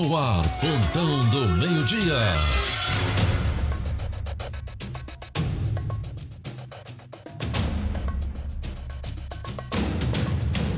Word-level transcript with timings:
no 0.00 0.16
ar, 0.16 0.42
Pontão 0.60 1.28
do 1.28 1.46
Meio-Dia. 1.58 2.16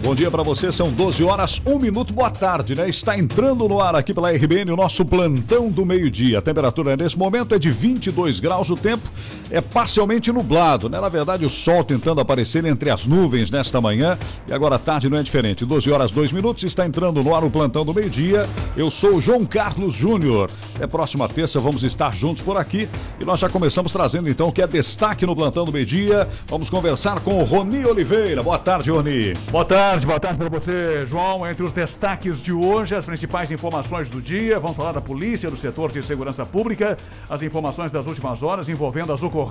Bom 0.02 0.16
dia 0.16 0.28
para 0.28 0.42
você, 0.42 0.72
são 0.72 0.90
12 0.90 1.22
horas, 1.22 1.62
1 1.64 1.78
minuto, 1.78 2.12
boa 2.12 2.28
tarde, 2.28 2.74
né? 2.74 2.88
Está 2.88 3.16
entrando 3.16 3.68
no 3.68 3.80
ar 3.80 3.94
aqui 3.94 4.12
pela 4.12 4.32
RBN 4.32 4.72
o 4.72 4.76
nosso 4.76 5.04
plantão 5.04 5.70
do 5.70 5.86
meio-dia. 5.86 6.40
A 6.40 6.42
temperatura 6.42 6.96
nesse 6.96 7.16
momento 7.16 7.54
é 7.54 7.58
de 7.58 7.70
22 7.70 8.40
graus, 8.40 8.70
o 8.70 8.74
tempo 8.74 9.08
é 9.52 9.60
parcialmente 9.60 10.32
nublado, 10.32 10.88
né? 10.88 10.98
Na 10.98 11.10
verdade, 11.10 11.44
o 11.44 11.50
sol 11.50 11.84
tentando 11.84 12.22
aparecer 12.22 12.64
entre 12.64 12.88
as 12.88 13.06
nuvens 13.06 13.50
nesta 13.50 13.82
manhã 13.82 14.18
e 14.48 14.52
agora 14.52 14.76
à 14.76 14.78
tarde 14.78 15.10
não 15.10 15.18
é 15.18 15.22
diferente. 15.22 15.66
12 15.66 15.90
horas, 15.90 16.10
2 16.10 16.32
minutos, 16.32 16.64
está 16.64 16.86
entrando 16.86 17.22
no 17.22 17.34
ar 17.34 17.44
o 17.44 17.50
plantão 17.50 17.84
do 17.84 17.92
meio-dia. 17.92 18.48
Eu 18.74 18.90
sou 18.90 19.16
o 19.16 19.20
João 19.20 19.44
Carlos 19.44 19.92
Júnior. 19.92 20.50
É 20.80 20.86
próxima 20.86 21.28
terça, 21.28 21.60
vamos 21.60 21.82
estar 21.82 22.16
juntos 22.16 22.42
por 22.42 22.56
aqui 22.56 22.88
e 23.20 23.24
nós 23.26 23.38
já 23.38 23.48
começamos 23.50 23.92
trazendo 23.92 24.30
então 24.30 24.48
o 24.48 24.52
que 24.52 24.62
é 24.62 24.66
destaque 24.66 25.26
no 25.26 25.36
plantão 25.36 25.66
do 25.66 25.72
meio-dia. 25.72 26.26
Vamos 26.46 26.70
conversar 26.70 27.20
com 27.20 27.38
o 27.38 27.44
Roni 27.44 27.84
Oliveira. 27.84 28.42
Boa 28.42 28.58
tarde, 28.58 28.90
Roni. 28.90 29.34
Boa 29.50 29.66
tarde 29.66 30.06
boa 30.06 30.18
tarde 30.18 30.38
para 30.38 30.48
você, 30.48 31.04
João. 31.06 31.46
Entre 31.46 31.62
os 31.62 31.74
destaques 31.74 32.42
de 32.42 32.54
hoje, 32.54 32.94
as 32.94 33.04
principais 33.04 33.50
informações 33.50 34.08
do 34.08 34.22
dia. 34.22 34.58
Vamos 34.58 34.78
falar 34.78 34.92
da 34.92 35.00
polícia, 35.02 35.50
do 35.50 35.56
setor 35.58 35.92
de 35.92 36.02
segurança 36.02 36.46
pública, 36.46 36.96
as 37.28 37.42
informações 37.42 37.92
das 37.92 38.06
últimas 38.06 38.42
horas 38.42 38.70
envolvendo 38.70 39.12
as 39.12 39.22
ocorrências 39.22 39.41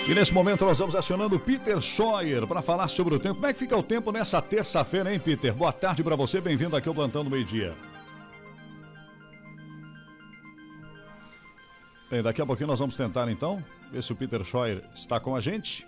E 0.09 0.15
nesse 0.15 0.35
momento 0.35 0.65
nós 0.65 0.81
vamos 0.81 0.97
acionando 0.97 1.37
o 1.37 1.39
Peter 1.39 1.81
Scheuer 1.81 2.45
para 2.47 2.61
falar 2.61 2.89
sobre 2.89 3.15
o 3.15 3.21
tempo. 3.21 3.37
Como 3.37 3.47
é 3.47 3.53
que 3.53 3.59
fica 3.59 3.77
o 3.77 3.85
tempo 3.85 4.11
nessa 4.11 4.43
terça-feira, 4.43 5.13
hein, 5.13 5.21
Peter? 5.21 5.55
Boa 5.55 5.73
tarde 5.73 6.03
para 6.03 6.17
você, 6.17 6.41
bem-vindo 6.41 6.75
aqui 6.75 6.89
ao 6.89 6.95
Plantão 6.95 7.23
do 7.23 7.31
Meio 7.31 7.45
Dia. 7.45 7.73
Bem, 12.13 12.21
daqui 12.21 12.43
a 12.43 12.45
pouquinho 12.45 12.67
nós 12.67 12.79
vamos 12.79 12.95
tentar 12.95 13.27
então 13.31 13.65
ver 13.91 14.03
se 14.03 14.13
o 14.13 14.15
Peter 14.15 14.45
Scheuer 14.45 14.83
está 14.95 15.19
com 15.19 15.35
a 15.35 15.41
gente. 15.41 15.87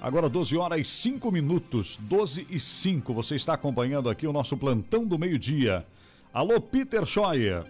Agora 0.00 0.28
12 0.28 0.56
horas 0.56 0.80
e 0.80 0.84
5 0.84 1.32
minutos, 1.32 1.98
12 2.02 2.46
e 2.48 2.60
5. 2.60 3.12
Você 3.12 3.34
está 3.34 3.54
acompanhando 3.54 4.08
aqui 4.08 4.24
o 4.24 4.32
nosso 4.32 4.56
Plantão 4.56 5.04
do 5.04 5.18
Meio 5.18 5.36
Dia. 5.36 5.84
Alô, 6.32 6.60
Peter 6.60 7.04
Scheuer. 7.04 7.64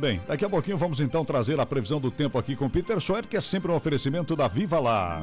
Bem, 0.00 0.20
daqui 0.26 0.44
a 0.44 0.50
pouquinho 0.50 0.76
vamos 0.76 0.98
então 0.98 1.24
trazer 1.24 1.60
a 1.60 1.64
previsão 1.64 2.00
do 2.00 2.10
tempo 2.10 2.36
aqui 2.38 2.56
com 2.56 2.68
Peter 2.68 2.98
Scheuer, 2.98 3.24
que 3.28 3.36
é 3.36 3.40
sempre 3.40 3.70
um 3.70 3.76
oferecimento 3.76 4.34
da 4.34 4.48
Viva 4.48 4.80
Lar. 4.80 5.22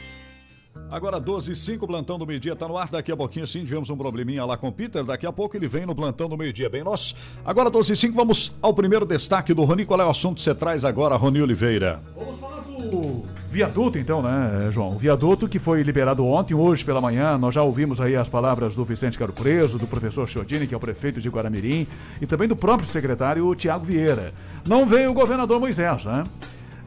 Agora 0.91 1.21
12 1.21 1.53
e 1.53 1.55
5, 1.55 1.87
plantão 1.87 2.19
do 2.19 2.27
meio-dia 2.27 2.53
tá 2.53 2.67
no 2.67 2.77
ar. 2.77 2.89
Daqui 2.89 3.13
a 3.13 3.15
pouquinho 3.15 3.47
sim, 3.47 3.59
tivemos 3.59 3.89
um 3.89 3.95
probleminha 3.95 4.43
lá 4.43 4.57
com 4.57 4.67
o 4.67 4.71
Peter. 4.73 5.01
Daqui 5.05 5.25
a 5.25 5.31
pouco 5.31 5.55
ele 5.55 5.65
vem 5.65 5.85
no 5.85 5.95
plantão 5.95 6.27
do 6.27 6.37
meio-dia. 6.37 6.69
Bem, 6.69 6.83
nós. 6.83 7.15
Agora 7.45 7.69
12 7.69 7.93
e 7.93 7.95
5, 7.95 8.13
vamos 8.13 8.53
ao 8.61 8.73
primeiro 8.73 9.05
destaque 9.05 9.53
do 9.53 9.63
Rony. 9.63 9.85
Qual 9.85 10.01
é 10.01 10.05
o 10.05 10.09
assunto 10.09 10.35
que 10.35 10.41
você 10.41 10.53
traz 10.53 10.83
agora, 10.83 11.15
Rony 11.15 11.41
Oliveira? 11.41 12.01
Vamos 12.13 12.37
falar 12.37 12.59
do 12.59 13.23
viaduto, 13.49 13.97
então, 13.97 14.21
né, 14.21 14.69
João? 14.69 14.95
O 14.95 14.99
viaduto 14.99 15.47
que 15.47 15.59
foi 15.59 15.81
liberado 15.81 16.25
ontem, 16.25 16.53
hoje 16.53 16.83
pela 16.83 16.99
manhã. 16.99 17.37
Nós 17.37 17.55
já 17.55 17.63
ouvimos 17.63 18.01
aí 18.01 18.17
as 18.17 18.27
palavras 18.27 18.75
do 18.75 18.83
Vicente 18.83 19.17
Caro 19.17 19.31
Preso, 19.31 19.79
do 19.79 19.87
professor 19.87 20.27
Chiodini, 20.27 20.67
que 20.67 20.73
é 20.73 20.77
o 20.77 20.79
prefeito 20.79 21.21
de 21.21 21.29
Guaramirim, 21.29 21.87
e 22.19 22.25
também 22.25 22.49
do 22.49 22.55
próprio 22.55 22.87
secretário 22.87 23.55
Tiago 23.55 23.85
Vieira. 23.85 24.33
Não 24.65 24.85
veio 24.85 25.11
o 25.11 25.13
governador 25.13 25.57
Moisés, 25.57 26.03
né? 26.03 26.25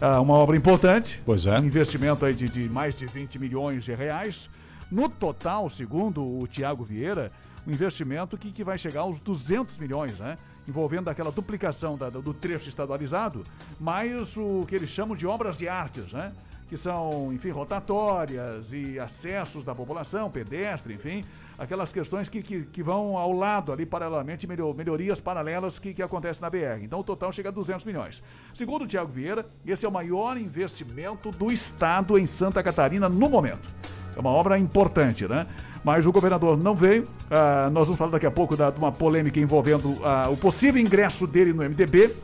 Ah, 0.01 0.21
uma 0.21 0.35
obra 0.35 0.57
importante. 0.57 1.23
Pois 1.25 1.47
é. 1.47 1.59
Um 1.59 1.65
investimento 1.65 2.25
aí 2.25 2.35
de, 2.35 2.49
de 2.49 2.69
mais 2.69 2.97
de 2.97 3.07
20 3.07 3.39
milhões 3.39 3.85
de 3.85 3.95
reais. 3.95 4.51
No 4.91 5.09
total, 5.09 5.69
segundo 5.71 6.23
o 6.23 6.47
Tiago 6.47 6.85
Vieira, 6.85 7.33
um 7.67 7.73
investimento 7.73 8.37
que, 8.37 8.51
que 8.51 8.63
vai 8.63 8.77
chegar 8.77 9.03
aos 9.03 9.19
200 9.21 9.79
milhões, 9.79 10.19
né? 10.19 10.37
Envolvendo 10.69 11.09
aquela 11.09 11.31
duplicação 11.31 11.97
da, 11.97 12.11
do 12.11 12.35
trecho 12.35 12.69
estadualizado, 12.69 13.45
mais 13.79 14.37
o 14.37 14.65
que 14.67 14.75
eles 14.75 14.91
chamam 14.91 15.17
de 15.17 15.27
obras 15.27 15.59
de 15.59 15.69
artes, 15.69 16.13
né? 16.13 16.33
que 16.69 16.77
são, 16.77 17.33
enfim, 17.33 17.51
rotatórias 17.51 18.73
e 18.73 18.99
acessos 18.99 19.65
da 19.65 19.75
população, 19.75 20.31
pedestre, 20.31 20.95
enfim, 20.95 21.25
aquelas 21.59 21.93
questões 21.93 22.29
que, 22.29 22.43
que, 22.43 22.63
que 22.63 22.83
vão 22.83 23.17
ao 23.17 23.33
lado 23.33 23.73
ali, 23.73 23.87
paralelamente, 23.87 24.47
melhor, 24.47 24.75
melhorias 24.75 25.21
paralelas 25.21 25.79
que, 25.79 25.95
que 25.95 26.03
acontecem 26.03 26.43
na 26.43 26.51
BR. 26.51 26.83
Então 26.83 27.01
o 27.01 27.05
total 27.05 27.33
chega 27.33 27.49
a 27.49 27.53
200 27.53 27.85
milhões. 27.85 28.23
Segundo 28.53 28.83
o 28.83 28.87
Tiago 28.87 29.11
Vieira, 29.11 29.47
esse 29.65 29.87
é 29.87 29.89
o 29.89 29.93
maior 29.93 30.37
investimento 30.37 31.31
do 31.31 31.51
Estado 31.51 32.19
em 32.19 32.27
Santa 32.27 32.63
Catarina 32.63 33.09
no 33.09 33.29
momento. 33.29 33.69
É 34.17 34.21
uma 34.21 34.31
obra 34.31 34.59
importante, 34.59 35.27
né? 35.27 35.47
Mas 35.83 36.07
o 36.07 36.13
governador 36.13 36.57
não 36.57 36.75
veio. 36.75 37.07
Ah, 37.31 37.69
nós 37.73 37.89
vamos 37.89 37.99
falar 37.99 38.13
daqui 38.13 38.27
a 38.27 38.31
pouco 38.31 38.57
da, 38.57 38.71
de 38.71 38.79
uma 38.79 38.93
polêmica 38.93 39.39
envolvendo 39.41 39.99
ah, 40.05 40.29
o 40.31 40.37
possível 40.37 40.81
ingresso 40.81 41.27
dele 41.27 41.53
no 41.53 41.63
MDB. 41.63 42.15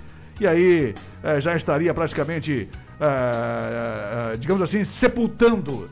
E 0.41 0.47
aí 0.47 0.95
eh, 1.23 1.39
já 1.39 1.55
estaria 1.55 1.93
praticamente, 1.93 2.71
ah, 2.99 4.35
digamos 4.39 4.63
assim, 4.63 4.83
sepultando 4.85 5.91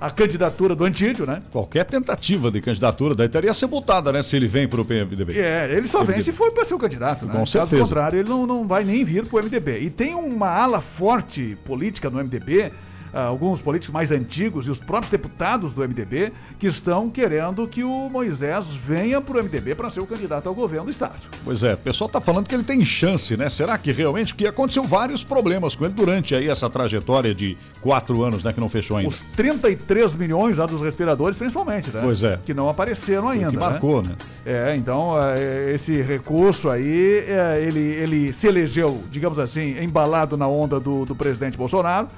a 0.00 0.10
candidatura 0.10 0.74
do 0.74 0.84
Antídio, 0.84 1.26
né? 1.26 1.42
Qualquer 1.50 1.84
tentativa 1.84 2.50
de 2.50 2.60
candidatura 2.60 3.14
daí 3.14 3.28
teria 3.28 3.52
sepultada, 3.52 4.12
né? 4.12 4.22
Se 4.22 4.36
ele 4.36 4.46
vem 4.46 4.68
para 4.68 4.80
o 4.80 4.84
PMDB. 4.84 5.38
É, 5.38 5.74
ele 5.74 5.86
só 5.86 6.04
vem 6.04 6.20
se 6.20 6.32
for 6.32 6.52
para 6.52 6.64
ser 6.64 6.74
o 6.74 6.78
candidato, 6.78 7.26
né? 7.26 7.32
Com 7.32 7.38
Caso 7.38 7.52
certeza. 7.52 7.82
contrário, 7.82 8.20
ele 8.20 8.28
não, 8.28 8.46
não 8.46 8.66
vai 8.66 8.84
nem 8.84 9.04
vir 9.04 9.26
para 9.26 9.40
o 9.40 9.44
MDB. 9.44 9.80
E 9.80 9.90
tem 9.90 10.14
uma 10.14 10.48
ala 10.48 10.80
forte 10.80 11.56
política 11.64 12.08
no 12.08 12.18
MDB, 12.22 12.72
alguns 13.12 13.60
políticos 13.60 13.92
mais 13.92 14.10
antigos 14.10 14.66
e 14.66 14.70
os 14.70 14.78
próprios 14.78 15.10
deputados 15.10 15.72
do 15.72 15.82
MDB 15.82 16.32
que 16.58 16.66
estão 16.66 17.08
querendo 17.10 17.66
que 17.66 17.82
o 17.84 18.08
Moisés 18.10 18.70
venha 18.70 19.20
para 19.20 19.38
o 19.38 19.44
MDB 19.44 19.74
para 19.74 19.90
ser 19.90 20.00
o 20.00 20.06
candidato 20.06 20.48
ao 20.48 20.54
governo 20.54 20.86
do 20.86 20.90
Estado. 20.90 21.18
Pois 21.44 21.62
é, 21.62 21.74
o 21.74 21.78
pessoal 21.78 22.08
tá 22.08 22.20
falando 22.20 22.48
que 22.48 22.54
ele 22.54 22.64
tem 22.64 22.84
chance, 22.84 23.36
né? 23.36 23.48
Será 23.48 23.76
que 23.78 23.92
realmente? 23.92 24.34
Porque 24.34 24.46
aconteceu 24.46 24.84
vários 24.84 25.24
problemas 25.24 25.74
com 25.74 25.84
ele 25.84 25.94
durante 25.94 26.34
aí 26.34 26.48
essa 26.48 26.68
trajetória 26.68 27.34
de 27.34 27.56
quatro 27.80 28.22
anos, 28.22 28.42
né? 28.42 28.52
Que 28.52 28.60
não 28.60 28.68
fechou 28.68 28.96
ainda. 28.96 29.08
Os 29.08 29.20
33 29.36 30.16
milhões 30.16 30.58
lá 30.58 30.66
dos 30.66 30.80
respiradores, 30.80 31.36
principalmente, 31.36 31.90
né? 31.90 32.00
Pois 32.02 32.22
é. 32.22 32.38
Que 32.44 32.54
não 32.54 32.68
apareceram 32.68 33.28
ainda. 33.28 33.50
que 33.50 33.56
né? 33.56 33.62
marcou, 33.62 34.02
né? 34.02 34.16
É, 34.44 34.74
então 34.76 35.14
é, 35.20 35.72
esse 35.72 36.00
recurso 36.02 36.70
aí, 36.70 37.24
é, 37.26 37.62
ele, 37.62 37.80
ele 37.80 38.32
se 38.32 38.48
elegeu, 38.48 39.02
digamos 39.10 39.38
assim, 39.38 39.78
embalado 39.80 40.36
na 40.36 40.48
onda 40.48 40.78
do, 40.80 41.04
do 41.04 41.14
presidente 41.14 41.56
Bolsonaro. 41.56 42.08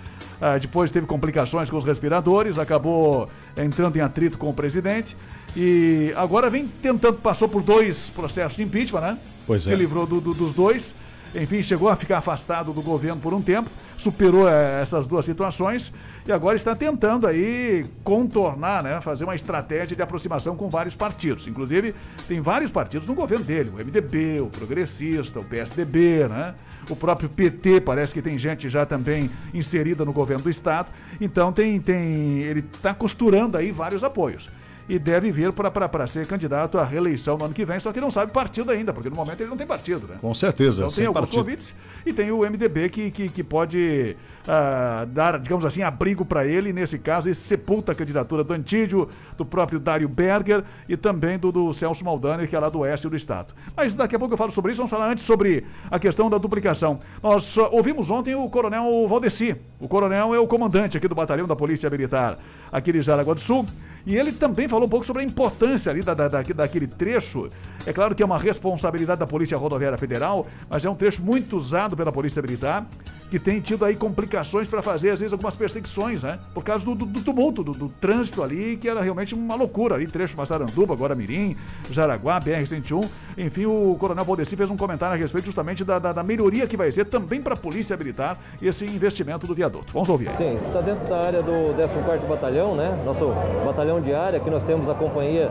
Ah, 0.41 0.57
depois 0.59 0.91
teve 0.91 1.07
complicações 1.07 1.69
com 1.69 1.77
os 1.77 1.85
respiradores, 1.85 2.59
acabou 2.59 3.29
entrando 3.57 3.97
em 3.97 4.01
atrito 4.01 4.39
com 4.39 4.49
o 4.49 4.55
presidente. 4.55 5.17
E 5.57 6.13
agora 6.17 6.49
vem 6.49 6.67
tentando, 6.67 7.19
passou 7.19 7.49
por 7.49 7.63
dois 7.63 8.09
processos 8.11 8.57
de 8.57 8.63
impeachment, 8.63 9.01
né? 9.01 9.19
Pois 9.47 9.63
se 9.63 9.73
é. 9.73 9.75
livrou 9.77 10.07
do- 10.07 10.21
do- 10.21 10.33
dos 10.35 10.53
dois. 10.55 10.95
Enfim, 11.35 11.63
chegou 11.63 11.89
a 11.89 11.95
ficar 11.95 12.19
afastado 12.19 12.73
do 12.73 12.83
governo 12.83 13.21
por 13.21 13.33
um 13.33 13.41
tempo, 13.41 13.71
superou 13.97 14.49
eh, 14.49 14.81
essas 14.83 15.07
duas 15.07 15.25
situações 15.25 15.93
e 16.27 16.33
agora 16.33 16.57
está 16.57 16.75
tentando 16.75 17.25
aí 17.25 17.87
contornar, 18.03 18.83
né, 18.83 19.01
fazer 19.01 19.23
uma 19.25 19.35
estratégia 19.37 19.95
de 19.97 20.03
aproximação 20.03 20.57
com 20.57 20.69
vários 20.69 20.97
partidos. 20.97 21.47
Inclusive, 21.47 21.95
tem 22.27 22.41
vários 22.41 22.73
partidos 22.73 23.07
no 23.07 23.15
governo 23.15 23.45
dele, 23.45 23.71
o 23.73 23.79
MDB, 23.79 24.41
o 24.41 24.47
Progressista, 24.47 25.39
o 25.39 25.45
PSDB, 25.45 26.27
né? 26.29 26.55
O 26.91 26.97
próprio 26.97 27.29
PT 27.29 27.81
parece 27.81 28.13
que 28.13 28.21
tem 28.21 28.37
gente 28.37 28.69
já 28.69 28.85
também 28.85 29.31
inserida 29.55 30.05
no 30.05 30.13
governo 30.13 30.45
do 30.45 30.51
estado. 30.51 30.91
Então 31.21 31.53
tem 31.53 31.81
tem 31.81 32.43
ele 32.43 32.61
está 32.61 32.93
costurando 32.93 33.57
aí 33.57 33.71
vários 33.71 34.05
apoios 34.05 34.51
e 34.91 34.99
deve 34.99 35.31
vir 35.31 35.53
para 35.53 36.07
ser 36.09 36.27
candidato 36.27 36.77
à 36.77 36.85
reeleição 36.85 37.39
no 37.39 37.45
ano 37.45 37.55
que 37.55 37.65
vem, 37.65 37.79
só 37.79 37.93
que 37.93 38.01
não 38.01 38.11
sabe 38.11 38.33
partido 38.33 38.73
ainda, 38.73 38.93
porque 38.93 39.09
no 39.09 39.15
momento 39.15 39.41
ele 39.41 39.49
não 39.49 39.57
tem 39.57 39.65
partido, 39.65 40.05
né? 40.09 40.17
Com 40.21 40.35
certeza. 40.35 40.83
Então 40.83 40.97
tem 40.97 41.07
alguns 41.07 41.21
partido. 41.21 41.45
convites 41.45 41.77
e 42.05 42.13
tem 42.13 42.33
o 42.33 42.41
MDB 42.41 42.89
que, 42.89 43.09
que, 43.13 43.29
que 43.29 43.45
pode 43.45 44.17
ah, 44.49 45.07
dar, 45.09 45.39
digamos 45.39 45.65
assim, 45.65 45.85
abrigo 45.85 46.25
para 46.25 46.45
ele, 46.45 46.73
nesse 46.73 46.99
caso, 46.99 47.31
e 47.31 47.35
sepulta 47.37 47.93
a 47.93 47.95
candidatura 47.95 48.43
do 48.43 48.53
Antídio, 48.53 49.09
do 49.39 49.45
próprio 49.45 49.79
Dário 49.79 50.09
Berger 50.09 50.65
e 50.89 50.97
também 50.97 51.39
do, 51.39 51.53
do 51.53 51.73
Celso 51.73 52.05
Maldaner, 52.05 52.49
que 52.49 52.57
é 52.57 52.59
lá 52.59 52.69
do 52.69 52.81
oeste 52.81 53.09
do 53.09 53.15
estado. 53.15 53.55
Mas 53.77 53.95
daqui 53.95 54.17
a 54.17 54.19
pouco 54.19 54.35
eu 54.35 54.39
falo 54.39 54.51
sobre 54.51 54.73
isso, 54.73 54.79
vamos 54.79 54.91
falar 54.91 55.09
antes 55.09 55.25
sobre 55.25 55.65
a 55.89 56.01
questão 56.01 56.29
da 56.29 56.37
duplicação. 56.37 56.99
Nós 57.23 57.57
ah, 57.59 57.69
ouvimos 57.71 58.11
ontem 58.11 58.35
o 58.35 58.51
coronel 58.51 59.07
Valdeci. 59.07 59.55
O 59.79 59.87
coronel 59.87 60.35
é 60.35 60.41
o 60.41 60.49
comandante 60.49 60.97
aqui 60.97 61.07
do 61.07 61.15
batalhão 61.15 61.47
da 61.47 61.55
Polícia 61.55 61.89
Militar 61.89 62.41
aqui 62.73 62.93
de 62.93 63.03
Jaraguá 63.03 63.35
do 63.35 63.41
Sul. 63.41 63.65
E 64.07 64.17
ele 64.17 64.33
também 64.33 64.67
falou 64.69 64.87
um 64.87 64.89
pouco 64.89 65.05
sobre 65.07 65.23
a 65.23 65.25
importância 65.25 65.91
ali 65.91 66.03
da, 66.03 66.15
da, 66.15 66.29
da- 66.29 66.43
daquele 66.43 66.87
trecho. 66.87 67.49
É 67.87 67.93
claro 67.93 68.15
que 68.15 68.23
é 68.23 68.27
uma 68.27 68.39
responsabilidade 68.39 69.19
da 69.21 69.27
Polícia 69.27 69.57
Rodoviária 69.57 69.97
Federal, 69.99 70.47
mas 70.69 70.85
é 70.85 70.91
um 70.91 70.95
trecho 70.95 71.23
muito 71.23 71.57
usado 71.57 71.97
pela 71.97 72.13
Polícia 72.13 72.43
Militar, 72.43 72.87
que 73.31 73.39
tem 73.39 73.61
tido 73.61 73.85
aí 73.85 73.95
complicações 73.97 74.69
para 74.69 74.83
fazer, 74.83 75.11
às 75.11 75.21
vezes, 75.21 75.33
algumas 75.33 75.55
perseguições, 75.57 76.23
né? 76.23 76.39
Por 76.53 76.63
causa 76.65 76.85
do, 76.85 76.95
do- 76.95 77.07
do 77.07 77.21
tumulto, 77.23 77.63
do, 77.65 77.73
do 77.73 77.89
trânsito 77.89 78.43
ali, 78.43 78.77
que 78.77 78.89
era 78.89 79.01
realmente 79.01 79.35
uma 79.35 79.55
loucura 79.55 79.95
ali. 79.95 80.07
Trecho 80.07 80.37
Massaranduba, 80.37 80.93
agora 80.95 81.15
Mirim, 81.15 81.57
Jaraguá, 81.91 82.41
BR-101. 82.41 83.09
Enfim, 83.39 83.67
o 83.67 83.97
Coronel 83.99 84.25
Valdeci 84.25 84.57
fez 84.57 84.69
um 84.71 84.77
comentário 84.77 85.15
a 85.15 85.19
respeito 85.19 85.45
justamente 85.47 85.85
da, 85.85 85.99
da- 85.99 86.13
da 86.13 86.23
melhoria 86.23 86.67
que 86.67 86.77
vai 86.77 86.91
ser 86.93 87.07
também 87.07 87.41
para 87.41 87.55
a 87.55 87.57
Polícia 87.57 87.97
Militar 87.97 88.39
esse 88.61 88.85
investimento 88.85 89.47
do 89.47 89.55
viaduto. 89.55 89.93
Vamos 89.93 90.09
ouvir 90.09 90.29
aí. 90.29 90.37
Sim, 90.37 90.55
está 90.57 90.81
dentro 90.81 91.09
da 91.09 91.21
área 91.21 91.43
do 91.43 91.53
14º 91.75 92.29
Batalhão, 92.29 92.75
né? 92.75 93.01
Nosso 93.07 93.33
batalhão 93.65 93.90
de 93.99 94.13
área, 94.13 94.37
aqui 94.37 94.51
nós 94.51 94.63
temos 94.63 94.89
a 94.91 94.95
companhia 94.95 95.51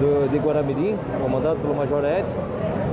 do, 0.00 0.30
de 0.30 0.38
Guaramirim, 0.38 0.96
comandado 1.22 1.60
pelo 1.60 1.74
Major 1.74 2.02
Edson, 2.02 2.40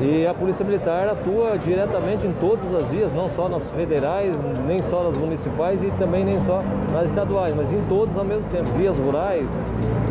e 0.01 0.27
a 0.27 0.33
Polícia 0.33 0.65
Militar 0.65 1.07
atua 1.07 1.57
diretamente 1.57 2.27
em 2.27 2.33
todas 2.33 2.73
as 2.75 2.87
vias, 2.89 3.13
não 3.13 3.29
só 3.29 3.47
nas 3.47 3.71
federais, 3.71 4.35
nem 4.67 4.81
só 4.81 5.03
nas 5.03 5.15
municipais 5.15 5.81
e 5.81 5.89
também 5.91 6.25
nem 6.25 6.39
só 6.41 6.61
nas 6.91 7.05
estaduais, 7.05 7.55
mas 7.55 7.71
em 7.71 7.81
todas 7.87 8.17
ao 8.17 8.25
mesmo 8.25 8.49
tempo, 8.51 8.65
vias 8.71 8.97
rurais, 8.97 9.47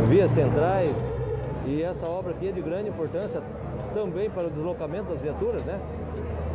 vias 0.09 0.31
centrais, 0.31 0.91
e 1.67 1.83
essa 1.83 2.07
obra 2.07 2.33
aqui 2.33 2.49
é 2.49 2.53
de 2.53 2.61
grande 2.61 2.89
importância 2.89 3.43
também 3.93 4.31
para 4.31 4.47
o 4.47 4.51
deslocamento 4.51 5.11
das 5.11 5.21
viaturas, 5.21 5.63
né? 5.65 5.79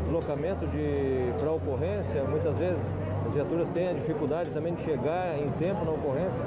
Deslocamento 0.04 0.66
de 0.68 1.32
para 1.40 1.52
ocorrência, 1.52 2.24
muitas 2.24 2.58
vezes 2.58 2.82
as 3.28 3.34
viaturas 3.34 3.68
têm 3.70 3.90
a 3.90 3.94
dificuldade 3.94 4.50
também 4.52 4.74
de 4.74 4.82
chegar 4.84 5.38
em 5.38 5.50
tempo 5.52 5.86
na 5.86 5.92
ocorrência, 5.92 6.42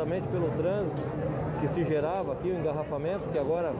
justamente 0.00 0.26
pelo 0.28 0.48
trânsito 0.52 1.02
que 1.60 1.68
se 1.68 1.84
gerava 1.84 2.32
aqui, 2.32 2.48
o 2.48 2.54
engarrafamento, 2.58 3.28
que 3.30 3.38
agora 3.38 3.70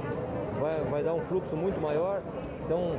vai, 0.61 0.79
vai 0.91 1.03
dar 1.03 1.15
um 1.15 1.21
fluxo 1.23 1.57
muito 1.57 1.81
maior. 1.81 2.21
Então, 2.67 2.93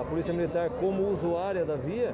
a 0.00 0.04
Polícia 0.04 0.34
Militar, 0.34 0.68
como 0.80 1.08
usuária 1.08 1.64
da 1.64 1.76
via, 1.76 2.12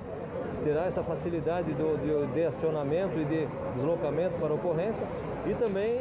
terá 0.63 0.85
essa 0.85 1.03
facilidade 1.03 1.73
do- 1.73 1.97
de, 2.27 2.35
de 2.35 2.45
acionamento 2.45 3.19
e 3.19 3.25
de 3.25 3.49
deslocamento 3.75 4.35
para 4.39 4.53
ocorrência 4.53 5.07
e 5.47 5.55
também 5.55 5.99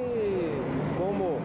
como, 0.98 1.40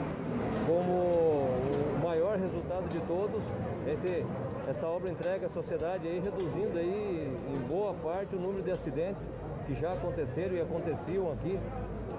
como 0.67 0.93
o 0.93 2.01
maior 2.03 2.37
resultado 2.37 2.89
de 2.89 2.99
todos, 3.03 3.41
esse, 3.87 4.27
essa 4.69 4.89
obra 4.89 5.09
entrega 5.09 5.47
à 5.47 5.51
sociedade 5.51 6.09
aí, 6.09 6.19
reduzindo 6.19 6.77
aí 6.77 7.33
em 7.55 7.59
boa 7.69 7.95
parte 8.03 8.35
o 8.35 8.41
número 8.41 8.63
de 8.63 8.73
acidentes 8.73 9.23
que 9.67 9.75
já 9.75 9.93
aconteceram 9.93 10.57
e 10.57 10.61
aconteciam 10.61 11.31
aqui 11.33 11.59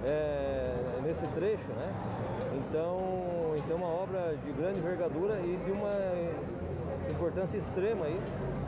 é, 0.05 0.75
nesse 1.03 1.25
trecho, 1.27 1.67
né? 1.69 1.93
Então, 2.57 3.53
então 3.57 3.71
é 3.71 3.75
uma 3.75 3.87
obra 3.87 4.35
de 4.45 4.51
grande 4.53 4.79
envergadura 4.79 5.39
e 5.41 5.59
de 5.65 5.71
uma 5.71 5.93
importância 7.09 7.57
extrema 7.57 8.05
aí 8.05 8.19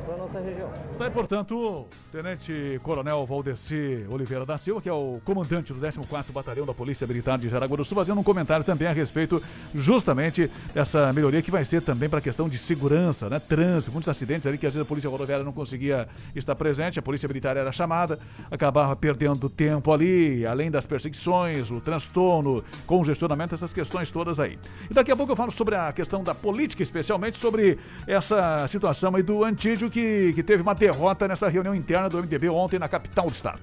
para 0.05 0.15
a 0.15 0.17
nossa 0.17 0.39
região. 0.39 0.69
Está 0.91 1.05
aí, 1.05 1.11
portanto, 1.11 1.85
Tenente 2.11 2.79
Coronel 2.83 3.25
Valdeci 3.25 4.05
Oliveira 4.09 4.45
da 4.45 4.57
Silva, 4.57 4.81
que 4.81 4.89
é 4.89 4.93
o 4.93 5.19
comandante 5.23 5.73
do 5.73 5.79
14º 5.79 6.31
Batalhão 6.31 6.65
da 6.65 6.73
Polícia 6.73 7.07
Militar 7.07 7.37
de 7.37 7.49
Jaraguá 7.49 7.77
do 7.77 7.85
Sul, 7.85 7.95
fazendo 7.95 8.19
um 8.19 8.23
comentário 8.23 8.65
também 8.65 8.87
a 8.87 8.91
respeito 8.91 9.41
justamente 9.73 10.49
dessa 10.73 11.11
melhoria 11.13 11.41
que 11.41 11.51
vai 11.51 11.63
ser 11.65 11.81
também 11.81 12.09
para 12.09 12.19
a 12.19 12.21
questão 12.21 12.49
de 12.49 12.57
segurança, 12.57 13.29
né? 13.29 13.39
Trânsito, 13.39 13.91
muitos 13.91 14.09
acidentes 14.09 14.45
ali 14.47 14.57
que 14.57 14.65
às 14.65 14.73
vezes 14.73 14.85
a 14.85 14.87
Polícia 14.87 15.09
Rodoviária 15.09 15.43
não 15.43 15.53
conseguia 15.53 16.07
estar 16.35 16.55
presente, 16.55 16.99
a 16.99 17.01
Polícia 17.01 17.27
Militar 17.27 17.57
era 17.57 17.71
chamada, 17.71 18.19
acabava 18.49 18.95
perdendo 18.95 19.49
tempo 19.49 19.91
ali, 19.91 20.45
além 20.45 20.69
das 20.71 20.85
perseguições, 20.85 21.71
o 21.71 21.79
transtorno, 21.79 22.63
congestionamento, 22.85 23.55
essas 23.55 23.73
questões 23.73 24.11
todas 24.11 24.39
aí. 24.39 24.57
E 24.89 24.93
daqui 24.93 25.11
a 25.11 25.15
pouco 25.15 25.31
eu 25.31 25.35
falo 25.35 25.51
sobre 25.51 25.75
a 25.75 25.91
questão 25.91 26.23
da 26.23 26.33
política, 26.35 26.83
especialmente 26.83 27.37
sobre 27.37 27.77
essa 28.07 28.67
situação 28.67 29.15
aí 29.15 29.23
do 29.23 29.43
Antídio, 29.43 29.89
que, 29.89 30.00
que 30.35 30.43
teve 30.43 30.61
uma 30.61 30.73
derrota 30.75 31.27
nessa 31.27 31.47
reunião 31.47 31.73
interna 31.75 32.09
do 32.09 32.17
MDB 32.17 32.49
ontem 32.49 32.79
na 32.79 32.87
capital 32.87 33.25
do 33.25 33.31
estado. 33.31 33.61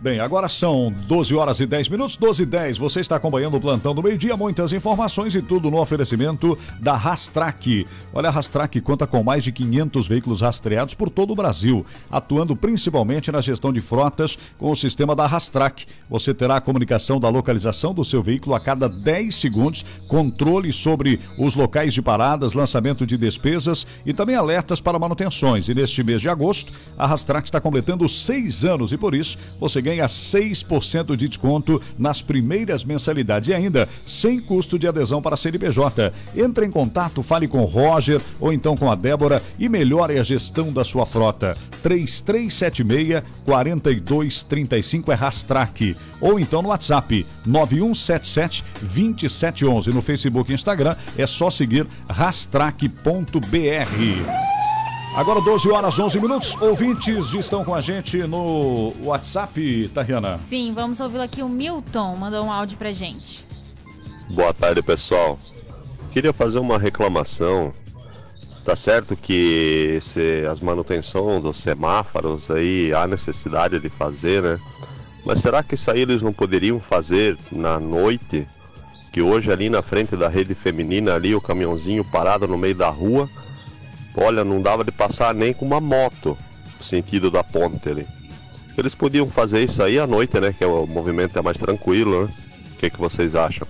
Bem, 0.00 0.20
agora 0.20 0.50
são 0.50 0.92
12 1.06 1.34
horas 1.34 1.60
e 1.60 1.66
10 1.66 1.88
minutos, 1.88 2.16
12 2.16 2.42
e 2.42 2.46
10. 2.46 2.76
Você 2.76 3.00
está 3.00 3.16
acompanhando 3.16 3.56
o 3.56 3.60
plantão 3.60 3.94
do 3.94 4.02
meio-dia, 4.02 4.36
muitas 4.36 4.70
informações 4.74 5.34
e 5.34 5.40
tudo 5.40 5.70
no 5.70 5.80
oferecimento 5.80 6.58
da 6.78 6.94
Rastrac. 6.94 7.86
Olha, 8.12 8.28
a 8.28 8.30
Rastrac 8.30 8.78
conta 8.82 9.06
com 9.06 9.22
mais 9.22 9.42
de 9.42 9.50
500 9.50 10.06
veículos 10.06 10.42
rastreados 10.42 10.92
por 10.92 11.08
todo 11.08 11.32
o 11.32 11.34
Brasil, 11.36 11.86
atuando 12.10 12.54
principalmente 12.54 13.32
na 13.32 13.40
gestão 13.40 13.72
de 13.72 13.80
frotas 13.80 14.36
com 14.58 14.70
o 14.70 14.76
sistema 14.76 15.16
da 15.16 15.26
Rastrac. 15.26 15.86
Você 16.10 16.34
terá 16.34 16.56
a 16.56 16.60
comunicação 16.60 17.18
da 17.18 17.30
localização 17.30 17.94
do 17.94 18.04
seu 18.04 18.22
veículo 18.22 18.54
a 18.54 18.60
cada 18.60 18.90
10 18.90 19.34
segundos, 19.34 19.84
controle 20.06 20.70
sobre 20.70 21.18
os 21.38 21.56
locais 21.56 21.94
de 21.94 22.02
paradas, 22.02 22.52
lançamento 22.52 23.06
de 23.06 23.16
despesas 23.16 23.86
e 24.04 24.12
também 24.12 24.36
alertas 24.36 24.82
para 24.82 24.98
manutenções. 24.98 25.66
E 25.70 25.74
neste 25.74 26.04
mês 26.04 26.20
de 26.20 26.28
agosto, 26.28 26.74
a 26.98 27.06
Rastrac 27.06 27.48
está 27.48 27.58
completando 27.58 28.06
seis 28.06 28.66
anos 28.66 28.92
e 28.92 28.98
por 28.98 29.14
isso 29.14 29.38
você 29.58 29.80
ganha 29.80 29.94
ganha 29.94 30.06
6% 30.06 31.16
de 31.16 31.28
desconto 31.28 31.80
nas 31.96 32.20
primeiras 32.20 32.84
mensalidades 32.84 33.48
e 33.48 33.54
ainda 33.54 33.88
sem 34.04 34.40
custo 34.40 34.78
de 34.78 34.88
adesão 34.88 35.22
para 35.22 35.34
a 35.34 35.36
CNPJ. 35.36 36.12
Entre 36.36 36.66
em 36.66 36.70
contato, 36.70 37.22
fale 37.22 37.46
com 37.46 37.62
o 37.62 37.64
Roger 37.64 38.20
ou 38.40 38.52
então 38.52 38.76
com 38.76 38.90
a 38.90 38.94
Débora 38.94 39.42
e 39.58 39.68
melhore 39.68 40.18
a 40.18 40.22
gestão 40.22 40.72
da 40.72 40.84
sua 40.84 41.06
frota. 41.06 41.56
3376 41.82 43.22
4235 43.44 45.12
é 45.12 45.14
Rastrac. 45.14 45.96
Ou 46.20 46.38
então 46.40 46.62
no 46.62 46.68
WhatsApp 46.68 47.26
9177 47.46 48.64
2711. 48.80 49.92
No 49.92 50.02
Facebook 50.02 50.50
e 50.50 50.54
Instagram 50.54 50.96
é 51.16 51.26
só 51.26 51.50
seguir 51.50 51.86
rastrac.br. 52.08 52.94
Agora 55.14 55.40
12 55.40 55.70
horas 55.70 55.96
11 55.96 56.20
minutos. 56.20 56.60
Ouvintes 56.60 57.32
estão 57.34 57.64
com 57.64 57.72
a 57.72 57.80
gente 57.80 58.18
no 58.24 58.92
WhatsApp, 59.04 59.88
Tariana. 59.94 60.38
Sim, 60.48 60.72
vamos 60.74 60.98
ouvi-lo 60.98 61.22
aqui. 61.22 61.40
O 61.40 61.48
Milton 61.48 62.16
mandou 62.16 62.44
um 62.44 62.50
áudio 62.50 62.76
pra 62.76 62.90
gente. 62.90 63.46
Boa 64.30 64.52
tarde, 64.52 64.82
pessoal. 64.82 65.38
Queria 66.10 66.32
fazer 66.32 66.58
uma 66.58 66.76
reclamação. 66.76 67.72
Tá 68.64 68.74
certo 68.74 69.14
que 69.14 70.00
se 70.02 70.44
as 70.50 70.58
manutenção 70.58 71.40
dos 71.40 71.58
semáforos 71.58 72.50
aí 72.50 72.92
há 72.92 73.06
necessidade 73.06 73.78
de 73.78 73.88
fazer, 73.88 74.42
né? 74.42 74.58
Mas 75.24 75.38
será 75.38 75.62
que 75.62 75.76
isso 75.76 75.92
aí 75.92 76.00
eles 76.00 76.22
não 76.22 76.32
poderiam 76.32 76.80
fazer 76.80 77.38
na 77.52 77.78
noite? 77.78 78.48
Que 79.12 79.22
hoje 79.22 79.52
ali 79.52 79.70
na 79.70 79.80
frente 79.80 80.16
da 80.16 80.28
rede 80.28 80.56
feminina 80.56 81.14
ali 81.14 81.36
o 81.36 81.40
caminhãozinho 81.40 82.04
parado 82.04 82.48
no 82.48 82.58
meio 82.58 82.74
da 82.74 82.88
rua 82.88 83.30
Olha, 84.16 84.44
não 84.44 84.60
dava 84.60 84.84
de 84.84 84.92
passar 84.92 85.34
nem 85.34 85.52
com 85.52 85.64
uma 85.64 85.80
moto 85.80 86.36
sentido 86.80 87.30
da 87.30 87.42
ponte 87.42 87.88
ali. 87.88 88.06
Eles 88.76 88.94
podiam 88.94 89.28
fazer 89.28 89.62
isso 89.62 89.82
aí 89.82 89.98
à 89.98 90.06
noite, 90.06 90.38
né? 90.40 90.52
Que 90.56 90.64
o 90.64 90.86
movimento 90.86 91.38
é 91.38 91.42
mais 91.42 91.58
tranquilo, 91.58 92.26
né? 92.26 92.32
O 92.72 92.76
que, 92.76 92.90
que 92.90 92.98
vocês 92.98 93.34
acham? 93.34 93.66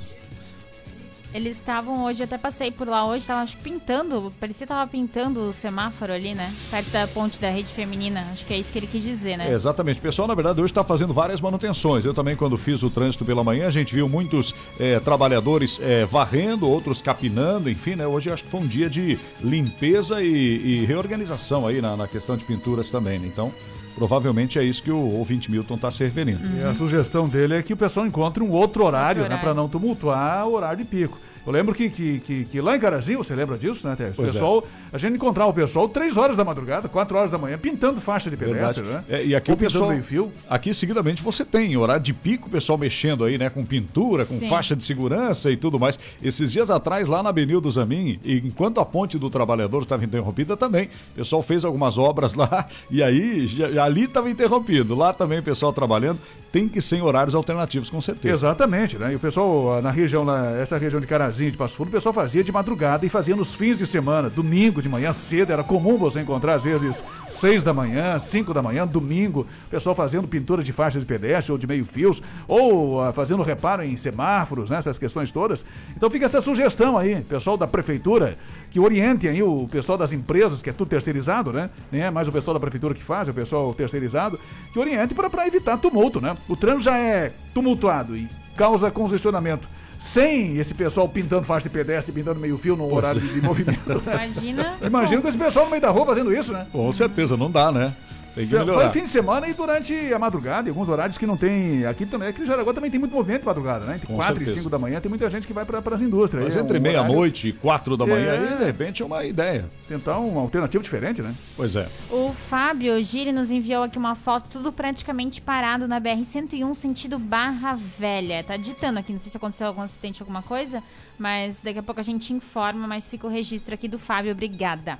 Eles 1.34 1.56
estavam 1.56 2.04
hoje, 2.04 2.22
até 2.22 2.38
passei 2.38 2.70
por 2.70 2.86
lá 2.86 3.04
hoje, 3.04 3.22
estavam 3.22 3.44
pintando, 3.60 4.32
parecia 4.38 4.64
que 4.64 4.72
tava 4.72 4.88
pintando 4.88 5.48
o 5.48 5.52
semáforo 5.52 6.12
ali, 6.12 6.32
né? 6.32 6.54
Perto 6.70 6.90
da 6.90 7.08
ponte 7.08 7.40
da 7.40 7.50
rede 7.50 7.68
feminina. 7.68 8.28
Acho 8.30 8.46
que 8.46 8.54
é 8.54 8.56
isso 8.56 8.72
que 8.72 8.78
ele 8.78 8.86
quis 8.86 9.02
dizer, 9.02 9.36
né? 9.36 9.50
É, 9.50 9.52
exatamente. 9.52 9.98
O 9.98 10.02
pessoal, 10.02 10.28
na 10.28 10.34
verdade, 10.36 10.60
hoje 10.60 10.70
está 10.70 10.84
fazendo 10.84 11.12
várias 11.12 11.40
manutenções. 11.40 12.04
Eu 12.04 12.14
também, 12.14 12.36
quando 12.36 12.56
fiz 12.56 12.84
o 12.84 12.88
trânsito 12.88 13.24
pela 13.24 13.42
manhã, 13.42 13.66
a 13.66 13.70
gente 13.72 13.92
viu 13.92 14.08
muitos 14.08 14.54
é, 14.78 15.00
trabalhadores 15.00 15.80
é, 15.82 16.04
varrendo, 16.04 16.68
outros 16.68 17.02
capinando, 17.02 17.68
enfim, 17.68 17.96
né? 17.96 18.06
Hoje 18.06 18.30
acho 18.30 18.44
que 18.44 18.50
foi 18.50 18.60
um 18.60 18.66
dia 18.68 18.88
de 18.88 19.18
limpeza 19.42 20.22
e, 20.22 20.28
e 20.28 20.84
reorganização 20.84 21.66
aí 21.66 21.82
na, 21.82 21.96
na, 21.96 22.06
questão 22.06 22.36
de 22.36 22.44
pinturas 22.44 22.92
também, 22.92 23.18
né? 23.18 23.26
Então, 23.26 23.52
provavelmente 23.94 24.58
é 24.58 24.64
isso 24.64 24.82
que 24.82 24.90
o 24.90 24.98
ouvinte 24.98 25.50
Milton 25.50 25.74
está 25.74 25.90
se 25.90 26.02
referindo. 26.04 26.44
Uhum. 26.44 26.60
E 26.60 26.64
a 26.64 26.74
sugestão 26.74 27.28
dele 27.28 27.54
é 27.54 27.62
que 27.62 27.72
o 27.72 27.76
pessoal 27.76 28.06
encontre 28.06 28.42
um 28.42 28.50
outro 28.50 28.84
horário, 28.84 29.22
outro 29.22 29.34
horário. 29.34 29.36
né? 29.36 29.42
Para 29.42 29.54
não 29.54 29.68
tumultuar 29.68 30.46
o 30.46 30.54
horário 30.54 30.78
de 30.78 30.84
pico. 30.84 31.18
Eu 31.46 31.52
lembro 31.52 31.74
que, 31.74 31.90
que, 31.90 32.20
que, 32.20 32.44
que 32.46 32.60
lá 32.60 32.74
em 32.74 32.80
Carazinho, 32.80 33.18
você 33.18 33.34
lembra 33.34 33.58
disso, 33.58 33.86
né, 33.86 33.94
Tércio? 33.94 34.22
O 34.22 34.26
é. 34.26 34.30
pessoal, 34.30 34.64
é. 34.92 34.96
a 34.96 34.98
gente 34.98 35.14
encontrava 35.14 35.50
o 35.50 35.54
pessoal 35.54 35.88
três 35.88 36.16
horas 36.16 36.36
da 36.36 36.44
madrugada, 36.44 36.88
quatro 36.88 37.16
horas 37.18 37.30
da 37.30 37.36
manhã, 37.36 37.58
pintando 37.58 38.00
faixa 38.00 38.30
de 38.30 38.36
pedestre, 38.36 38.82
né? 38.82 39.04
É, 39.08 39.24
e 39.24 39.34
aqui 39.34 39.50
Ou 39.50 39.56
o 39.56 39.60
pessoal, 39.60 39.94
fio. 40.02 40.32
Aqui, 40.48 40.72
seguidamente, 40.72 41.22
você 41.22 41.44
tem 41.44 41.76
horário 41.76 42.02
de 42.02 42.14
pico, 42.14 42.48
o 42.48 42.50
pessoal 42.50 42.78
mexendo 42.78 43.24
aí, 43.24 43.36
né, 43.36 43.50
com 43.50 43.64
pintura, 43.64 44.24
com 44.24 44.38
Sim. 44.38 44.48
faixa 44.48 44.74
de 44.74 44.82
segurança 44.82 45.50
e 45.50 45.56
tudo 45.56 45.78
mais. 45.78 45.98
Esses 46.22 46.50
dias 46.50 46.70
atrás, 46.70 47.08
lá 47.08 47.22
na 47.22 47.28
Avenida 47.28 47.60
do 47.60 47.70
Zamin, 47.70 48.18
enquanto 48.24 48.80
a 48.80 48.84
ponte 48.84 49.18
do 49.18 49.28
trabalhador 49.28 49.82
estava 49.82 50.04
interrompida 50.04 50.56
também, 50.56 50.88
o 51.12 51.16
pessoal 51.16 51.42
fez 51.42 51.64
algumas 51.64 51.98
obras 51.98 52.32
lá 52.34 52.66
e 52.90 53.02
aí 53.02 53.46
já, 53.46 53.84
ali 53.84 54.04
estava 54.04 54.30
interrompido. 54.30 54.94
Lá 54.94 55.12
também 55.12 55.40
o 55.40 55.42
pessoal 55.42 55.72
trabalhando 55.72 56.18
tem 56.54 56.68
que 56.68 56.80
ser 56.80 56.98
em 56.98 57.02
horários 57.02 57.34
alternativos, 57.34 57.90
com 57.90 58.00
certeza. 58.00 58.32
Exatamente, 58.32 58.96
né? 58.96 59.12
E 59.12 59.16
o 59.16 59.18
pessoal, 59.18 59.82
na 59.82 59.90
região, 59.90 60.24
na, 60.24 60.52
essa 60.52 60.78
região 60.78 61.00
de 61.00 61.06
Carazinho, 61.08 61.50
de 61.50 61.58
Passo 61.58 61.74
Fundo, 61.74 61.88
o 61.88 61.90
pessoal 61.90 62.12
fazia 62.12 62.44
de 62.44 62.52
madrugada 62.52 63.04
e 63.04 63.08
fazia 63.08 63.34
nos 63.34 63.56
fins 63.56 63.76
de 63.76 63.88
semana, 63.88 64.30
domingo 64.30 64.80
de 64.80 64.88
manhã 64.88 65.12
cedo, 65.12 65.52
era 65.52 65.64
comum 65.64 65.98
você 65.98 66.20
encontrar 66.20 66.54
às 66.54 66.62
vezes 66.62 67.02
seis 67.32 67.64
da 67.64 67.74
manhã, 67.74 68.20
cinco 68.20 68.54
da 68.54 68.62
manhã, 68.62 68.86
domingo, 68.86 69.48
o 69.66 69.70
pessoal 69.70 69.96
fazendo 69.96 70.28
pintura 70.28 70.62
de 70.62 70.72
faixas 70.72 71.02
de 71.02 71.08
pedestre 71.08 71.50
ou 71.50 71.58
de 71.58 71.66
meio 71.66 71.84
fios, 71.84 72.22
ou 72.46 73.02
uh, 73.02 73.12
fazendo 73.12 73.42
reparo 73.42 73.82
em 73.82 73.96
semáforos, 73.96 74.70
né, 74.70 74.78
essas 74.78 74.96
questões 74.96 75.32
todas. 75.32 75.64
Então 75.96 76.08
fica 76.08 76.24
essa 76.24 76.40
sugestão 76.40 76.96
aí, 76.96 77.20
pessoal 77.22 77.56
da 77.56 77.66
prefeitura, 77.66 78.38
que 78.74 78.80
orientem 78.80 79.30
aí 79.30 79.40
o 79.40 79.68
pessoal 79.70 79.96
das 79.96 80.10
empresas, 80.10 80.60
que 80.60 80.68
é 80.68 80.72
tudo 80.72 80.88
terceirizado, 80.88 81.52
né? 81.52 81.70
Nem 81.92 82.02
é 82.02 82.10
mais 82.10 82.26
o 82.26 82.32
pessoal 82.32 82.54
da 82.54 82.58
prefeitura 82.58 82.92
que 82.92 83.04
faz, 83.04 83.28
é 83.28 83.30
o 83.30 83.34
pessoal 83.34 83.72
terceirizado, 83.72 84.36
que 84.72 84.78
oriente 84.80 85.14
para 85.14 85.46
evitar 85.46 85.78
tumulto, 85.78 86.20
né? 86.20 86.36
O 86.48 86.56
trânsito 86.56 86.86
já 86.86 86.98
é 86.98 87.32
tumultuado 87.54 88.16
e 88.16 88.28
causa 88.56 88.90
congestionamento 88.90 89.68
sem 90.00 90.58
esse 90.58 90.74
pessoal 90.74 91.08
pintando 91.08 91.44
faixa 91.44 91.68
de 91.68 91.72
pedestre, 91.72 92.12
pintando 92.12 92.40
meio 92.40 92.58
fio 92.58 92.74
no 92.74 92.92
horário 92.92 93.20
de, 93.20 93.34
de 93.34 93.40
movimento. 93.40 94.02
Imagina. 94.04 94.74
Imagina 94.82 95.22
com 95.22 95.28
esse 95.28 95.38
pessoal 95.38 95.66
no 95.66 95.70
meio 95.70 95.80
da 95.80 95.90
rua 95.90 96.06
fazendo 96.06 96.34
isso, 96.34 96.52
né? 96.52 96.66
Com 96.72 96.90
certeza, 96.90 97.36
não 97.36 97.48
dá, 97.48 97.70
né? 97.70 97.94
Tem 98.34 98.46
que 98.46 98.54
melhorar. 98.54 98.82
Foi 98.82 98.90
fim 98.90 99.04
de 99.04 99.10
semana 99.10 99.48
e 99.48 99.54
durante 99.54 99.94
a 100.12 100.18
madrugada, 100.18 100.68
em 100.68 100.70
alguns 100.70 100.88
horários 100.88 101.16
que 101.16 101.26
não 101.26 101.36
tem. 101.36 101.86
Aqui 101.86 102.04
também, 102.04 102.28
aqui 102.28 102.42
em 102.42 102.46
Jaraguá 102.46 102.74
também 102.74 102.90
tem 102.90 102.98
muito 102.98 103.14
movimento 103.14 103.42
de 103.42 103.46
madrugada, 103.46 103.86
né? 103.86 103.94
Entre 103.94 104.06
4 104.06 104.42
e 104.42 104.54
5 104.54 104.68
da 104.68 104.78
manhã 104.78 105.00
tem 105.00 105.08
muita 105.08 105.30
gente 105.30 105.46
que 105.46 105.52
vai 105.52 105.64
para 105.64 105.94
as 105.94 106.00
indústrias. 106.00 106.44
Mas 106.44 106.56
é 106.56 106.60
entre 106.60 106.78
um 106.78 106.82
meia-noite 106.82 107.48
e 107.48 107.52
4 107.52 107.96
da 107.96 108.06
manhã, 108.06 108.32
é... 108.32 108.38
aí 108.38 108.58
de 108.58 108.64
repente 108.64 109.02
é 109.02 109.06
uma 109.06 109.24
ideia. 109.24 109.64
Tentar 109.88 110.18
uma 110.18 110.40
alternativa 110.40 110.82
diferente, 110.82 111.22
né? 111.22 111.34
Pois 111.56 111.76
é. 111.76 111.88
O 112.10 112.30
Fábio 112.30 113.00
Giri 113.02 113.32
nos 113.32 113.50
enviou 113.50 113.84
aqui 113.84 113.98
uma 113.98 114.14
foto, 114.14 114.48
tudo 114.50 114.72
praticamente 114.72 115.40
parado 115.40 115.86
na 115.86 116.00
BR-101, 116.00 116.74
sentido 116.74 117.18
Barra 117.18 117.74
Velha. 117.74 118.42
Tá 118.42 118.56
ditando 118.56 118.98
aqui, 118.98 119.12
não 119.12 119.20
sei 119.20 119.30
se 119.30 119.36
aconteceu 119.36 119.66
algum 119.66 119.82
acidente, 119.82 120.22
alguma 120.22 120.42
coisa, 120.42 120.82
mas 121.18 121.60
daqui 121.62 121.78
a 121.78 121.82
pouco 121.82 122.00
a 122.00 122.04
gente 122.04 122.32
informa, 122.32 122.86
mas 122.88 123.08
fica 123.08 123.26
o 123.26 123.30
registro 123.30 123.74
aqui 123.74 123.86
do 123.86 123.98
Fábio. 123.98 124.32
Obrigada. 124.32 124.98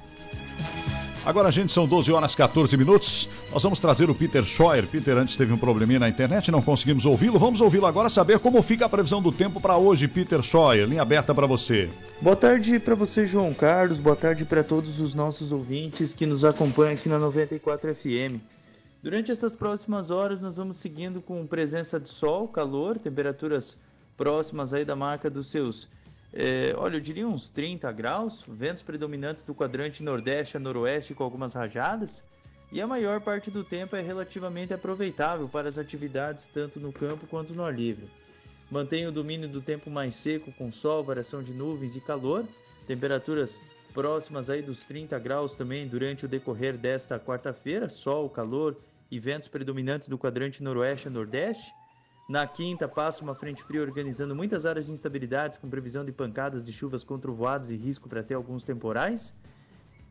Agora, 1.27 1.51
gente, 1.51 1.73
são 1.73 1.87
12 1.89 2.13
horas 2.13 2.35
14 2.35 2.77
minutos. 2.77 3.31
Nós 3.51 3.63
vamos 3.63 3.79
trazer 3.79 4.11
o 4.11 4.15
Peter 4.15 4.45
Scheuer. 4.45 4.87
Peter 4.87 5.17
antes 5.17 5.39
teve 5.39 5.55
um 5.55 5.57
probleminha 5.57 5.99
na 5.99 6.07
internet, 6.07 6.51
não 6.51 6.61
conseguimos 6.61 7.07
ouvi-lo. 7.07 7.39
Vamos 7.39 7.63
ouvi-lo 7.63 7.87
agora, 7.87 8.11
saber 8.11 8.39
como 8.39 8.61
fica 8.61 8.85
a 8.85 8.89
previsão 8.91 9.23
do 9.23 9.33
tempo 9.33 9.59
para 9.59 9.75
hoje. 9.75 10.07
Peter 10.07 10.43
Scheuer, 10.43 10.87
linha 10.87 11.01
aberta 11.01 11.35
para 11.35 11.47
você. 11.47 11.89
Boa 12.21 12.37
tarde 12.37 12.79
para 12.79 12.95
você, 12.95 13.25
João 13.25 13.55
Carlos. 13.55 14.01
Boa 14.01 14.15
tarde 14.15 14.45
para 14.45 14.63
todos 14.63 15.01
os 15.01 15.15
nossos 15.15 15.51
ouvintes 15.51 16.13
que 16.13 16.27
nos 16.27 16.45
acompanham 16.45 16.93
aqui 16.93 17.09
na 17.09 17.19
94 17.19 17.95
FM. 17.95 18.43
Durante 19.03 19.33
essas 19.33 19.55
próximas 19.55 20.11
horas, 20.11 20.43
nós 20.43 20.57
vamos 20.57 20.77
seguindo 20.77 21.23
com 21.23 21.47
presença 21.47 21.99
de 21.99 22.11
sol, 22.11 22.47
calor, 22.47 22.99
temperaturas 22.99 23.79
próximas 24.15 24.75
aí 24.75 24.85
da 24.85 24.95
marca 24.95 25.31
dos 25.31 25.51
seus 25.51 25.89
é, 26.37 26.75
olha, 26.77 26.97
eu 26.97 27.01
diria 27.01 27.29
uns 27.29 27.49
30 27.51 27.91
graus, 27.93 28.45
ventos 28.49 28.83
predominantes 28.83 29.45
do 29.45 29.55
quadrante 29.55 30.03
nordeste 30.03 30.57
a 30.57 30.61
noroeste 30.61 31.15
com 31.15 31.23
algumas 31.23 31.55
rajadas, 31.55 32.25
e 32.73 32.81
a 32.81 32.87
maior 32.89 33.21
parte 33.21 33.53
do 33.53 33.63
tempo 33.63 33.95
é 33.95 34.01
relativamente 34.01 34.75
aproveitável 34.75 35.49
para 35.49 35.69
as 35.69 35.79
atividades 35.79 36.49
tanto 36.49 36.81
no 36.81 36.93
campo 36.93 37.25
quanto 37.29 37.55
no 37.55 37.65
ar 37.65 37.73
livre. 37.73 38.11
Mantém 38.69 39.07
o 39.07 39.13
domínio 39.13 39.49
do 39.49 39.61
tempo 39.61 39.89
mais 39.89 40.17
seco 40.17 40.51
com 40.51 40.73
sol, 40.73 41.05
variação 41.05 41.41
de 41.41 41.53
nuvens 41.53 41.95
e 41.95 42.01
calor, 42.01 42.45
temperaturas 42.85 43.61
próximas 43.93 44.51
aí 44.51 44.61
dos 44.61 44.83
30 44.83 45.17
graus 45.21 45.55
também 45.55 45.87
durante 45.87 46.25
o 46.25 46.29
decorrer 46.29 46.77
desta 46.77 47.17
quarta-feira, 47.17 47.89
sol, 47.89 48.29
calor 48.29 48.77
e 49.09 49.21
ventos 49.21 49.47
predominantes 49.47 50.09
do 50.09 50.19
quadrante 50.19 50.61
noroeste 50.65 51.07
a 51.07 51.11
nordeste. 51.13 51.73
Na 52.27 52.47
quinta, 52.47 52.89
passa 52.89 53.23
uma 53.23 53.35
frente 53.35 53.63
fria 53.63 53.83
organizando 53.83 54.35
muitas 54.35 54.65
áreas 54.65 54.87
de 54.87 54.93
instabilidades, 54.93 55.59
com 55.59 55.69
previsão 55.69 56.03
de 56.05 56.11
pancadas 56.11 56.65
de 56.65 56.73
chuvas 56.73 57.05
com 57.05 57.21
e 57.71 57.77
risco 57.77 58.09
para 58.09 58.21
até 58.21 58.33
alguns 58.33 58.65
temporais. 58.65 59.35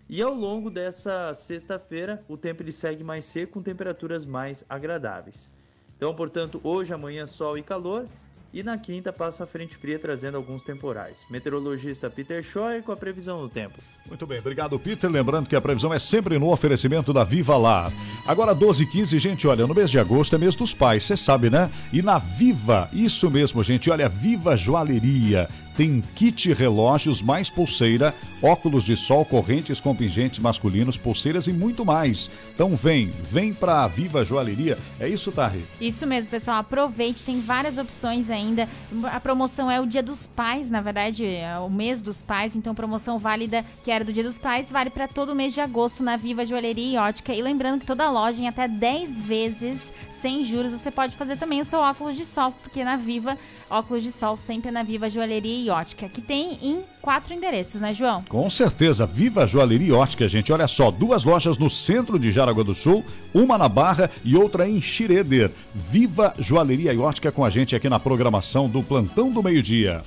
E 0.07 0.21
ao 0.21 0.31
longo 0.31 0.69
dessa 0.69 1.33
sexta-feira, 1.33 2.23
o 2.27 2.37
tempo 2.37 2.61
ele 2.61 2.71
segue 2.71 3.03
mais 3.03 3.25
seco, 3.25 3.53
com 3.53 3.63
temperaturas 3.63 4.25
mais 4.27 4.63
agradáveis. 4.69 5.49
Então, 5.97 6.13
portanto, 6.15 6.61
hoje, 6.63 6.93
amanhã, 6.93 7.25
sol 7.25 7.57
e 7.57 7.63
calor. 7.63 8.05
E 8.53 8.61
na 8.61 8.77
quinta 8.77 9.11
passa 9.11 9.43
a 9.43 9.47
frente 9.47 9.75
fria 9.75 9.97
trazendo 9.97 10.37
alguns 10.37 10.63
temporais. 10.63 11.25
Meteorologista 11.29 12.09
Peter 12.09 12.43
Scheuer 12.43 12.83
com 12.83 12.91
a 12.91 12.95
previsão 12.95 13.41
do 13.41 13.49
tempo. 13.49 13.73
Muito 14.07 14.27
bem, 14.27 14.39
obrigado 14.39 14.77
Peter. 14.77 15.09
Lembrando 15.09 15.49
que 15.49 15.55
a 15.55 15.61
previsão 15.61 15.93
é 15.93 15.99
sempre 15.99 16.37
no 16.37 16.51
oferecimento 16.51 17.11
da 17.11 17.23
Viva 17.23 17.57
Lá. 17.57 17.91
Agora 18.27 18.53
12 18.53 18.83
e 18.83 18.87
15, 18.87 19.19
gente, 19.19 19.47
olha, 19.47 19.65
no 19.65 19.73
mês 19.73 19.89
de 19.89 19.97
agosto 19.97 20.35
é 20.35 20.37
mês 20.37 20.55
dos 20.55 20.73
pais, 20.73 21.03
você 21.03 21.17
sabe, 21.17 21.49
né? 21.49 21.69
E 21.91 22.01
na 22.01 22.17
Viva, 22.19 22.89
isso 22.93 23.29
mesmo, 23.31 23.63
gente, 23.63 23.89
olha, 23.89 24.07
Viva 24.07 24.55
Joalheria 24.55 25.49
tem 25.75 26.01
kit 26.15 26.53
relógios 26.53 27.21
mais 27.21 27.49
pulseira, 27.49 28.13
óculos 28.41 28.83
de 28.83 28.95
sol, 28.95 29.25
correntes 29.25 29.79
com 29.79 29.95
pingentes 29.95 30.39
masculinos, 30.39 30.97
pulseiras 30.97 31.47
e 31.47 31.53
muito 31.53 31.85
mais. 31.85 32.29
Então 32.53 32.75
vem, 32.75 33.09
vem 33.31 33.53
pra 33.53 33.87
Viva 33.87 34.23
Joalheria. 34.23 34.77
É 34.99 35.07
isso, 35.07 35.31
Tarri? 35.31 35.65
Isso 35.79 36.05
mesmo, 36.05 36.29
pessoal. 36.29 36.57
Aproveite, 36.57 37.25
tem 37.25 37.39
várias 37.39 37.77
opções 37.77 38.29
ainda. 38.29 38.67
A 39.11 39.19
promoção 39.19 39.69
é 39.69 39.79
o 39.79 39.85
Dia 39.85 40.03
dos 40.03 40.27
Pais, 40.27 40.69
na 40.69 40.81
verdade, 40.81 41.25
é 41.25 41.57
o 41.57 41.69
mês 41.69 42.01
dos 42.01 42.21
pais, 42.21 42.55
então 42.55 42.75
promoção 42.75 43.17
válida 43.17 43.63
que 43.83 43.91
era 43.91 44.03
do 44.03 44.13
Dia 44.13 44.23
dos 44.23 44.37
Pais, 44.37 44.71
vale 44.71 44.89
para 44.89 45.07
todo 45.07 45.29
o 45.29 45.35
mês 45.35 45.53
de 45.53 45.61
agosto 45.61 46.03
na 46.03 46.17
Viva 46.17 46.45
Joalheria 46.45 46.93
e 46.93 46.97
Ótica. 46.97 47.33
E 47.33 47.41
lembrando 47.41 47.79
que 47.79 47.85
toda 47.85 48.09
loja 48.09 48.41
em 48.41 48.47
até 48.47 48.67
10 48.67 49.21
vezes 49.21 49.93
sem 50.23 50.45
juros, 50.45 50.71
você 50.71 50.89
pode 50.89 51.17
fazer 51.17 51.37
também 51.37 51.59
o 51.59 51.65
seu 51.65 51.79
óculos 51.79 52.15
de 52.15 52.23
sol, 52.23 52.53
porque 52.63 52.81
na 52.81 52.95
Viva, 52.95 53.37
óculos 53.73 54.03
de 54.03 54.11
sol 54.11 54.37
sempre 54.37 54.69
na 54.69 54.83
Viva 54.83 55.09
Joalheria 55.09 55.65
e 55.65 55.69
Ótica, 55.69 56.07
que 56.07 56.21
tem 56.21 56.57
em 56.61 56.81
quatro 57.01 57.33
endereços, 57.33 57.81
né, 57.81 57.93
João? 57.93 58.23
Com 58.29 58.49
certeza, 58.49 59.05
Viva 59.05 59.47
Joalheria 59.47 59.87
e 59.87 59.91
Ótica, 59.91 60.29
gente. 60.29 60.53
Olha 60.53 60.67
só, 60.67 60.91
duas 60.91 61.23
lojas 61.23 61.57
no 61.57 61.69
centro 61.69 62.19
de 62.19 62.31
Jaraguá 62.31 62.63
do 62.63 62.75
Sul, 62.75 63.03
uma 63.33 63.57
na 63.57 63.67
Barra 63.67 64.09
e 64.23 64.35
outra 64.35 64.69
em 64.69 64.79
Xireder. 64.79 65.51
Viva 65.73 66.33
Joalheria 66.37 66.93
e 66.93 66.97
Ótica 66.97 67.31
com 67.31 67.43
a 67.43 67.49
gente 67.49 67.75
aqui 67.75 67.89
na 67.89 67.99
programação 67.99 68.69
do 68.69 68.83
Plantão 68.83 69.31
do 69.31 69.41
Meio-Dia. 69.41 70.01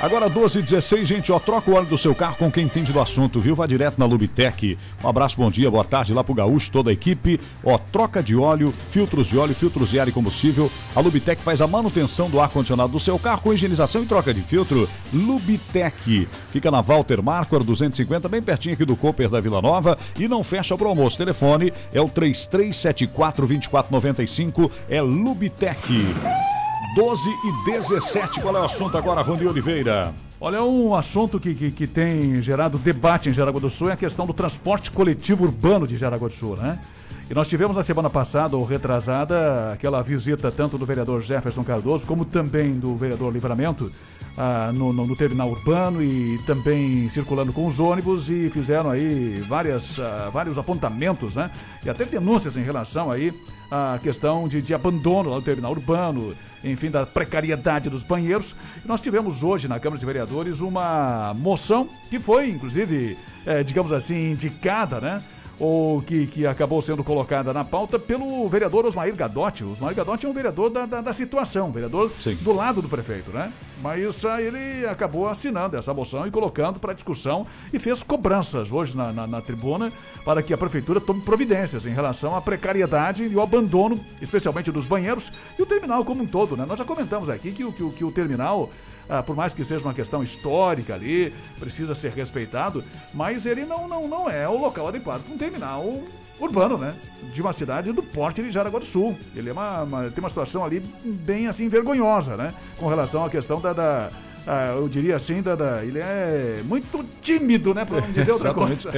Agora 0.00 0.28
12 0.28 0.58
e 0.58 0.62
16, 0.62 1.08
gente, 1.08 1.32
ó, 1.32 1.38
troca 1.38 1.70
o 1.70 1.74
óleo 1.74 1.86
do 1.86 1.96
seu 1.96 2.14
carro 2.14 2.36
com 2.36 2.50
quem 2.50 2.64
entende 2.64 2.92
do 2.92 3.00
assunto, 3.00 3.40
viu? 3.40 3.54
Vá 3.54 3.66
direto 3.66 3.98
na 3.98 4.04
Lubitec. 4.04 4.76
Um 5.02 5.08
abraço, 5.08 5.38
bom 5.38 5.50
dia, 5.50 5.70
boa 5.70 5.84
tarde 5.84 6.12
lá 6.12 6.22
pro 6.22 6.34
Gaúcho, 6.34 6.70
toda 6.70 6.90
a 6.90 6.92
equipe. 6.92 7.40
Ó, 7.62 7.78
troca 7.78 8.22
de 8.22 8.36
óleo, 8.36 8.74
filtros 8.90 9.28
de 9.28 9.38
óleo, 9.38 9.54
filtros 9.54 9.88
de 9.88 9.98
ar 9.98 10.08
e 10.08 10.12
combustível. 10.12 10.70
A 10.94 11.00
Lubitec 11.00 11.40
faz 11.42 11.62
a 11.62 11.66
manutenção 11.66 12.28
do 12.28 12.38
ar-condicionado 12.38 12.92
do 12.92 13.00
seu 13.00 13.18
carro 13.18 13.40
com 13.40 13.54
higienização 13.54 14.02
e 14.02 14.06
troca 14.06 14.34
de 14.34 14.42
filtro. 14.42 14.88
Lubitec. 15.12 16.28
Fica 16.50 16.70
na 16.70 16.82
Walter 16.82 17.22
Marquardt 17.22 17.64
250, 17.64 18.28
bem 18.28 18.42
pertinho 18.42 18.74
aqui 18.74 18.84
do 18.84 18.96
Cooper 18.96 19.30
da 19.30 19.40
Vila 19.40 19.62
Nova 19.62 19.96
e 20.18 20.28
não 20.28 20.42
fecha 20.42 20.76
pro 20.76 20.88
almoço. 20.88 21.16
Telefone 21.16 21.72
é 21.92 22.00
o 22.00 22.08
3374 22.08 23.46
2495, 23.46 24.70
é 24.88 25.00
Lubitec. 25.00 26.63
12 26.94 27.28
e 27.28 27.70
17. 27.72 28.40
Qual 28.40 28.56
é 28.56 28.60
o 28.60 28.64
assunto 28.64 28.96
agora, 28.96 29.20
Rony 29.20 29.46
Oliveira? 29.46 30.14
Olha, 30.40 30.62
um 30.62 30.94
assunto 30.94 31.40
que, 31.40 31.52
que, 31.52 31.70
que, 31.72 31.86
tem 31.88 32.40
gerado 32.40 32.78
debate 32.78 33.28
em 33.28 33.32
Jaraguá 33.32 33.60
do 33.60 33.68
Sul 33.68 33.90
é 33.90 33.94
a 33.94 33.96
questão 33.96 34.24
do 34.24 34.32
transporte 34.32 34.92
coletivo 34.92 35.44
urbano 35.44 35.88
de 35.88 35.98
Jaraguá 35.98 36.28
do 36.28 36.34
Sul, 36.34 36.56
né? 36.56 36.78
E 37.28 37.32
nós 37.32 37.48
tivemos 37.48 37.74
na 37.74 37.82
semana 37.82 38.10
passada, 38.10 38.54
ou 38.54 38.64
retrasada, 38.64 39.72
aquela 39.72 40.02
visita 40.02 40.52
tanto 40.52 40.76
do 40.76 40.84
vereador 40.84 41.22
Jefferson 41.22 41.64
Cardoso, 41.64 42.06
como 42.06 42.22
também 42.22 42.72
do 42.72 42.94
vereador 42.96 43.32
Livramento, 43.32 43.90
ah, 44.36 44.70
no, 44.74 44.92
no, 44.92 45.06
no, 45.06 45.16
terminal 45.16 45.48
urbano 45.48 46.02
e 46.02 46.38
também 46.44 47.08
circulando 47.08 47.50
com 47.52 47.66
os 47.66 47.80
ônibus 47.80 48.28
e 48.28 48.50
fizeram 48.50 48.90
aí 48.90 49.42
várias, 49.48 49.98
ah, 49.98 50.28
vários 50.30 50.58
apontamentos, 50.58 51.34
né? 51.36 51.50
E 51.82 51.88
até 51.88 52.04
denúncias 52.04 52.58
em 52.58 52.62
relação 52.62 53.10
aí 53.10 53.32
à 53.70 53.98
questão 54.02 54.46
de, 54.46 54.60
de 54.60 54.74
abandono 54.74 55.30
lá 55.30 55.36
no 55.36 55.42
terminal 55.42 55.72
urbano, 55.72 56.34
enfim, 56.62 56.90
da 56.90 57.06
precariedade 57.06 57.88
dos 57.88 58.04
banheiros. 58.04 58.54
E 58.84 58.88
nós 58.88 59.00
tivemos 59.00 59.42
hoje 59.42 59.66
na 59.66 59.80
Câmara 59.80 59.98
de 59.98 60.04
Vereadores 60.04 60.60
uma 60.60 61.32
moção 61.36 61.88
que 62.10 62.18
foi, 62.18 62.50
inclusive, 62.50 63.16
eh, 63.46 63.62
digamos 63.62 63.92
assim, 63.92 64.32
indicada, 64.32 65.00
né? 65.00 65.22
Ou 65.58 66.00
que, 66.02 66.26
que 66.26 66.46
acabou 66.46 66.80
sendo 66.82 67.04
colocada 67.04 67.52
na 67.52 67.64
pauta 67.64 67.98
pelo 67.98 68.48
vereador 68.48 68.84
Osmair 68.84 69.14
Gadotti. 69.14 69.64
O 69.64 69.72
Osmair 69.72 69.94
Gadotti 69.94 70.26
é 70.26 70.28
um 70.28 70.32
vereador 70.32 70.70
da, 70.70 70.86
da, 70.86 71.00
da 71.00 71.12
situação, 71.12 71.70
vereador 71.70 72.10
Sim. 72.20 72.34
do 72.36 72.52
lado 72.52 72.82
do 72.82 72.88
prefeito, 72.88 73.30
né? 73.30 73.52
Mas 73.82 74.24
uh, 74.24 74.38
ele 74.38 74.86
acabou 74.86 75.28
assinando 75.28 75.76
essa 75.76 75.92
moção 75.92 76.26
e 76.26 76.30
colocando 76.30 76.78
para 76.78 76.92
discussão 76.92 77.46
e 77.72 77.78
fez 77.78 78.02
cobranças 78.02 78.72
hoje 78.72 78.96
na, 78.96 79.12
na, 79.12 79.26
na, 79.26 79.40
tribuna 79.40 79.92
para 80.24 80.42
que 80.42 80.54
a 80.54 80.58
prefeitura 80.58 81.00
tome 81.00 81.20
providências 81.20 81.84
em 81.84 81.90
relação 81.90 82.34
à 82.34 82.40
precariedade 82.40 83.24
e 83.24 83.36
o 83.36 83.40
abandono, 83.40 84.00
especialmente 84.22 84.72
dos 84.72 84.86
banheiros 84.86 85.30
e 85.58 85.62
o 85.62 85.66
terminal 85.66 86.04
como 86.04 86.22
um 86.22 86.26
todo, 86.26 86.56
né? 86.56 86.64
Nós 86.66 86.78
já 86.78 86.84
comentamos 86.84 87.28
aqui 87.28 87.52
que, 87.52 87.70
que, 87.72 87.90
que 87.90 88.04
o 88.04 88.10
terminal 88.10 88.70
ah, 89.08 89.22
por 89.22 89.36
mais 89.36 89.52
que 89.54 89.64
seja 89.64 89.84
uma 89.84 89.94
questão 89.94 90.22
histórica 90.22 90.94
ali, 90.94 91.32
precisa 91.58 91.94
ser 91.94 92.12
respeitado, 92.12 92.84
mas 93.12 93.46
ele 93.46 93.64
não, 93.64 93.86
não, 93.86 94.08
não 94.08 94.30
é 94.30 94.48
o 94.48 94.58
local 94.58 94.88
adequado 94.88 95.22
para 95.22 95.34
um 95.34 95.38
terminal 95.38 96.02
urbano, 96.40 96.76
né? 96.76 96.94
De 97.32 97.40
uma 97.40 97.52
cidade 97.52 97.92
do 97.92 98.02
porte 98.02 98.42
de 98.42 98.50
Jaraguá 98.50 98.80
do 98.80 98.86
Sul. 98.86 99.16
Ele 99.34 99.50
é 99.50 99.52
uma, 99.52 99.82
uma, 99.82 100.10
tem 100.10 100.22
uma 100.22 100.28
situação 100.28 100.64
ali 100.64 100.80
bem 101.04 101.46
assim 101.46 101.68
vergonhosa, 101.68 102.36
né? 102.36 102.54
Com 102.76 102.86
relação 102.86 103.24
à 103.24 103.30
questão 103.30 103.60
da, 103.60 103.72
da 103.72 104.10
ah, 104.46 104.74
eu 104.76 104.88
diria 104.88 105.16
assim, 105.16 105.40
Dada, 105.40 105.82
ele 105.84 105.98
é 105.98 106.60
muito 106.64 107.04
tímido, 107.22 107.72
né? 107.72 107.84
Pra 107.84 108.00
não 108.00 108.10
dizer 108.10 108.32
outra 108.32 108.52
coisa. 108.52 108.90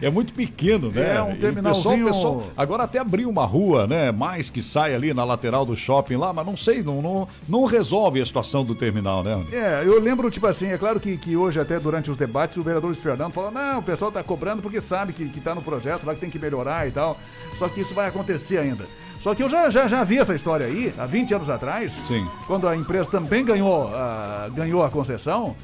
É, 0.00 0.06
é 0.06 0.10
muito 0.10 0.34
pequeno, 0.34 0.90
né? 0.90 1.16
É 1.16 1.22
um 1.22 1.36
terminalzinho... 1.36 2.06
Pessoal, 2.06 2.36
pessoal, 2.40 2.52
agora 2.56 2.82
até 2.84 2.98
abriu 2.98 3.28
uma 3.30 3.44
rua, 3.44 3.86
né? 3.86 4.12
Mais 4.12 4.50
que 4.50 4.62
sai 4.62 4.94
ali 4.94 5.14
na 5.14 5.24
lateral 5.24 5.64
do 5.64 5.76
shopping 5.76 6.16
lá, 6.16 6.32
mas 6.32 6.46
não 6.46 6.56
sei, 6.56 6.82
não, 6.82 7.00
não, 7.00 7.28
não 7.48 7.64
resolve 7.64 8.20
a 8.20 8.26
situação 8.26 8.64
do 8.64 8.74
terminal, 8.74 9.22
né? 9.22 9.42
É, 9.52 9.82
eu 9.84 10.00
lembro, 10.00 10.30
tipo 10.30 10.46
assim, 10.46 10.66
é 10.68 10.78
claro 10.78 11.00
que, 11.00 11.16
que 11.16 11.36
hoje 11.36 11.58
até 11.58 11.78
durante 11.78 12.10
os 12.10 12.16
debates 12.16 12.56
o 12.56 12.62
vereador 12.62 12.88
Luiz 12.88 13.00
Fernando 13.00 13.32
falou, 13.32 13.50
não, 13.50 13.78
o 13.78 13.82
pessoal 13.82 14.12
tá 14.12 14.22
cobrando 14.22 14.60
porque 14.60 14.80
sabe 14.80 15.12
que, 15.12 15.28
que 15.28 15.40
tá 15.40 15.54
no 15.54 15.62
projeto 15.62 16.04
lá 16.04 16.14
que 16.14 16.20
tem 16.20 16.30
que 16.30 16.38
melhorar 16.38 16.86
e 16.86 16.90
tal. 16.90 17.18
Só 17.58 17.68
que 17.68 17.80
isso 17.80 17.94
vai 17.94 18.08
acontecer 18.08 18.58
ainda. 18.58 18.84
Só 19.24 19.34
que 19.34 19.42
eu 19.42 19.48
já, 19.48 19.70
já, 19.70 19.88
já 19.88 20.04
vi 20.04 20.18
essa 20.18 20.34
história 20.34 20.66
aí, 20.66 20.92
há 20.98 21.06
20 21.06 21.32
anos 21.32 21.48
atrás, 21.48 21.98
Sim. 22.04 22.28
quando 22.46 22.68
a 22.68 22.76
empresa 22.76 23.08
também 23.10 23.42
ganhou, 23.42 23.86
uh, 23.86 24.52
ganhou 24.52 24.84
a 24.84 24.90
concessão. 24.90 25.56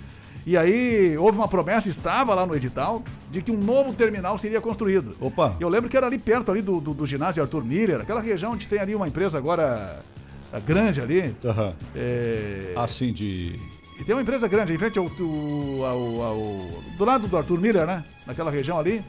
E 0.46 0.56
aí 0.56 1.14
houve 1.18 1.36
uma 1.36 1.46
promessa, 1.46 1.86
estava 1.86 2.34
lá 2.34 2.46
no 2.46 2.56
edital, 2.56 3.02
de 3.30 3.42
que 3.42 3.52
um 3.52 3.58
novo 3.58 3.92
terminal 3.92 4.38
seria 4.38 4.62
construído. 4.62 5.14
Opa! 5.20 5.54
Eu 5.60 5.68
lembro 5.68 5.90
que 5.90 5.96
era 5.98 6.06
ali 6.06 6.18
perto 6.18 6.50
ali 6.50 6.62
do, 6.62 6.80
do, 6.80 6.94
do 6.94 7.06
ginásio 7.06 7.42
Arthur 7.42 7.62
Miller, 7.62 8.00
aquela 8.00 8.22
região 8.22 8.52
onde 8.52 8.66
tem 8.66 8.78
ali 8.78 8.94
uma 8.94 9.06
empresa 9.06 9.36
agora 9.36 10.00
grande 10.64 11.02
ali. 11.02 11.36
Uhum. 11.44 11.74
É... 11.94 12.72
Assim 12.76 13.12
de. 13.12 13.60
E 14.00 14.04
tem 14.04 14.14
uma 14.14 14.22
empresa 14.22 14.48
grande 14.48 14.72
em 14.72 14.78
frente 14.78 14.98
ao, 14.98 15.04
ao, 15.04 15.84
ao, 15.84 16.22
ao, 16.22 16.46
Do 16.96 17.04
lado 17.04 17.28
do 17.28 17.36
Arthur 17.36 17.60
Miller, 17.60 17.86
né? 17.86 18.02
Naquela 18.26 18.50
região 18.50 18.78
ali. 18.78 19.04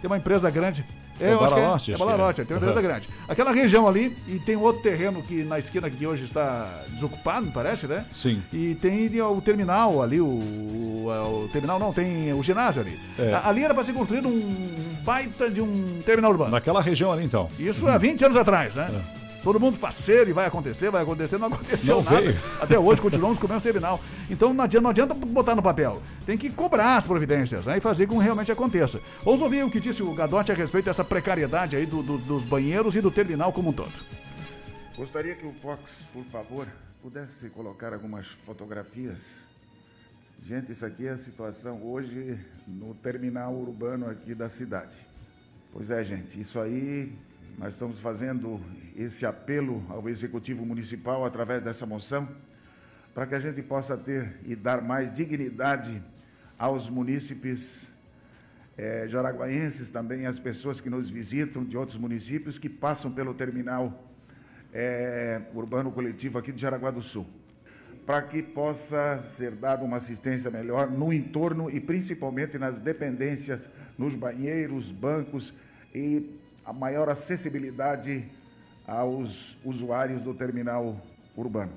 Tem 0.00 0.08
uma 0.08 0.18
empresa 0.18 0.48
grande. 0.50 0.84
É, 1.20 1.30
é 1.30 1.36
Balarote? 1.36 1.92
É, 1.92 1.94
é 1.94 1.98
Balarote, 1.98 2.44
tem 2.44 2.56
uma 2.56 2.66
uhum. 2.66 2.82
grande. 2.82 3.08
Aquela 3.28 3.52
região 3.52 3.86
ali, 3.86 4.16
e 4.26 4.38
tem 4.38 4.56
outro 4.56 4.82
terreno 4.82 5.22
que 5.22 5.42
na 5.44 5.58
esquina 5.58 5.88
que 5.90 6.06
hoje 6.06 6.24
está 6.24 6.68
desocupado, 6.88 7.50
parece, 7.52 7.86
né? 7.86 8.04
Sim. 8.12 8.42
E 8.52 8.74
tem 8.76 9.08
o 9.20 9.40
terminal 9.40 10.02
ali, 10.02 10.20
o, 10.20 10.26
o, 10.26 11.44
o 11.44 11.48
terminal 11.52 11.78
não, 11.78 11.92
tem 11.92 12.32
o 12.32 12.42
ginásio 12.42 12.82
ali. 12.82 12.98
É. 13.18 13.40
Ali 13.44 13.64
era 13.64 13.74
para 13.74 13.84
ser 13.84 13.92
construído 13.92 14.28
um 14.28 14.98
baita 15.04 15.50
de 15.50 15.60
um 15.60 15.98
terminal 16.04 16.30
urbano. 16.30 16.50
Naquela 16.50 16.80
região 16.80 17.12
ali, 17.12 17.24
então. 17.24 17.48
Isso 17.58 17.86
há 17.86 17.98
20 17.98 18.24
anos 18.24 18.36
atrás, 18.36 18.74
né? 18.74 18.88
É. 19.24 19.27
Todo 19.42 19.60
mundo 19.60 19.78
faceiro 19.78 20.30
e 20.30 20.32
vai 20.32 20.46
acontecer, 20.46 20.90
vai 20.90 21.02
acontecer, 21.02 21.38
não 21.38 21.46
aconteceu 21.46 21.96
não 21.96 22.02
nada. 22.02 22.20
Veio. 22.20 22.36
Até 22.60 22.78
hoje 22.78 23.00
continuamos 23.00 23.38
comendo 23.38 23.60
terminal. 23.60 24.00
Então 24.28 24.52
não 24.52 24.64
adianta, 24.64 24.82
não 24.82 24.90
adianta 24.90 25.14
botar 25.14 25.54
no 25.54 25.62
papel. 25.62 26.02
Tem 26.26 26.36
que 26.36 26.50
cobrar 26.50 26.96
as 26.96 27.06
providências 27.06 27.64
né, 27.64 27.78
e 27.78 27.80
fazer 27.80 28.06
com 28.06 28.18
que 28.18 28.24
realmente 28.24 28.50
aconteça. 28.50 29.00
Vamos 29.24 29.40
ouvir 29.40 29.64
o 29.64 29.70
que 29.70 29.78
disse 29.80 30.02
o 30.02 30.12
Gadotti 30.12 30.50
a 30.50 30.54
respeito 30.54 30.86
dessa 30.86 31.04
precariedade 31.04 31.76
aí 31.76 31.86
do, 31.86 32.02
do, 32.02 32.18
dos 32.18 32.44
banheiros 32.44 32.96
e 32.96 33.00
do 33.00 33.10
terminal 33.10 33.52
como 33.52 33.70
um 33.70 33.72
todo. 33.72 33.92
Gostaria 34.96 35.36
que 35.36 35.46
o 35.46 35.52
Fox, 35.62 35.80
por 36.12 36.24
favor, 36.24 36.66
pudesse 37.00 37.48
colocar 37.50 37.92
algumas 37.92 38.26
fotografias. 38.44 39.46
Gente, 40.42 40.72
isso 40.72 40.84
aqui 40.84 41.06
é 41.06 41.10
a 41.10 41.18
situação 41.18 41.80
hoje 41.84 42.38
no 42.66 42.94
terminal 42.94 43.54
urbano 43.54 44.10
aqui 44.10 44.34
da 44.34 44.48
cidade. 44.48 44.96
Pois 45.72 45.90
é, 45.90 46.02
gente, 46.02 46.40
isso 46.40 46.58
aí 46.58 47.12
nós 47.58 47.72
estamos 47.74 47.98
fazendo 47.98 48.60
esse 48.96 49.26
apelo 49.26 49.84
ao 49.88 50.08
Executivo 50.08 50.64
Municipal 50.64 51.24
através 51.24 51.60
dessa 51.60 51.84
moção, 51.84 52.28
para 53.12 53.26
que 53.26 53.34
a 53.34 53.40
gente 53.40 53.60
possa 53.62 53.96
ter 53.96 54.36
e 54.44 54.54
dar 54.54 54.80
mais 54.80 55.12
dignidade 55.12 56.00
aos 56.56 56.88
munícipes 56.88 57.92
é, 58.76 59.08
jaraguaenses, 59.08 59.90
também 59.90 60.24
às 60.24 60.38
pessoas 60.38 60.80
que 60.80 60.88
nos 60.88 61.10
visitam 61.10 61.64
de 61.64 61.76
outros 61.76 61.98
municípios 61.98 62.60
que 62.60 62.68
passam 62.68 63.10
pelo 63.10 63.34
terminal 63.34 64.08
é, 64.72 65.42
urbano 65.52 65.90
coletivo 65.90 66.38
aqui 66.38 66.52
de 66.52 66.60
Jaraguá 66.60 66.92
do 66.92 67.02
Sul, 67.02 67.26
para 68.06 68.22
que 68.22 68.40
possa 68.40 69.18
ser 69.18 69.50
dada 69.50 69.84
uma 69.84 69.96
assistência 69.96 70.48
melhor 70.48 70.88
no 70.88 71.12
entorno 71.12 71.68
e 71.68 71.80
principalmente 71.80 72.56
nas 72.56 72.78
dependências, 72.78 73.68
nos 73.98 74.14
banheiros, 74.14 74.92
bancos 74.92 75.52
e 75.92 76.38
a 76.68 76.72
maior 76.72 77.08
acessibilidade 77.08 78.26
aos 78.86 79.56
usuários 79.64 80.20
do 80.20 80.34
terminal 80.34 80.96
urbano. 81.34 81.72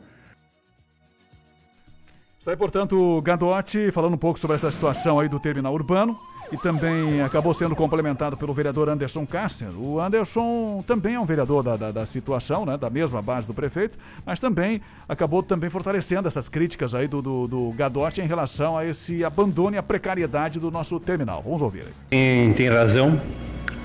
Está 2.38 2.52
aí, 2.52 2.58
portanto, 2.58 3.00
o 3.00 3.22
Gadotti 3.22 3.90
falando 3.92 4.16
um 4.16 4.18
pouco 4.18 4.38
sobre 4.38 4.58
essa 4.58 4.70
situação 4.70 5.18
aí 5.18 5.30
do 5.30 5.40
terminal 5.40 5.74
urbano 5.74 6.18
e 6.52 6.58
também 6.58 7.22
acabou 7.22 7.54
sendo 7.54 7.74
complementado 7.74 8.36
pelo 8.36 8.54
vereador 8.54 8.90
Anderson 8.90 9.26
Caster. 9.26 9.70
O 9.80 9.98
Anderson 9.98 10.84
também 10.86 11.16
é 11.16 11.20
um 11.20 11.26
vereador 11.26 11.64
da, 11.64 11.78
da, 11.78 11.92
da, 11.92 12.06
situação, 12.06 12.66
né, 12.66 12.78
da 12.78 12.90
mesma 12.90 13.22
base 13.22 13.48
do 13.48 13.54
prefeito, 13.54 13.98
mas 14.26 14.42
também 14.42 14.82
acabou 15.08 15.42
também 15.42 15.70
fortalecendo 15.70 16.28
essas 16.28 16.50
críticas 16.50 16.94
aí 16.94 17.08
do, 17.08 17.22
do, 17.22 17.48
do 17.48 17.72
Gadotti 17.78 18.20
em 18.20 18.28
relação 18.28 18.78
a 18.78 18.86
esse 18.86 19.24
abandono 19.24 19.76
e 19.76 19.78
a 19.78 19.84
precariedade 19.84 20.60
do 20.60 20.70
nosso 20.70 21.00
terminal. 21.00 21.42
Vamos 21.42 21.62
ouvir 21.62 21.84
aí. 21.84 21.94
Tem, 22.10 22.54
tem 22.54 22.68
razão. 22.68 23.18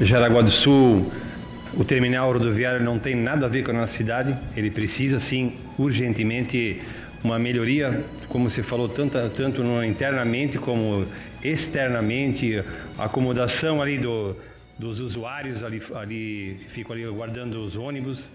Jaraguá 0.00 0.42
do 0.42 0.50
Sul, 0.50 1.10
o 1.74 1.82
terminal 1.82 2.30
rodoviário 2.30 2.84
não 2.84 2.98
tem 2.98 3.14
nada 3.14 3.46
a 3.46 3.48
ver 3.48 3.64
com 3.64 3.70
a 3.70 3.74
nossa 3.74 3.96
cidade. 3.96 4.36
Ele 4.54 4.70
precisa, 4.70 5.18
sim, 5.18 5.54
urgentemente 5.78 6.82
uma 7.24 7.38
melhoria, 7.38 8.04
como 8.28 8.50
você 8.50 8.62
falou, 8.62 8.90
tanto, 8.90 9.18
tanto 9.30 9.62
internamente 9.84 10.58
como 10.58 11.06
externamente, 11.42 12.62
acomodação 12.98 13.80
ali 13.80 13.96
do, 13.96 14.36
dos 14.78 15.00
usuários, 15.00 15.62
ali, 15.62 15.82
ali 15.94 16.60
ficam 16.68 16.94
ali 16.94 17.06
guardando 17.06 17.64
os 17.64 17.74
ônibus, 17.74 18.28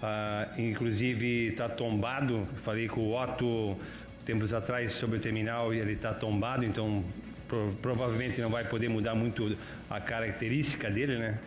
ah, 0.00 0.46
inclusive 0.56 1.48
está 1.48 1.68
tombado, 1.68 2.46
falei 2.62 2.86
com 2.86 3.00
o 3.00 3.20
Otto 3.20 3.76
tempos 4.24 4.54
atrás 4.54 4.92
sobre 4.92 5.18
o 5.18 5.20
terminal 5.20 5.74
e 5.74 5.78
ele 5.78 5.92
está 5.92 6.14
tombado, 6.14 6.64
então 6.64 7.02
pro, 7.52 7.74
provavelmente 7.82 8.40
não 8.40 8.48
vai 8.48 8.64
poder 8.64 8.88
mudar 8.88 9.14
muito 9.14 9.54
a 9.90 10.00
característica 10.00 10.90
dele, 10.90 11.18
né? 11.18 11.38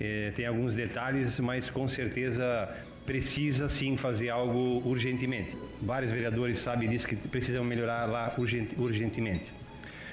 É, 0.00 0.32
tem 0.34 0.44
alguns 0.44 0.74
detalhes, 0.74 1.38
mas 1.38 1.70
com 1.70 1.88
certeza 1.88 2.68
precisa 3.06 3.68
sim 3.68 3.96
fazer 3.96 4.30
algo 4.30 4.82
urgentemente. 4.84 5.56
Vários 5.80 6.10
vereadores 6.10 6.56
sabem 6.58 6.88
disso 6.88 7.06
que 7.06 7.14
precisam 7.14 7.62
melhorar 7.62 8.06
lá 8.06 8.34
urgente, 8.36 8.74
urgentemente. 8.76 9.61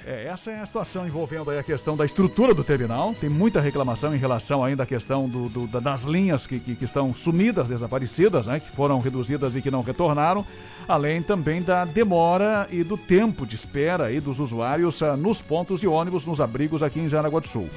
É, 0.10 0.26
essa 0.26 0.50
é 0.50 0.60
a 0.60 0.66
situação 0.66 1.06
envolvendo 1.06 1.52
a 1.52 1.62
questão 1.62 1.96
da 1.96 2.04
estrutura 2.04 2.52
do 2.52 2.64
terminal. 2.64 3.14
Tem 3.14 3.30
muita 3.30 3.62
reclamação 3.62 4.12
em 4.12 4.18
relação 4.18 4.64
ainda 4.64 4.82
à 4.82 4.86
questão 4.86 5.30
do, 5.30 5.48
do, 5.50 5.68
das 5.80 6.02
linhas 6.02 6.48
que, 6.48 6.60
que, 6.60 6.76
que, 6.76 6.84
estão 6.84 7.14
sumidas, 7.14 7.68
desaparecidas, 7.68 8.48
né, 8.48 8.60
que 8.60 8.76
foram 8.76 8.98
reduzidas 9.00 9.56
e 9.56 9.62
que 9.62 9.70
não 9.70 9.82
retornaram, 9.82 10.44
além 10.88 11.22
também 11.22 11.62
da 11.62 11.86
demora 11.86 12.68
e 12.72 12.84
do 12.84 12.98
tempo 12.98 13.46
de 13.46 13.54
espera 13.54 14.06
aí 14.06 14.20
dos 14.20 14.40
usuários 14.40 15.00
uh, 15.02 15.16
nos 15.16 15.42
pontos 15.42 15.80
de 15.80 15.88
ônibus, 15.88 16.26
nos 16.26 16.42
abrigos 16.42 16.82
aqui 16.82 17.00
em 17.00 17.08
Jaraguá 17.08 17.40
do 17.40 17.48
Sul. 17.48 17.70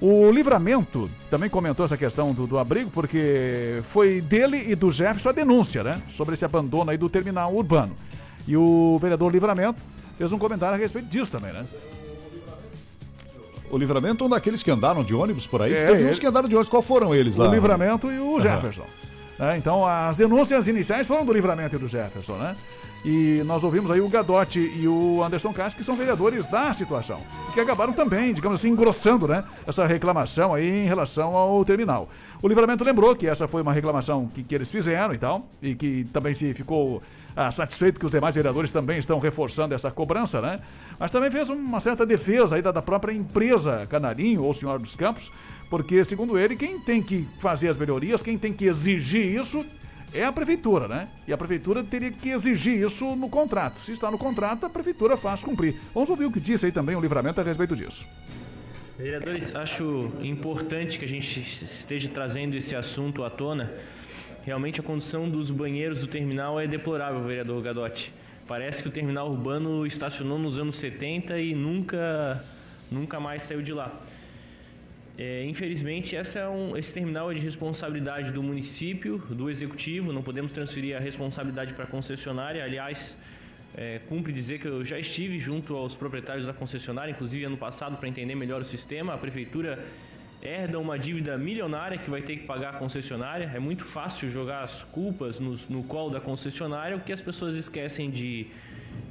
O 0.00 0.30
Livramento 0.30 1.10
também 1.28 1.50
comentou 1.50 1.84
essa 1.84 1.98
questão 1.98 2.32
do, 2.32 2.46
do, 2.46 2.56
abrigo, 2.56 2.88
porque 2.90 3.82
foi 3.90 4.22
dele 4.22 4.70
e 4.70 4.74
do 4.74 4.90
Jefferson 4.90 5.28
a 5.28 5.32
denúncia, 5.32 5.82
né? 5.82 6.00
Sobre 6.08 6.32
esse 6.32 6.46
abandono 6.46 6.90
aí 6.90 6.96
do 6.96 7.10
terminal 7.10 7.54
urbano. 7.54 7.94
E 8.48 8.56
o 8.56 8.98
vereador 9.00 9.30
Livramento 9.30 9.78
fez 10.16 10.32
um 10.32 10.38
comentário 10.38 10.74
a 10.74 10.78
respeito 10.78 11.08
disso 11.08 11.30
também, 11.30 11.52
né? 11.52 11.64
O 13.70 13.78
Livramento 13.78 14.22
é 14.22 14.26
um 14.26 14.30
daqueles 14.30 14.62
que 14.62 14.70
andaram 14.70 15.02
de 15.02 15.14
ônibus 15.14 15.46
por 15.46 15.62
aí? 15.62 15.72
É, 15.72 15.86
Teve 15.86 16.04
uns 16.04 16.18
que 16.18 16.26
andaram 16.26 16.48
de 16.48 16.54
ônibus, 16.54 16.68
qual 16.68 16.82
foram 16.82 17.14
eles 17.14 17.36
lá? 17.36 17.48
O 17.48 17.54
Livramento 17.54 18.10
e 18.12 18.18
o 18.18 18.38
Jefferson. 18.38 18.82
Uhum. 18.82 19.46
É, 19.46 19.56
então, 19.56 19.84
as 19.84 20.16
denúncias 20.16 20.68
iniciais 20.68 21.06
foram 21.06 21.24
do 21.24 21.32
Livramento 21.32 21.76
e 21.76 21.78
do 21.78 21.88
Jefferson, 21.88 22.36
né? 22.36 22.54
E 23.04 23.42
nós 23.44 23.64
ouvimos 23.64 23.90
aí 23.90 24.00
o 24.00 24.08
Gadotti 24.08 24.60
e 24.60 24.86
o 24.86 25.22
Anderson 25.24 25.52
Castro, 25.52 25.76
que 25.76 25.84
são 25.84 25.96
vereadores 25.96 26.46
da 26.46 26.72
situação. 26.72 27.20
Que 27.52 27.58
acabaram 27.58 27.92
também, 27.92 28.32
digamos 28.32 28.60
assim, 28.60 28.68
engrossando 28.68 29.26
né, 29.26 29.42
essa 29.66 29.84
reclamação 29.86 30.54
aí 30.54 30.84
em 30.84 30.86
relação 30.86 31.36
ao 31.36 31.64
terminal. 31.64 32.08
O 32.40 32.46
Livramento 32.46 32.84
lembrou 32.84 33.16
que 33.16 33.26
essa 33.26 33.48
foi 33.48 33.62
uma 33.62 33.72
reclamação 33.72 34.28
que, 34.28 34.44
que 34.44 34.54
eles 34.54 34.70
fizeram 34.70 35.12
e 35.14 35.18
tal, 35.18 35.48
e 35.60 35.74
que 35.74 36.04
também 36.12 36.32
se 36.32 36.54
ficou 36.54 37.02
ah, 37.34 37.50
satisfeito 37.50 37.98
que 37.98 38.06
os 38.06 38.12
demais 38.12 38.36
vereadores 38.36 38.70
também 38.70 38.98
estão 38.98 39.18
reforçando 39.18 39.74
essa 39.74 39.90
cobrança, 39.90 40.40
né? 40.40 40.60
Mas 40.98 41.10
também 41.10 41.30
fez 41.30 41.48
uma 41.50 41.80
certa 41.80 42.06
defesa 42.06 42.54
aí 42.54 42.62
da, 42.62 42.70
da 42.70 42.82
própria 42.82 43.12
empresa 43.12 43.84
Canarinho 43.88 44.44
ou 44.44 44.54
Senhora 44.54 44.78
dos 44.78 44.94
Campos, 44.94 45.30
porque, 45.68 46.04
segundo 46.04 46.38
ele, 46.38 46.54
quem 46.54 46.78
tem 46.78 47.02
que 47.02 47.26
fazer 47.40 47.68
as 47.68 47.76
melhorias, 47.76 48.22
quem 48.22 48.38
tem 48.38 48.52
que 48.52 48.66
exigir 48.66 49.24
isso 49.24 49.64
é 50.14 50.24
a 50.24 50.32
prefeitura, 50.32 50.86
né? 50.86 51.08
E 51.26 51.32
a 51.32 51.38
prefeitura 51.38 51.82
teria 51.82 52.10
que 52.10 52.30
exigir 52.30 52.84
isso 52.84 53.16
no 53.16 53.28
contrato. 53.28 53.80
Se 53.80 53.92
está 53.92 54.10
no 54.10 54.18
contrato, 54.18 54.66
a 54.66 54.70
prefeitura 54.70 55.16
faz 55.16 55.42
cumprir. 55.42 55.76
Vamos 55.94 56.10
ouvir 56.10 56.26
o 56.26 56.30
que 56.30 56.40
disse 56.40 56.66
aí 56.66 56.72
também 56.72 56.94
o 56.94 57.00
livramento 57.00 57.40
a 57.40 57.44
respeito 57.44 57.74
disso. 57.74 58.06
Vereadores, 58.98 59.54
acho 59.54 60.12
importante 60.22 60.98
que 60.98 61.04
a 61.04 61.08
gente 61.08 61.40
esteja 61.40 62.08
trazendo 62.08 62.54
esse 62.54 62.76
assunto 62.76 63.24
à 63.24 63.30
tona. 63.30 63.72
Realmente 64.44 64.80
a 64.80 64.82
condição 64.82 65.28
dos 65.28 65.50
banheiros 65.50 66.00
do 66.00 66.06
terminal 66.06 66.60
é 66.60 66.66
deplorável, 66.66 67.22
vereador 67.22 67.62
Gadotti. 67.62 68.12
Parece 68.46 68.82
que 68.82 68.88
o 68.88 68.92
terminal 68.92 69.30
urbano 69.30 69.86
estacionou 69.86 70.38
nos 70.38 70.58
anos 70.58 70.76
70 70.76 71.38
e 71.38 71.54
nunca, 71.54 72.44
nunca 72.90 73.18
mais 73.18 73.44
saiu 73.44 73.62
de 73.62 73.72
lá. 73.72 73.98
É, 75.18 75.44
infelizmente, 75.44 76.16
essa 76.16 76.38
é 76.38 76.48
um, 76.48 76.76
esse 76.76 76.92
terminal 76.92 77.30
é 77.30 77.34
de 77.34 77.40
responsabilidade 77.40 78.32
do 78.32 78.42
município, 78.42 79.18
do 79.18 79.50
executivo, 79.50 80.12
não 80.12 80.22
podemos 80.22 80.52
transferir 80.52 80.96
a 80.96 81.00
responsabilidade 81.00 81.74
para 81.74 81.84
a 81.84 81.86
concessionária. 81.86 82.64
Aliás, 82.64 83.14
é, 83.74 84.00
cumpre 84.08 84.32
dizer 84.32 84.58
que 84.58 84.66
eu 84.66 84.84
já 84.84 84.98
estive 84.98 85.38
junto 85.38 85.76
aos 85.76 85.94
proprietários 85.94 86.46
da 86.46 86.52
concessionária, 86.52 87.10
inclusive 87.10 87.44
ano 87.44 87.58
passado, 87.58 87.96
para 87.98 88.08
entender 88.08 88.34
melhor 88.34 88.62
o 88.62 88.64
sistema. 88.64 89.12
A 89.12 89.18
prefeitura 89.18 89.84
herda 90.42 90.78
uma 90.78 90.98
dívida 90.98 91.36
milionária 91.36 91.98
que 91.98 92.10
vai 92.10 92.22
ter 92.22 92.36
que 92.38 92.46
pagar 92.46 92.74
a 92.74 92.78
concessionária. 92.78 93.50
É 93.54 93.58
muito 93.58 93.84
fácil 93.84 94.30
jogar 94.30 94.64
as 94.64 94.82
culpas 94.82 95.38
no, 95.38 95.58
no 95.68 95.82
colo 95.84 96.10
da 96.10 96.20
concessionária. 96.20 96.96
O 96.96 97.00
que 97.00 97.12
as 97.12 97.20
pessoas 97.20 97.54
esquecem 97.54 98.10
de, 98.10 98.46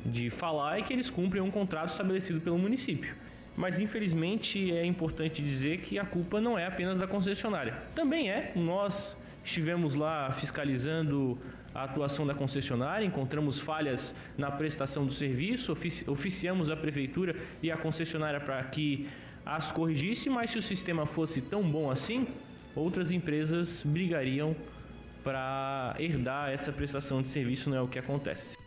de 0.06 0.30
falar 0.30 0.80
é 0.80 0.82
que 0.82 0.92
eles 0.92 1.10
cumprem 1.12 1.42
um 1.42 1.52
contrato 1.52 1.90
estabelecido 1.90 2.42
pelo 2.42 2.58
município. 2.58 3.16
Mas 3.56 3.80
infelizmente 3.80 4.72
é 4.72 4.86
importante 4.86 5.42
dizer 5.42 5.80
que 5.80 6.00
a 6.00 6.06
culpa 6.06 6.40
não 6.40 6.58
é 6.58 6.66
apenas 6.66 7.00
da 7.00 7.08
concessionária. 7.08 7.74
Também 7.94 8.30
é, 8.30 8.52
nós 8.56 9.16
estivemos 9.44 9.96
lá 9.96 10.32
fiscalizando 10.32 11.38
a 11.74 11.84
atuação 11.84 12.26
da 12.26 12.34
concessionária, 12.34 13.06
encontramos 13.06 13.60
falhas 13.60 14.14
na 14.38 14.52
prestação 14.52 15.06
do 15.06 15.14
serviço, 15.14 15.72
ofici 15.72 16.10
oficiamos 16.10 16.70
a 16.70 16.76
prefeitura 16.76 17.36
e 17.62 17.72
a 17.72 17.78
concessionária 17.78 18.40
para 18.40 18.62
que 18.64 19.08
as 19.46 19.72
corrigisse, 19.72 20.30
mas 20.30 20.52
se 20.52 20.58
o 20.58 20.62
sistema 20.62 21.06
fosse 21.06 21.42
tão 21.42 21.64
bom 21.64 21.90
assim, 21.90 22.28
outras 22.76 23.12
empresas 23.12 23.82
brigariam 23.84 24.56
para 25.24 25.96
herdar 26.00 26.50
essa 26.50 26.72
prestação 26.72 27.22
de 27.22 27.30
serviço, 27.30 27.70
não 27.70 27.78
é 27.78 27.82
o 27.82 27.88
que 27.88 28.00
acontece. 28.00 28.58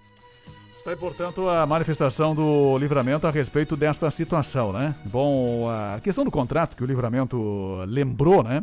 Está 0.85 0.90
aí, 0.90 0.99
portanto, 0.99 1.49
a 1.49 1.64
manifestação 1.64 2.35
do 2.35 2.77
Livramento 2.77 3.27
a 3.27 3.31
respeito 3.31 3.75
desta 3.75 4.11
situação, 4.11 4.70
né? 4.70 4.94
Bom, 5.07 5.66
a 5.66 5.99
questão 5.99 6.27
do 6.27 6.31
contrato 6.31 6.77
que 6.77 6.85
o 6.85 6.87
Livramento 6.87 7.83
lembrou, 7.88 8.42
né? 8.44 8.62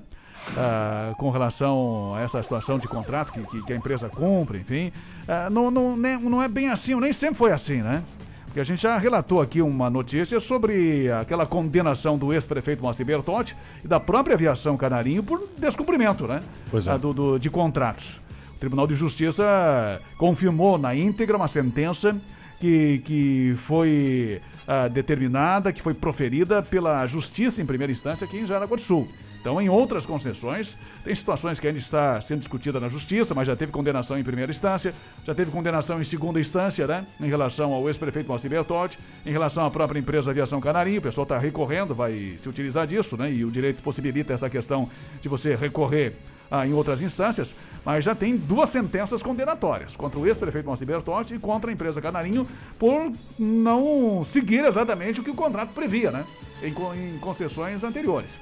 Ah, 0.56 1.16
com 1.18 1.32
relação 1.32 2.14
a 2.14 2.22
essa 2.22 2.44
situação 2.44 2.78
de 2.78 2.88
contrato 2.88 3.32
que, 3.32 3.64
que 3.64 3.74
a 3.74 3.76
empresa 3.76 4.08
cumpre, 4.08 4.60
enfim, 4.60 4.94
ah, 5.28 5.50
não, 5.50 5.72
não, 5.72 5.98
né, 5.98 6.16
não 6.22 6.44
é 6.44 6.48
bem 6.48 6.70
assim, 6.70 6.94
nem 6.94 7.12
sempre 7.12 7.38
foi 7.38 7.52
assim, 7.52 7.82
né? 7.82 8.04
Porque 8.46 8.60
a 8.60 8.64
gente 8.64 8.84
já 8.84 9.00
relatou 9.00 9.42
aqui 9.42 9.60
uma 9.60 9.90
notícia 9.90 10.40
sobre 10.40 11.12
aquela 11.12 11.48
condenação 11.48 12.20
do 12.20 12.32
ex-prefeito 12.32 12.84
Moacir 12.84 13.04
Bertotti 13.04 13.58
e 13.84 13.88
da 13.88 14.00
própria 14.00 14.36
aviação 14.36 14.78
Canarinho 14.78 15.24
por 15.24 15.50
descumprimento, 15.58 16.28
né? 16.28 16.44
Pois 16.70 16.86
é. 16.86 16.92
Ah, 16.92 16.98
do, 16.98 17.14
do, 17.16 17.40
de 17.40 17.50
contratos. 17.50 18.21
Tribunal 18.62 18.86
de 18.86 18.94
Justiça 18.94 20.00
confirmou 20.20 20.78
na 20.78 20.96
íntegra 20.96 21.36
uma 21.36 21.48
sentença 21.48 22.16
que, 22.60 23.00
que 23.00 23.56
foi 23.58 24.40
uh, 24.68 24.88
determinada, 24.88 25.74
que 25.74 25.82
foi 25.82 25.96
proferida 25.96 26.62
pela 26.62 27.08
Justiça 27.08 27.60
em 27.60 27.66
primeira 27.66 27.92
instância 27.92 28.24
aqui 28.24 28.38
em 28.38 28.46
Jaraguá 28.46 28.78
do 28.78 28.82
Sul. 28.84 29.10
Então, 29.40 29.60
em 29.60 29.68
outras 29.68 30.06
concessões, 30.06 30.78
tem 31.04 31.16
situações 31.16 31.60
que 31.60 31.66
ainda 31.66 31.80
está 31.80 32.22
sendo 32.22 32.38
discutida 32.38 32.80
na 32.80 32.88
justiça, 32.88 33.34
mas 33.34 33.48
já 33.48 33.56
teve 33.56 33.72
condenação 33.72 34.20
em 34.20 34.24
primeira 34.24 34.52
instância, 34.52 34.94
já 35.26 35.34
teve 35.34 35.50
condenação 35.50 36.00
em 36.00 36.04
segunda 36.04 36.40
instância, 36.40 36.86
né? 36.86 37.04
Em 37.20 37.28
relação 37.28 37.74
ao 37.74 37.88
ex-prefeito 37.88 38.28
Moacir 38.28 38.52
Bertotti, 38.52 39.00
em 39.26 39.32
relação 39.32 39.66
à 39.66 39.72
própria 39.72 39.98
empresa 39.98 40.30
Aviação 40.30 40.62
Canarinho, 40.62 41.00
o 41.00 41.02
pessoal 41.02 41.24
está 41.24 41.40
recorrendo, 41.40 41.96
vai 41.96 42.38
se 42.40 42.48
utilizar 42.48 42.86
disso, 42.86 43.18
né? 43.18 43.34
E 43.34 43.44
o 43.44 43.50
direito 43.50 43.82
possibilita 43.82 44.32
essa 44.32 44.48
questão 44.48 44.88
de 45.20 45.28
você 45.28 45.56
recorrer 45.56 46.14
ah, 46.52 46.68
em 46.68 46.74
outras 46.74 47.02
instâncias, 47.02 47.56
mas 47.86 48.04
já 48.04 48.14
tem 48.14 48.36
duas 48.36 48.70
sentenças 48.70 49.24
condenatórias 49.24 49.96
contra 49.96 50.20
o 50.20 50.28
ex-prefeito 50.28 50.68
Moacir 50.68 50.86
Bertotti 50.86 51.36
e 51.36 51.40
contra 51.40 51.72
a 51.72 51.74
empresa 51.74 52.02
Canarinho 52.02 52.46
por 52.78 53.10
não 53.40 54.22
seguir 54.26 54.66
exatamente 54.66 55.22
o 55.22 55.24
que 55.24 55.32
o 55.32 55.36
contrato 55.36 55.70
previa, 55.70 56.12
né? 56.12 56.26
Em, 56.62 56.70
em 56.70 57.18
concessões 57.20 57.84
anteriores. 57.84 58.38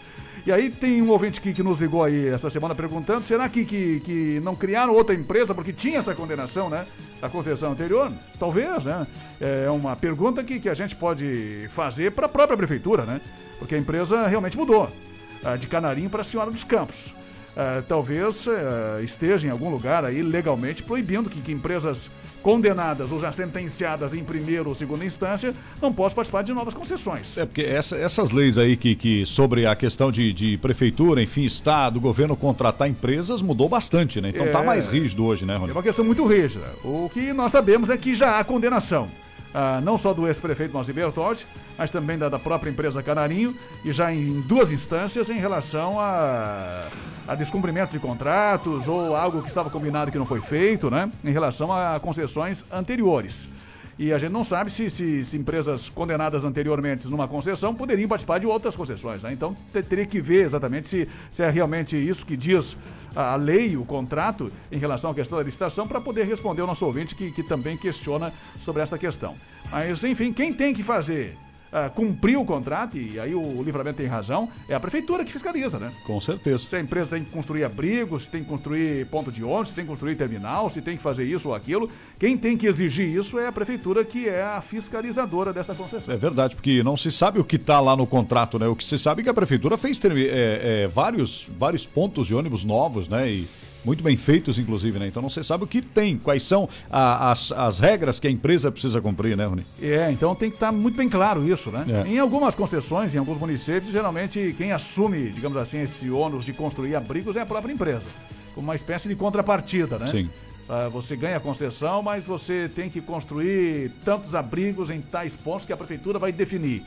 E 0.45 0.51
aí 0.51 0.71
tem 0.71 1.01
um 1.01 1.09
ouvinte 1.09 1.39
que, 1.39 1.53
que 1.53 1.61
nos 1.61 1.79
ligou 1.79 2.03
aí 2.03 2.27
essa 2.27 2.49
semana 2.49 2.73
perguntando, 2.73 3.25
será 3.25 3.47
que, 3.47 3.63
que, 3.63 3.99
que 3.99 4.39
não 4.43 4.55
criaram 4.55 4.93
outra 4.93 5.13
empresa 5.13 5.53
porque 5.53 5.71
tinha 5.71 5.99
essa 5.99 6.15
condenação, 6.15 6.69
né? 6.69 6.85
Da 7.21 7.29
concessão 7.29 7.73
anterior? 7.73 8.11
Talvez, 8.39 8.83
né? 8.83 9.05
É 9.39 9.69
uma 9.69 9.95
pergunta 9.95 10.43
que, 10.43 10.59
que 10.59 10.69
a 10.69 10.73
gente 10.73 10.95
pode 10.95 11.69
fazer 11.75 12.11
para 12.13 12.25
a 12.25 12.29
própria 12.29 12.57
prefeitura, 12.57 13.03
né? 13.03 13.21
Porque 13.59 13.75
a 13.75 13.77
empresa 13.77 14.25
realmente 14.27 14.57
mudou. 14.57 14.89
De 15.59 15.67
Canarinho 15.67 16.09
para 16.09 16.21
a 16.21 16.23
Senhora 16.23 16.51
dos 16.51 16.63
Campos. 16.63 17.13
Ah, 17.55 17.83
talvez 17.87 18.47
ah, 18.47 19.01
esteja 19.03 19.47
em 19.47 19.51
algum 19.51 19.69
lugar 19.69 20.05
aí 20.05 20.21
legalmente 20.21 20.83
proibindo 20.83 21.29
que, 21.29 21.41
que 21.41 21.51
empresas 21.51 22.09
condenadas 22.41 23.11
ou 23.11 23.19
já 23.19 23.31
sentenciadas 23.33 24.13
em 24.13 24.23
primeira 24.23 24.67
ou 24.67 24.73
segunda 24.73 25.03
instância 25.03 25.53
não 25.81 25.91
possam 25.91 26.15
participar 26.15 26.41
de 26.41 26.53
novas 26.53 26.73
concessões. 26.73 27.37
É 27.37 27.45
porque 27.45 27.61
essa- 27.61 27.97
essas 27.97 28.31
leis 28.31 28.57
aí 28.57 28.77
que, 28.77 28.95
que 28.95 29.25
sobre 29.25 29.65
a 29.65 29.75
questão 29.75 30.09
de, 30.09 30.31
de 30.31 30.57
prefeitura, 30.57 31.21
enfim, 31.21 31.43
Estado, 31.43 31.99
governo 31.99 32.37
contratar 32.37 32.87
empresas 32.87 33.41
mudou 33.41 33.67
bastante, 33.67 34.21
né? 34.21 34.29
Então 34.33 34.47
tá 34.47 34.61
É. 34.61 34.65
mais 34.65 34.87
rígido 34.87 35.25
hoje, 35.25 35.45
né, 35.45 35.55
É 35.55 35.57
Rony? 35.57 35.71
uma 35.73 35.83
questão 35.83 36.05
muito 36.05 36.25
rígida. 36.25 36.65
O 36.83 37.09
que 37.13 37.33
nós 37.33 37.51
sabemos 37.51 37.89
é 37.89 37.97
que 37.97 38.15
já 38.15 38.39
há 38.39 38.43
condenação. 38.43 39.07
Ah, 39.53 39.79
não 39.81 39.97
só 39.97 40.13
do 40.13 40.27
ex-prefeito 40.27 40.73
Márcio 40.73 40.93
Bertotti, 40.93 41.45
mas 41.77 41.89
também 41.89 42.17
da, 42.17 42.29
da 42.29 42.39
própria 42.39 42.69
empresa 42.69 43.01
Canarinho, 43.01 43.55
e 43.83 43.91
já 43.91 44.13
em 44.13 44.41
duas 44.41 44.71
instâncias 44.71 45.29
em 45.29 45.37
relação 45.37 45.99
a, 45.99 46.85
a 47.27 47.35
descumprimento 47.35 47.91
de 47.91 47.99
contratos 47.99 48.87
ou 48.87 49.15
algo 49.15 49.41
que 49.41 49.47
estava 49.47 49.69
combinado 49.69 50.11
que 50.11 50.17
não 50.17 50.25
foi 50.25 50.41
feito, 50.41 50.89
né? 50.89 51.09
Em 51.23 51.31
relação 51.31 51.71
a 51.71 51.99
concessões 51.99 52.65
anteriores. 52.71 53.47
E 54.01 54.13
a 54.13 54.17
gente 54.17 54.31
não 54.31 54.45
sabe 54.45 54.71
se, 54.71 54.89
se- 54.89 55.25
se 55.25 55.35
empresas 55.35 55.89
condenadas 55.89 56.45
anteriormente 56.45 57.05
numa 57.09 57.27
concessão 57.27 57.75
poderiam 57.75 58.07
participar 58.07 58.39
de 58.39 58.47
outras 58.47 58.73
concessões. 58.73 59.21
né? 59.21 59.33
Então 59.33 59.53
te- 59.73 59.83
teria 59.83 60.05
que 60.05 60.21
ver 60.21 60.45
exatamente 60.45 60.87
se, 60.87 61.09
se 61.29 61.43
é 61.43 61.49
realmente 61.49 61.97
isso 61.97 62.25
que 62.25 62.37
diz 62.37 62.77
a, 63.13 63.33
a 63.33 63.35
lei, 63.35 63.75
o 63.75 63.83
contrato, 63.83 64.49
em 64.71 64.77
relação 64.77 65.11
à 65.11 65.13
questão 65.13 65.37
da 65.37 65.43
licitação, 65.43 65.85
para 65.85 65.99
poder 65.99 66.23
responder 66.25 66.61
ao 66.61 66.67
nosso 66.67 66.85
ouvinte 66.85 67.13
que, 67.13 67.29
que 67.29 67.43
também 67.43 67.75
questiona 67.75 68.31
sobre 68.63 68.81
essa 68.81 68.97
questão. 68.97 69.35
Mas, 69.69 70.01
enfim, 70.05 70.31
quem 70.31 70.53
tem 70.53 70.73
que 70.73 70.81
fazer 70.81 71.35
ah, 71.71 71.89
cumprir 71.89 72.37
o 72.37 72.45
contrato, 72.45 72.97
e 72.97 73.19
aí 73.19 73.33
o, 73.35 73.63
livramento 73.63 73.97
tem 73.97 74.07
razão, 74.07 74.49
é 74.67 74.75
a 74.75 74.79
prefeitura 74.79 75.23
que 75.23 75.31
fiscaliza, 75.31 75.79
né? 75.79 75.91
Com 76.05 76.19
certeza. 76.19 76.67
Se 76.67 76.75
a 76.75 76.79
empresa 76.79 77.11
tem 77.11 77.23
que 77.23 77.31
construir 77.31 77.63
abrigos, 77.63 78.23
se 78.23 78.29
tem 78.29 78.43
que 78.43 78.49
construir 78.49 79.05
ponto 79.07 79.31
de 79.31 79.43
ônibus, 79.43 79.69
se 79.69 79.75
tem 79.75 79.83
que 79.83 79.89
construir 79.89 80.15
terminal, 80.15 80.69
se 80.69 80.81
tem 80.81 80.97
que 80.97 81.03
fazer 81.03 81.23
isso 81.25 81.49
ou 81.49 81.55
aquilo, 81.55 81.89
quem 82.17 82.37
tem 82.37 82.57
que 82.57 82.67
exigir 82.67 83.07
isso 83.07 83.37
é 83.39 83.47
a 83.47 83.51
prefeitura, 83.51 84.03
que 84.03 84.27
é 84.27 84.41
a 84.41 84.61
fiscalizadora 84.61 85.53
dessa 85.53 85.73
concessão. 85.75 86.13
É 86.13 86.17
verdade, 86.17 86.55
porque 86.55 86.81
não 86.83 86.97
se 86.97 87.11
sabe 87.11 87.39
o 87.39 87.43
que 87.43 87.55
está 87.55 87.79
lá 87.79 87.95
no 87.95 88.07
contrato, 88.07 88.57
né? 88.57 88.67
O 88.67 88.75
que 88.75 88.83
se 88.83 88.97
sabe 88.97 89.21
é 89.21 89.23
que 89.23 89.29
a 89.29 89.33
prefeitura 89.33 89.77
fez 89.77 89.99
termi- 89.99 90.27
é, 90.27 90.83
é, 90.83 90.87
vários, 90.87 91.47
vários 91.57 91.85
pontos 91.85 92.27
de 92.27 92.35
ônibus 92.35 92.63
novos, 92.63 93.07
né? 93.07 93.29
E 93.29 93.47
muito 93.85 94.03
bem 94.03 94.17
feitos, 94.17 94.59
inclusive, 94.59 94.99
né? 94.99 95.07
Então 95.07 95.21
não 95.21 95.29
se 95.29 95.43
sabe 95.43 95.63
o 95.63 95.67
que 95.67 95.81
tem, 95.81 96.17
quais 96.17 96.43
são 96.43 96.67
a- 96.91 97.31
as, 97.31 97.51
as 97.51 97.79
regras 97.79 98.19
que 98.19 98.27
a 98.27 98.31
empresa 98.31 98.71
precisa 98.71 98.99
cumprir, 99.01 99.37
né, 99.37 99.45
Rony? 99.45 99.63
É, 99.81 100.11
então 100.11 100.35
tem 100.35 100.49
que 100.49 100.55
estar 100.57 100.71
muito 100.71 100.95
bem 100.97 101.07
claro 101.09 101.47
isso, 101.47 101.71
né? 101.71 101.85
É. 102.05 102.07
Em 102.09 102.19
algumas 102.19 102.55
concessões, 102.55 103.15
em 103.15 103.17
alguns 103.17 103.37
municípios, 103.37 103.91
geralmente 103.91 104.53
quem 104.57 104.71
assume, 104.71 105.29
digamos 105.29 105.57
assim, 105.57 105.81
esse 105.81 106.09
ônus 106.09 106.45
de 106.45 106.53
construir 106.53 106.95
abrigos 106.95 107.35
é 107.35 107.41
a 107.41 107.45
própria 107.45 107.71
empresa, 107.73 108.03
como 108.53 108.67
uma 108.67 108.75
espécie 108.75 109.07
de 109.07 109.15
contrapartida, 109.15 109.97
né? 109.97 110.07
Sim. 110.07 110.29
Ah, 110.71 110.87
você 110.87 111.15
ganha 111.15 111.37
a 111.37 111.39
concessão, 111.39 112.03
mas 112.03 112.23
você 112.23 112.69
tem 112.73 112.89
que 112.91 113.01
construir 113.01 113.91
tantos 114.05 114.35
abrigos 114.35 114.91
em 114.91 115.01
tais 115.01 115.35
pontos 115.35 115.65
que 115.65 115.73
a 115.73 115.77
prefeitura 115.77 116.19
vai 116.19 116.31
definir. 116.31 116.83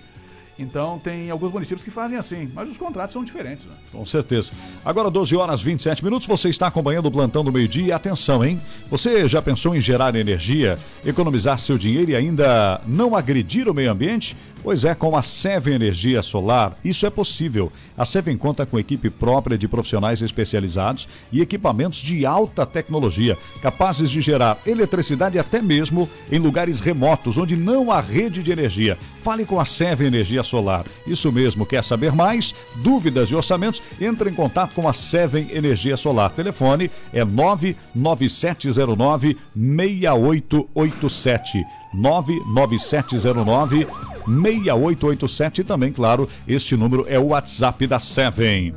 Então 0.58 0.98
tem 0.98 1.30
alguns 1.30 1.50
municípios 1.50 1.82
que 1.84 1.90
fazem 1.90 2.18
assim, 2.18 2.50
mas 2.54 2.68
os 2.68 2.76
contratos 2.76 3.12
são 3.12 3.24
diferentes, 3.24 3.64
né? 3.64 3.72
Com 3.90 4.04
certeza. 4.04 4.52
Agora, 4.84 5.10
12 5.10 5.34
horas 5.34 5.60
27 5.62 6.04
minutos, 6.04 6.26
você 6.26 6.48
está 6.48 6.66
acompanhando 6.66 7.06
o 7.06 7.10
plantão 7.10 7.42
do 7.42 7.52
meio-dia. 7.52 7.96
Atenção, 7.96 8.44
hein? 8.44 8.60
Você 8.88 9.26
já 9.26 9.40
pensou 9.40 9.74
em 9.74 9.80
gerar 9.80 10.14
energia, 10.14 10.78
economizar 11.04 11.58
seu 11.58 11.78
dinheiro 11.78 12.10
e 12.10 12.16
ainda 12.16 12.80
não 12.86 13.16
agredir 13.16 13.68
o 13.68 13.74
meio 13.74 13.90
ambiente? 13.90 14.36
Pois 14.62 14.84
é, 14.84 14.94
com 14.94 15.16
a 15.16 15.24
Seve 15.24 15.72
Energia 15.72 16.22
Solar, 16.22 16.76
isso 16.84 17.04
é 17.04 17.10
possível. 17.10 17.72
A 17.98 18.04
Seven 18.04 18.36
conta 18.36 18.64
com 18.64 18.78
equipe 18.78 19.10
própria 19.10 19.58
de 19.58 19.66
profissionais 19.66 20.22
especializados 20.22 21.08
e 21.32 21.40
equipamentos 21.40 21.98
de 21.98 22.24
alta 22.24 22.64
tecnologia, 22.64 23.36
capazes 23.60 24.08
de 24.08 24.20
gerar 24.20 24.56
eletricidade 24.64 25.36
até 25.38 25.60
mesmo 25.60 26.08
em 26.30 26.38
lugares 26.38 26.78
remotos, 26.80 27.38
onde 27.38 27.56
não 27.56 27.90
há 27.90 28.00
rede 28.00 28.40
de 28.42 28.52
energia. 28.52 28.96
Fale 29.20 29.44
com 29.44 29.58
a 29.60 29.64
Seven 29.64 30.06
Energia 30.06 30.44
Solar. 30.44 30.86
Isso 31.06 31.30
mesmo, 31.32 31.66
quer 31.66 31.82
saber 31.82 32.12
mais? 32.12 32.54
Dúvidas 32.76 33.30
e 33.30 33.34
orçamentos? 33.34 33.82
Entre 34.00 34.30
em 34.30 34.34
contato 34.34 34.74
com 34.74 34.88
a 34.88 34.92
Seven 34.92 35.48
Energia 35.52 35.96
Solar. 35.96 36.30
Telefone 36.30 36.88
é 37.12 37.24
99709 37.24 39.36
6887. 39.54 41.64
99709 41.94 43.86
6887 44.26 45.60
e 45.60 45.64
também, 45.64 45.92
claro, 45.92 46.28
este 46.46 46.76
número 46.76 47.04
é 47.08 47.18
o 47.18 47.28
WhatsApp 47.28 47.86
da 47.86 47.98
Seven. 47.98 48.74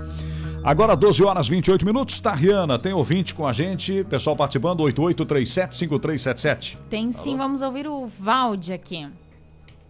Agora 0.63 0.95
12 0.95 1.23
horas 1.23 1.47
28 1.47 1.85
minutos, 1.85 2.19
Tariana, 2.19 2.79
tem 2.79 2.91
ouvinte 2.91 3.35
com 3.35 3.47
a 3.47 3.53
gente, 3.53 4.03
pessoal 4.05 4.35
participando 4.35 4.83
88375377. 4.83 6.77
Tem 6.89 7.11
sim, 7.11 7.37
vamos 7.37 7.61
ouvir 7.61 7.87
o 7.87 8.07
Valde 8.07 8.73
aqui. 8.73 9.07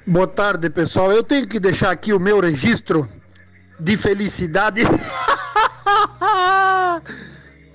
Boa 0.05 0.27
tarde, 0.27 0.69
pessoal. 0.69 1.11
Eu 1.11 1.23
tenho 1.23 1.47
que 1.47 1.59
deixar 1.59 1.91
aqui 1.91 2.13
o 2.13 2.19
meu 2.19 2.39
registro 2.39 3.09
de 3.79 3.95
felicidade. 3.97 4.81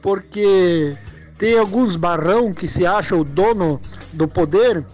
porque 0.01 0.97
tem 1.39 1.59
alguns 1.59 1.97
barrão 1.97 2.53
que 2.53 2.69
se 2.69 2.87
acha 2.87 3.17
o 3.17 3.25
dono 3.25 3.81
do 4.13 4.29
poder 4.29 4.85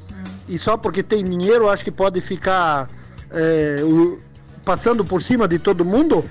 e 0.49 0.59
só 0.59 0.77
porque 0.77 1.03
tem 1.03 1.25
dinheiro 1.25 1.69
acho 1.69 1.85
que 1.85 1.91
pode 1.91 2.21
ficar 2.21 2.89
é, 3.31 3.81
o- 3.83 4.19
passando 4.65 5.05
por 5.05 5.23
cima 5.23 5.49
de 5.49 5.59
todo 5.59 5.85
mundo. 5.85 6.25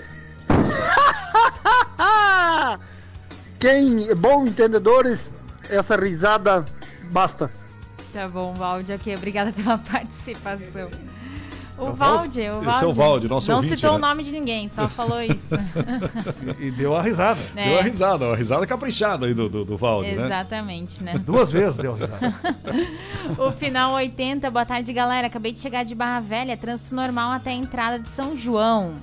Quem 3.60 4.10
é 4.10 4.16
bom 4.16 4.46
entendedores, 4.46 5.34
essa 5.70 5.96
risada 5.96 6.66
basta. 7.12 7.50
Tá 8.14 8.28
bom, 8.28 8.54
Valde 8.54 8.94
aqui. 8.94 9.16
Obrigada 9.16 9.52
pela 9.52 9.78
participação. 9.92 10.90
O 11.78 11.88
É 11.88 11.90
o 11.90 11.94
Valde, 11.94 12.42
o 12.42 12.54
Valde. 12.54 12.70
Esse 12.70 12.84
é 12.84 12.88
o 12.88 12.94
Valde, 12.94 13.28
nosso 13.28 13.50
Não 13.50 13.58
ouvinte, 13.58 13.76
citou 13.76 13.92
né? 13.92 13.98
o 13.98 14.00
nome 14.00 14.24
de 14.24 14.32
ninguém, 14.32 14.68
só 14.68 14.88
falou 14.88 15.22
isso. 15.22 15.56
E, 16.60 16.68
e 16.68 16.72
deu 16.72 16.96
a 16.96 17.02
risada. 17.02 17.40
É. 17.56 17.70
Deu 17.70 17.80
a 17.80 17.82
risada, 17.82 18.26
uma 18.26 18.36
risada 18.36 18.66
caprichada 18.66 19.26
aí 19.26 19.34
do, 19.34 19.50
do, 19.50 19.66
do 19.66 19.78
Valde, 19.78 20.16
né? 20.16 20.26
Exatamente, 20.26 21.04
né? 21.04 21.18
Duas 21.18 21.52
vezes 21.52 21.78
deu 21.78 21.94
a 21.94 21.96
risada. 21.96 22.36
O 23.40 23.52
final 23.52 23.94
80, 23.94 24.52
boa 24.52 24.66
tarde, 24.66 24.94
galera. 24.94 25.28
Acabei 25.28 25.52
de 25.52 25.58
chegar 25.58 25.84
de 25.84 25.96
Barra 25.96 26.20
Velha, 26.20 26.56
trânsito 26.56 26.94
normal 26.94 27.32
até 27.32 27.50
a 27.50 27.54
entrada 27.54 28.00
de 28.00 28.08
São 28.08 28.38
João. 28.38 28.94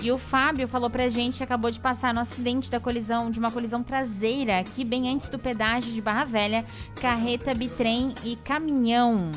E 0.00 0.10
o 0.10 0.18
Fábio 0.18 0.66
falou 0.66 0.88
pra 0.88 1.08
gente 1.08 1.38
que 1.38 1.44
acabou 1.44 1.70
de 1.70 1.78
passar 1.78 2.14
no 2.14 2.20
acidente 2.20 2.70
da 2.70 2.80
colisão, 2.80 3.30
de 3.30 3.38
uma 3.38 3.50
colisão 3.50 3.82
traseira, 3.82 4.58
aqui 4.60 4.84
bem 4.84 5.08
antes 5.12 5.28
do 5.28 5.38
pedágio 5.38 5.92
de 5.92 6.00
Barra 6.00 6.24
Velha, 6.24 6.64
carreta, 7.00 7.54
bitrem 7.54 8.14
e 8.24 8.36
caminhão. 8.36 9.32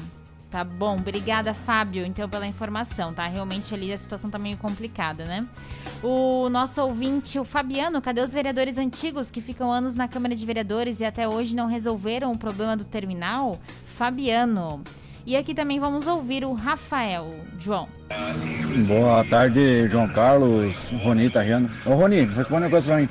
Tá 0.56 0.64
bom, 0.64 0.96
obrigada, 0.96 1.54
Fábio, 1.54 2.06
então, 2.06 2.30
pela 2.30 2.48
informação, 2.48 3.14
tá? 3.14 3.28
Realmente 3.28 3.74
ali 3.74 3.92
a 3.92 3.98
situação 3.98 4.30
tá 4.30 4.40
meio 4.40 4.56
complicada, 4.56 5.26
né? 5.26 5.46
O 6.02 6.48
nosso 6.48 6.82
ouvinte, 6.82 7.38
o 7.38 7.44
Fabiano, 7.44 8.02
cadê 8.02 8.22
os 8.22 8.32
vereadores 8.32 8.78
antigos 8.78 9.30
que 9.30 9.42
ficam 9.42 9.70
anos 9.70 9.96
na 9.96 10.08
Câmara 10.08 10.34
de 10.34 10.46
Vereadores 10.46 11.02
e 11.02 11.06
até 11.06 11.28
hoje 11.28 11.58
não 11.58 11.68
resolveram 11.68 12.32
o 12.32 12.38
problema 12.38 12.78
do 12.78 12.86
terminal? 12.86 13.60
Fabiano. 13.86 14.82
E 15.26 15.36
aqui 15.36 15.54
também 15.54 15.78
vamos 15.78 16.08
ouvir 16.08 16.46
o 16.46 16.54
Rafael. 16.54 17.36
João. 17.60 17.90
Boa 18.88 19.26
tarde, 19.26 19.90
João 19.90 20.08
Carlos, 20.08 20.92
Roni 21.04 21.30
Tarriano. 21.30 21.70
Ô 21.86 21.96
Roni, 21.96 22.22
responde 22.22 22.64
uma 22.64 22.70
coisa 22.70 22.88
pra 22.88 22.96
mim. 22.96 23.10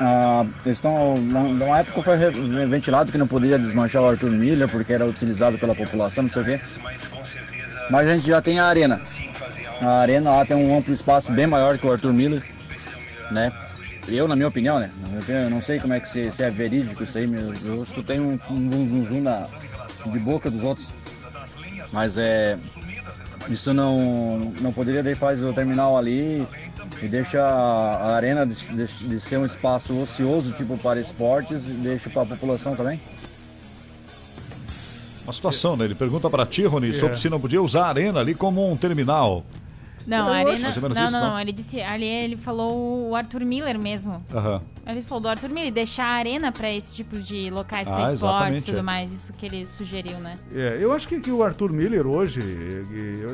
A 0.00 0.44
questão, 0.62 1.16
numa 1.16 1.78
época 1.78 2.02
foi 2.02 2.16
ventilado 2.66 3.10
que 3.10 3.18
não 3.18 3.26
poderia 3.26 3.58
desmanchar 3.58 4.02
o 4.02 4.08
Arthur 4.08 4.30
Miller 4.30 4.68
porque 4.68 4.92
era 4.92 5.06
utilizado 5.06 5.58
pela 5.58 5.74
população, 5.74 6.24
não 6.24 6.30
sei 6.30 6.42
o 6.42 6.44
quê. 6.44 6.60
Mas 7.90 8.08
a 8.08 8.14
gente 8.14 8.26
já 8.26 8.42
tem 8.42 8.58
a 8.58 8.66
arena. 8.66 9.00
A 9.80 10.00
arena 10.00 10.30
lá 10.30 10.44
tem 10.44 10.56
um 10.56 10.76
amplo 10.76 10.92
espaço 10.92 11.32
bem 11.32 11.46
maior 11.46 11.78
que 11.78 11.86
o 11.86 11.92
Arthur 11.92 12.12
Miller, 12.12 12.42
né? 13.30 13.52
Eu, 14.06 14.28
na 14.28 14.36
minha 14.36 14.48
opinião, 14.48 14.78
né? 14.78 14.90
Eu 15.26 15.48
não 15.48 15.62
sei 15.62 15.78
como 15.78 15.94
é 15.94 16.00
que 16.00 16.08
se, 16.08 16.30
se 16.30 16.42
é 16.42 16.50
verídico 16.50 17.02
isso 17.02 17.16
aí, 17.16 17.24
eu 17.64 17.82
escutei 17.82 18.20
um, 18.20 18.38
um 18.50 18.88
zum, 18.88 19.04
zum 19.04 19.20
na, 19.22 19.46
de 20.06 20.18
boca 20.18 20.50
dos 20.50 20.62
outros. 20.62 20.88
Mas 21.92 22.18
é. 22.18 22.58
Isso 23.48 23.74
não, 23.74 24.52
não 24.60 24.72
poderia 24.72 25.14
faz 25.14 25.42
o 25.42 25.52
terminal 25.52 25.98
ali 25.98 26.46
e 27.02 27.08
deixa 27.08 27.40
a 27.42 28.14
arena 28.14 28.46
de, 28.46 28.54
de- 28.54 29.08
de 29.08 29.20
ser 29.20 29.38
um 29.38 29.44
espaço 29.46 29.94
ocioso, 30.00 30.52
tipo 30.52 30.76
para 30.78 31.00
esportes, 31.00 31.66
e 31.66 31.72
deixa 31.74 32.08
para 32.10 32.22
a 32.22 32.26
população 32.26 32.74
também? 32.76 32.98
Uma 35.24 35.32
situação, 35.32 35.76
né? 35.76 35.86
Ele 35.86 35.94
pergunta 35.94 36.28
pra 36.28 36.44
ti, 36.44 36.64
Rony, 36.64 36.90
É. 36.90 36.92
sobre 36.92 37.18
se 37.18 37.30
não 37.30 37.40
podia 37.40 37.62
usar 37.62 37.84
a 37.86 37.88
arena 37.88 38.20
ali 38.20 38.34
como 38.34 38.70
um 38.70 38.76
terminal. 38.76 39.44
Não, 40.06 40.28
Eu 40.28 40.32
ali 40.34 40.50
acho 40.50 40.54
não, 40.56 40.62
mais 40.64 40.76
ou 40.76 40.82
menos 40.82 40.96
não, 40.98 41.04
isso, 41.04 41.12
não, 41.12 41.30
não? 41.30 41.40
ele 41.40 41.52
disse, 41.52 41.80
ali 41.80 42.04
ele 42.04 42.36
falou 42.36 43.08
o 43.10 43.16
Arthur 43.16 43.44
Miller 43.44 43.78
mesmo. 43.78 44.24
Aham. 44.32 44.60
Ele 44.86 45.00
falou 45.00 45.22
do 45.22 45.28
Arthur 45.28 45.48
Miller, 45.48 45.72
deixar 45.72 46.04
a 46.04 46.12
arena 46.16 46.52
pra 46.52 46.70
esse 46.70 46.92
tipo 46.92 47.18
de 47.18 47.48
locais 47.50 47.88
pra 47.88 48.06
Ah, 48.08 48.12
esportes 48.12 48.62
e 48.62 48.66
tudo 48.66 48.78
é. 48.80 48.82
mais, 48.82 49.10
isso 49.10 49.32
que 49.32 49.46
ele 49.46 49.66
sugeriu, 49.66 50.18
né? 50.18 50.36
É, 50.54 50.76
eu 50.78 50.92
acho 50.92 51.08
que, 51.08 51.18
que 51.20 51.30
o 51.30 51.42
Arthur 51.42 51.72
Miller 51.72 52.06
hoje 52.06 52.42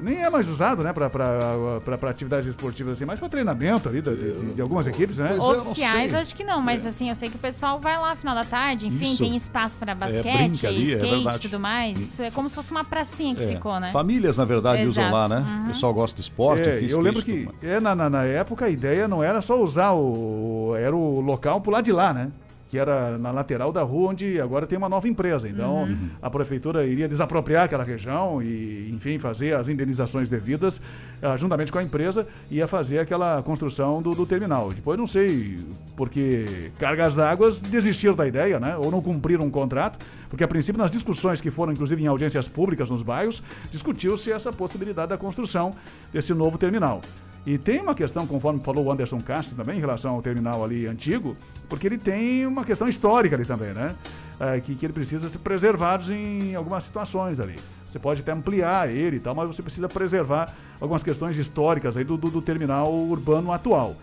nem 0.02 0.22
é 0.22 0.30
mais 0.30 0.48
usado, 0.48 0.82
né, 0.82 0.92
pra, 0.92 1.10
pra, 1.10 1.80
pra, 1.84 1.98
pra 1.98 2.10
atividades 2.10 2.46
esportivas 2.46 2.92
assim, 2.94 3.04
mas 3.04 3.18
pra 3.18 3.28
treinamento 3.28 3.88
ali 3.88 4.00
da- 4.00 4.12
de, 4.14 4.54
de 4.54 4.62
algumas 4.62 4.86
equipes, 4.86 5.18
né? 5.18 5.36
Oficiais, 5.40 6.14
acho 6.14 6.34
que 6.36 6.44
não, 6.44 6.60
mas 6.60 6.86
assim, 6.86 7.08
eu 7.08 7.14
sei 7.14 7.28
que 7.28 7.36
o 7.36 7.38
pessoal 7.40 7.80
vai 7.80 7.98
lá 7.98 8.14
final 8.14 8.34
da 8.34 8.44
tarde, 8.44 8.86
enfim, 8.86 9.12
Isso. 9.12 9.22
tem 9.24 9.34
espaço 9.36 9.76
pra 9.76 9.94
basquete, 9.94 10.22
brinca 10.22 10.68
ali, 10.68 10.92
é 10.92 10.96
skate 10.96 11.36
e 11.36 11.40
tudo 11.40 11.58
mais. 11.60 11.98
Isso 12.00 12.22
é 12.22 12.30
como 12.30 12.48
se 12.48 12.54
fosse 12.54 12.70
uma 12.70 12.84
pracinha 12.84 13.34
que 13.34 13.42
É. 13.42 13.46
ficou, 13.48 13.78
né? 13.80 13.90
Famílias, 13.90 14.36
na 14.36 14.44
verdade, 14.44 14.86
usam 14.86 15.10
lá, 15.10 15.24
Exato. 15.24 15.42
né? 15.42 15.50
Uhum. 15.50 15.64
O 15.64 15.66
pessoal 15.68 15.94
gosta 15.94 16.14
de 16.14 16.22
esporte, 16.22 16.59
É, 16.60 16.80
eu 16.88 17.00
lembro 17.00 17.22
que 17.22 17.48
é, 17.62 17.80
na, 17.80 17.94
na, 17.94 18.10
na 18.10 18.24
época 18.24 18.66
a 18.66 18.70
ideia 18.70 19.08
não 19.08 19.22
era 19.22 19.40
só 19.40 19.62
usar 19.62 19.92
o. 19.92 20.74
Era 20.76 20.94
o 20.94 21.20
local 21.20 21.60
pro 21.60 21.72
lado 21.72 21.84
de 21.84 21.92
lá, 21.92 22.12
né? 22.12 22.30
Que 22.70 22.78
era 22.78 23.18
na 23.18 23.32
lateral 23.32 23.72
da 23.72 23.82
rua, 23.82 24.10
onde 24.10 24.40
agora 24.40 24.64
tem 24.64 24.78
uma 24.78 24.88
nova 24.88 25.08
empresa. 25.08 25.48
Então, 25.48 25.82
Uhum. 25.82 26.10
a 26.22 26.30
prefeitura 26.30 26.86
iria 26.86 27.08
desapropriar 27.08 27.64
aquela 27.64 27.82
região 27.82 28.40
e, 28.40 28.88
enfim, 28.94 29.18
fazer 29.18 29.54
as 29.56 29.68
indenizações 29.68 30.28
devidas, 30.28 30.80
ah, 31.20 31.36
juntamente 31.36 31.72
com 31.72 31.78
a 31.78 31.82
empresa, 31.82 32.28
ia 32.48 32.68
fazer 32.68 33.00
aquela 33.00 33.42
construção 33.42 34.00
do, 34.00 34.14
do 34.14 34.24
terminal. 34.24 34.72
Depois, 34.72 34.96
não 34.96 35.06
sei, 35.06 35.58
porque 35.96 36.70
cargas 36.78 37.16
d'água 37.16 37.50
desistiram 37.50 38.14
da 38.14 38.26
ideia, 38.26 38.60
né? 38.60 38.76
Ou 38.76 38.88
não 38.90 39.02
cumpriram 39.02 39.44
um 39.44 39.50
contrato, 39.50 39.98
porque 40.28 40.44
a 40.44 40.48
princípio, 40.48 40.80
nas 40.80 40.92
discussões 40.92 41.40
que 41.40 41.50
foram, 41.50 41.72
inclusive, 41.72 42.00
em 42.00 42.06
audiências 42.06 42.46
públicas 42.46 42.88
nos 42.88 43.02
bairros, 43.02 43.42
discutiu-se 43.72 44.30
essa 44.30 44.52
possibilidade 44.52 45.08
da 45.08 45.18
construção 45.18 45.74
desse 46.12 46.32
novo 46.32 46.56
terminal. 46.56 47.02
E 47.46 47.56
tem 47.56 47.80
uma 47.80 47.94
questão, 47.94 48.26
conforme 48.26 48.60
falou 48.60 48.84
o 48.84 48.92
Anderson 48.92 49.20
Castro 49.20 49.56
também, 49.56 49.78
em 49.78 49.80
relação 49.80 50.14
ao 50.14 50.22
terminal 50.22 50.62
ali 50.62 50.86
antigo, 50.86 51.36
porque 51.68 51.86
ele 51.86 51.96
tem 51.96 52.46
uma 52.46 52.64
questão 52.64 52.86
histórica 52.86 53.34
ali 53.34 53.46
também, 53.46 53.72
né? 53.72 53.94
É, 54.38 54.60
que, 54.60 54.74
que 54.74 54.86
ele 54.86 54.92
precisa 54.92 55.28
ser 55.28 55.38
preservado 55.38 56.12
em 56.12 56.54
algumas 56.54 56.84
situações 56.84 57.40
ali. 57.40 57.56
Você 57.88 57.98
pode 57.98 58.20
até 58.20 58.32
ampliar 58.32 58.90
ele 58.90 59.16
e 59.16 59.20
tal, 59.20 59.34
mas 59.34 59.46
você 59.46 59.62
precisa 59.62 59.88
preservar 59.88 60.54
algumas 60.80 61.02
questões 61.02 61.36
históricas 61.36 61.96
aí 61.96 62.04
do, 62.04 62.16
do, 62.16 62.30
do 62.30 62.42
terminal 62.42 62.92
urbano 62.92 63.52
atual. 63.52 63.96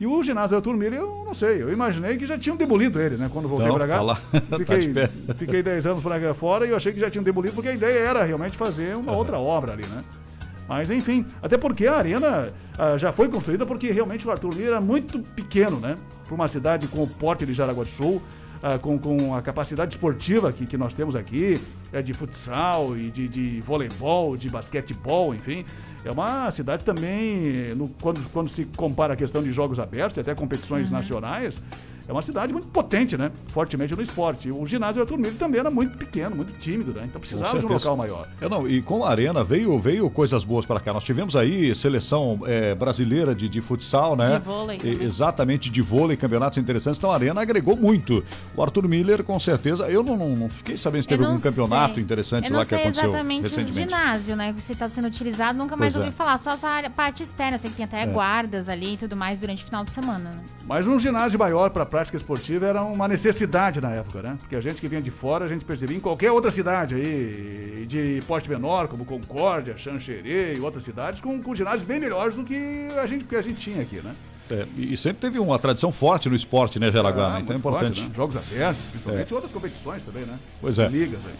E 0.00 0.06
o 0.06 0.22
ginásio 0.22 0.56
Arthur 0.56 0.76
Miller, 0.76 1.00
eu 1.00 1.22
não 1.24 1.34
sei, 1.34 1.62
eu 1.62 1.72
imaginei 1.72 2.16
que 2.16 2.26
já 2.26 2.36
tinham 2.36 2.56
demolido 2.56 3.00
ele, 3.00 3.16
né? 3.16 3.30
Quando 3.32 3.48
voltei 3.48 3.70
pra 3.72 3.86
cá. 3.86 3.94
tá 3.94 4.02
lá, 4.02 4.14
tá 4.50 4.58
fiquei, 4.58 4.78
de 4.78 4.88
pé. 4.88 5.10
fiquei 5.36 5.62
10 5.62 5.86
anos 5.86 6.02
cá 6.02 6.34
fora 6.34 6.66
e 6.66 6.70
eu 6.70 6.76
achei 6.76 6.92
que 6.92 6.98
já 6.98 7.10
tinham 7.10 7.22
demolido, 7.22 7.54
porque 7.54 7.68
a 7.68 7.74
ideia 7.74 7.98
era 7.98 8.24
realmente 8.24 8.56
fazer 8.56 8.96
uma 8.96 9.12
outra 9.12 9.38
obra 9.38 9.72
ali, 9.72 9.84
né? 9.84 10.02
Mas 10.68 10.90
enfim, 10.90 11.26
até 11.42 11.58
porque 11.58 11.86
a 11.86 11.96
arena 11.96 12.52
ah, 12.78 12.96
já 12.96 13.12
foi 13.12 13.28
construída 13.28 13.66
porque 13.66 13.90
realmente 13.90 14.26
o 14.26 14.30
Arthur 14.30 14.54
Miller 14.54 14.68
era 14.72 14.80
muito 14.80 15.18
pequeno, 15.18 15.78
né? 15.78 15.94
Para 16.26 16.34
uma 16.34 16.48
cidade 16.48 16.86
com 16.88 17.02
o 17.02 17.06
porte 17.06 17.44
de 17.44 17.52
Jaraguá 17.52 17.84
do 17.84 17.90
Sul, 17.90 18.22
ah, 18.62 18.78
com, 18.78 18.98
com 18.98 19.34
a 19.34 19.42
capacidade 19.42 19.94
esportiva 19.94 20.52
que, 20.52 20.64
que 20.64 20.76
nós 20.78 20.94
temos 20.94 21.14
aqui, 21.14 21.60
é, 21.92 22.00
de 22.00 22.14
futsal 22.14 22.96
e 22.96 23.10
de, 23.10 23.28
de 23.28 23.60
voleibol, 23.60 24.36
de 24.36 24.48
basquetebol, 24.48 25.34
enfim. 25.34 25.66
É 26.02 26.10
uma 26.10 26.50
cidade 26.50 26.84
também, 26.84 27.74
no- 27.74 27.88
quando, 28.00 28.20
quando 28.30 28.48
se 28.48 28.64
compara 28.64 29.12
a 29.14 29.16
questão 29.16 29.42
de 29.42 29.52
jogos 29.52 29.78
abertos 29.78 30.16
e 30.16 30.20
até 30.20 30.34
competições 30.34 30.90
nacionais, 30.90 31.62
é 32.08 32.12
uma 32.12 32.22
cidade 32.22 32.52
muito 32.52 32.68
potente, 32.68 33.16
né? 33.16 33.30
Fortemente 33.48 33.94
no 33.94 34.02
esporte. 34.02 34.50
O 34.50 34.66
ginásio 34.66 35.02
Arthur 35.02 35.16
Miller 35.18 35.34
também 35.36 35.60
era 35.60 35.70
muito 35.70 35.96
pequeno, 35.96 36.36
muito 36.36 36.52
tímido, 36.58 36.92
né? 36.92 37.02
Então 37.06 37.20
precisava 37.20 37.58
de 37.58 37.66
um 37.66 37.68
local 37.72 37.96
maior. 37.96 38.28
É, 38.40 38.48
não, 38.48 38.68
e 38.68 38.82
com 38.82 39.04
a 39.04 39.10
Arena 39.10 39.42
veio, 39.44 39.78
veio 39.78 40.08
coisas 40.10 40.44
boas 40.44 40.66
para 40.66 40.80
cá. 40.80 40.92
Nós 40.92 41.04
tivemos 41.04 41.34
aí 41.36 41.74
seleção 41.74 42.40
é, 42.46 42.74
brasileira 42.74 43.34
de, 43.34 43.48
de 43.48 43.60
futsal, 43.60 44.16
né? 44.16 44.38
De 44.38 44.44
vôlei 44.44 44.78
E- 44.82 45.02
exatamente, 45.04 45.70
de 45.70 45.80
vôlei, 45.82 46.16
campeonatos 46.16 46.58
interessantes. 46.58 46.98
Então 46.98 47.10
a 47.10 47.14
Arena 47.14 47.40
agregou 47.40 47.76
muito. 47.76 48.22
O 48.56 48.62
Arthur 48.62 48.86
Miller, 48.88 49.22
com 49.24 49.38
certeza, 49.40 49.88
eu 49.88 50.02
não, 50.02 50.16
não, 50.16 50.36
não 50.36 50.48
fiquei 50.48 50.76
sabendo 50.76 51.02
se 51.02 51.08
teve 51.08 51.22
Eu 51.24 51.28
algum 51.30 51.40
campeonato 51.40 51.94
sei. 51.94 52.02
interessante 52.02 52.46
Eu 52.46 52.52
não 52.52 52.58
lá 52.58 52.64
que 52.66 52.74
aconteceu 52.74 53.08
exatamente 53.08 53.40
o 53.40 53.42
recentemente. 53.44 53.90
ginásio, 53.90 54.36
né? 54.36 54.52
Que 54.52 54.60
se 54.62 54.72
está 54.72 54.88
sendo 54.88 55.06
utilizado, 55.08 55.56
nunca 55.58 55.76
mais 55.76 55.94
Pois 55.94 56.02
é. 56.02 56.06
ouvi 56.06 56.16
falar. 56.16 56.36
Só 56.38 56.52
essa 56.52 56.68
área, 56.68 56.90
parte 56.90 57.22
externa. 57.22 57.54
Eu 57.54 57.58
sei 57.58 57.70
que 57.70 57.76
tem 57.76 57.84
até 57.84 58.02
É. 58.02 58.06
guardas 58.06 58.68
ali 58.68 58.94
e 58.94 58.96
tudo 58.96 59.16
mais 59.16 59.40
durante 59.40 59.62
o 59.62 59.66
final 59.66 59.84
de 59.84 59.90
semana, 59.92 60.30
né? 60.30 60.38
Mas 60.66 60.86
um 60.86 60.98
ginásio 60.98 61.38
maior 61.38 61.70
para 61.70 61.84
prática 61.94 62.16
esportiva 62.16 62.66
era 62.66 62.82
uma 62.82 63.06
necessidade 63.06 63.80
na 63.80 63.90
época, 63.92 64.20
né? 64.20 64.36
Porque 64.40 64.56
a 64.56 64.60
gente 64.60 64.80
que 64.80 64.88
vinha 64.88 65.00
de 65.00 65.12
fora, 65.12 65.44
a 65.44 65.48
gente 65.48 65.64
percebia 65.64 65.96
em 65.96 66.00
qualquer 66.00 66.32
outra 66.32 66.50
cidade 66.50 66.92
aí, 66.96 67.86
de 67.88 68.20
porte 68.26 68.50
menor, 68.50 68.88
como 68.88 69.04
Concórdia, 69.04 69.78
Xanxerê 69.78 70.56
e 70.56 70.60
outras 70.60 70.82
cidades, 70.82 71.20
com, 71.20 71.40
com 71.40 71.54
ginásios 71.54 71.84
bem 71.84 72.00
melhores 72.00 72.34
do 72.34 72.42
que 72.42 72.88
a 73.00 73.06
gente, 73.06 73.22
que 73.22 73.36
a 73.36 73.42
gente 73.42 73.60
tinha 73.60 73.80
aqui, 73.80 74.00
né? 74.02 74.12
É, 74.50 74.66
e 74.76 74.96
sempre 74.96 75.20
teve 75.20 75.38
uma 75.38 75.56
tradição 75.56 75.92
forte 75.92 76.28
no 76.28 76.34
esporte, 76.34 76.80
né, 76.80 76.90
Jaraguá? 76.90 77.26
Ah, 77.28 77.30
né? 77.34 77.40
Então 77.42 77.54
é 77.54 77.58
muito 77.58 77.62
forte, 77.62 77.84
importante. 77.84 78.02
né? 78.08 78.10
Jogos 78.16 78.36
abertos, 78.36 78.82
principalmente 78.90 79.32
É. 79.32 79.34
outras 79.36 79.52
competições 79.52 80.02
também, 80.02 80.24
né? 80.24 80.36
Pois 80.60 80.78
é. 80.80 80.88
Ligas 80.88 81.20
aí. 81.24 81.32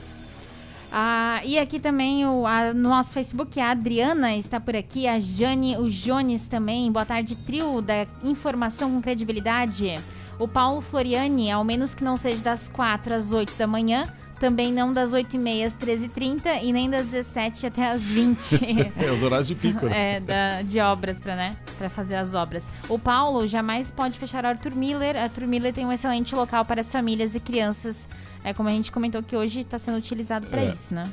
Ah, 0.92 1.40
e 1.44 1.58
aqui 1.58 1.80
também 1.80 2.24
o, 2.24 2.46
a- 2.46 2.72
no 2.72 2.88
nosso 2.90 3.12
Facebook 3.12 3.58
a 3.58 3.72
Adriana 3.72 4.36
está 4.36 4.60
por 4.60 4.76
aqui, 4.76 5.08
a 5.08 5.18
Jane, 5.18 5.76
o 5.78 5.90
Jones 5.90 6.46
também. 6.46 6.92
Boa 6.92 7.04
tarde, 7.04 7.34
trio 7.34 7.80
da 7.82 8.06
informação 8.22 8.92
com 8.92 9.02
credibilidade. 9.02 9.98
O 10.38 10.48
Paulo 10.48 10.80
Floriani, 10.80 11.50
ao 11.50 11.62
menos 11.64 11.94
que 11.94 12.02
não 12.04 12.16
seja 12.16 12.42
das 12.42 12.68
4 12.68 13.14
às 13.14 13.32
8 13.32 13.56
da 13.56 13.66
manhã, 13.66 14.12
também 14.40 14.72
não 14.72 14.92
das 14.92 15.12
8h30 15.14 15.64
às 15.64 15.76
13h30 15.76 16.62
e 16.62 16.72
nem 16.72 16.90
das 16.90 17.06
17 17.06 17.66
até 17.66 17.88
às 17.88 18.02
20 18.12 18.92
É, 18.98 19.10
os 19.12 19.22
horários 19.22 19.46
de 19.48 19.54
pico, 19.54 19.86
né? 19.86 20.16
É, 20.16 20.20
da- 20.20 20.62
de 20.62 20.80
obras 20.80 21.18
para 21.20 21.36
né, 21.36 21.56
pra 21.78 21.88
fazer 21.88 22.16
as 22.16 22.34
obras. 22.34 22.64
O 22.88 22.98
Paulo 22.98 23.46
jamais 23.46 23.90
pode 23.92 24.18
fechar 24.18 24.44
o 24.44 24.48
Arthur 24.48 24.74
Miller. 24.74 25.16
Arthur 25.16 25.46
Miller 25.46 25.72
tem 25.72 25.86
um 25.86 25.92
excelente 25.92 26.34
local 26.34 26.64
para 26.64 26.80
as 26.80 26.90
famílias 26.90 27.34
e 27.34 27.40
crianças. 27.40 28.08
É 28.42 28.52
como 28.52 28.68
a 28.68 28.72
gente 28.72 28.90
comentou 28.92 29.22
que 29.22 29.36
hoje 29.36 29.60
está 29.60 29.78
sendo 29.78 29.96
utilizado 29.98 30.46
para 30.48 30.62
É. 30.62 30.72
isso, 30.72 30.94
né? 30.94 31.08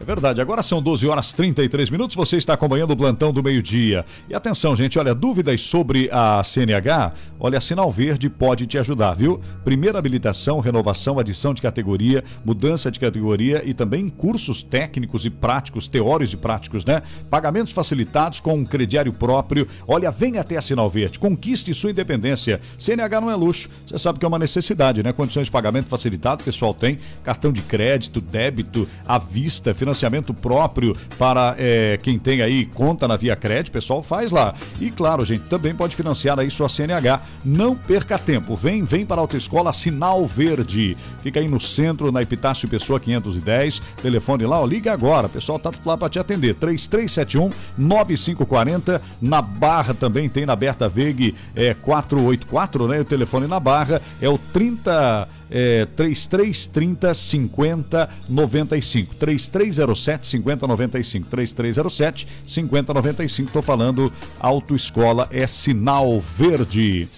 É 0.00 0.04
verdade, 0.04 0.40
agora 0.40 0.62
são 0.62 0.80
12 0.80 1.06
horas 1.06 1.34
33 1.34 1.90
minutos, 1.90 2.16
você 2.16 2.38
está 2.38 2.54
acompanhando 2.54 2.92
o 2.92 2.96
plantão 2.96 3.34
do 3.34 3.42
meio-dia. 3.42 4.02
E 4.30 4.34
atenção, 4.34 4.74
gente, 4.74 4.98
olha, 4.98 5.14
dúvidas 5.14 5.60
sobre 5.60 6.08
a 6.10 6.42
CNH? 6.42 7.12
Olha, 7.38 7.58
a 7.58 7.60
Sinal 7.60 7.90
Verde 7.90 8.30
pode 8.30 8.66
te 8.66 8.78
ajudar, 8.78 9.12
viu? 9.12 9.42
Primeira 9.62 9.98
habilitação, 9.98 10.58
renovação, 10.58 11.18
adição 11.18 11.52
de 11.52 11.60
categoria, 11.60 12.24
mudança 12.42 12.90
de 12.90 12.98
categoria 12.98 13.62
e 13.62 13.74
também 13.74 14.08
cursos 14.08 14.62
técnicos 14.62 15.26
e 15.26 15.30
práticos, 15.30 15.86
teóricos 15.86 16.32
e 16.32 16.36
práticos, 16.38 16.82
né? 16.86 17.02
Pagamentos 17.28 17.74
facilitados 17.74 18.40
com 18.40 18.54
um 18.54 18.64
crediário 18.64 19.12
próprio. 19.12 19.68
Olha, 19.86 20.10
vem 20.10 20.38
até 20.38 20.56
a 20.56 20.62
Sinal 20.62 20.88
Verde, 20.88 21.18
conquiste 21.18 21.74
sua 21.74 21.90
independência. 21.90 22.58
CNH 22.78 23.20
não 23.20 23.30
é 23.30 23.34
luxo, 23.34 23.68
você 23.86 23.98
sabe 23.98 24.18
que 24.18 24.24
é 24.24 24.28
uma 24.28 24.38
necessidade, 24.38 25.02
né? 25.02 25.12
Condições 25.12 25.44
de 25.44 25.50
pagamento 25.50 25.90
facilitado, 25.90 26.40
o 26.40 26.44
pessoal 26.44 26.72
tem 26.72 26.98
cartão 27.22 27.52
de 27.52 27.60
crédito, 27.60 28.18
débito, 28.18 28.88
à 29.06 29.18
vista, 29.18 29.74
financiamento 29.74 29.89
próprio 30.34 30.96
para 31.18 31.54
eh, 31.58 31.98
quem 32.02 32.18
tem 32.18 32.42
aí 32.42 32.66
conta 32.66 33.06
na 33.06 33.16
Via 33.16 33.36
Crédito, 33.36 33.72
pessoal 33.72 34.02
faz 34.02 34.32
lá. 34.32 34.54
E 34.80 34.90
claro, 34.90 35.24
gente, 35.24 35.44
também 35.44 35.74
pode 35.74 35.96
financiar 35.96 36.38
aí 36.38 36.50
sua 36.50 36.68
CNH. 36.68 37.20
Não 37.44 37.74
perca 37.74 38.18
tempo, 38.18 38.54
vem, 38.54 38.84
vem 38.84 39.04
para 39.06 39.20
a 39.20 39.22
Autoescola 39.22 39.72
Sinal 39.72 40.26
Verde. 40.26 40.96
Fica 41.22 41.40
aí 41.40 41.48
no 41.48 41.60
centro, 41.60 42.12
na 42.12 42.22
Epitácio 42.22 42.68
Pessoa 42.68 43.00
510. 43.00 43.80
Telefone 44.02 44.44
lá, 44.44 44.60
ó, 44.60 44.66
liga 44.66 44.92
agora, 44.92 45.28
pessoal 45.28 45.58
tá 45.58 45.70
lá 45.84 45.96
para 45.96 46.08
te 46.08 46.18
atender. 46.18 46.54
3371 46.54 47.50
9540. 47.76 49.02
Na 49.20 49.42
Barra 49.42 49.94
também 49.94 50.28
tem 50.28 50.46
na 50.46 50.56
Berta 50.56 50.88
Veg 50.88 51.34
é, 51.54 51.74
484, 51.74 52.88
né? 52.88 53.00
O 53.00 53.04
telefone 53.04 53.46
na 53.46 53.60
Barra 53.60 54.00
é 54.20 54.28
o 54.28 54.38
30 54.38 55.28
é, 55.50 55.86
3330 55.96 57.14
5095. 57.14 59.14
3307 59.16 60.26
5095. 60.26 61.28
3307 61.28 62.26
5095. 62.46 63.50
Tô 63.52 63.62
falando 63.62 64.12
Autoescola 64.38 65.28
é 65.30 65.46
sinal 65.46 66.18
verde. 66.20 67.08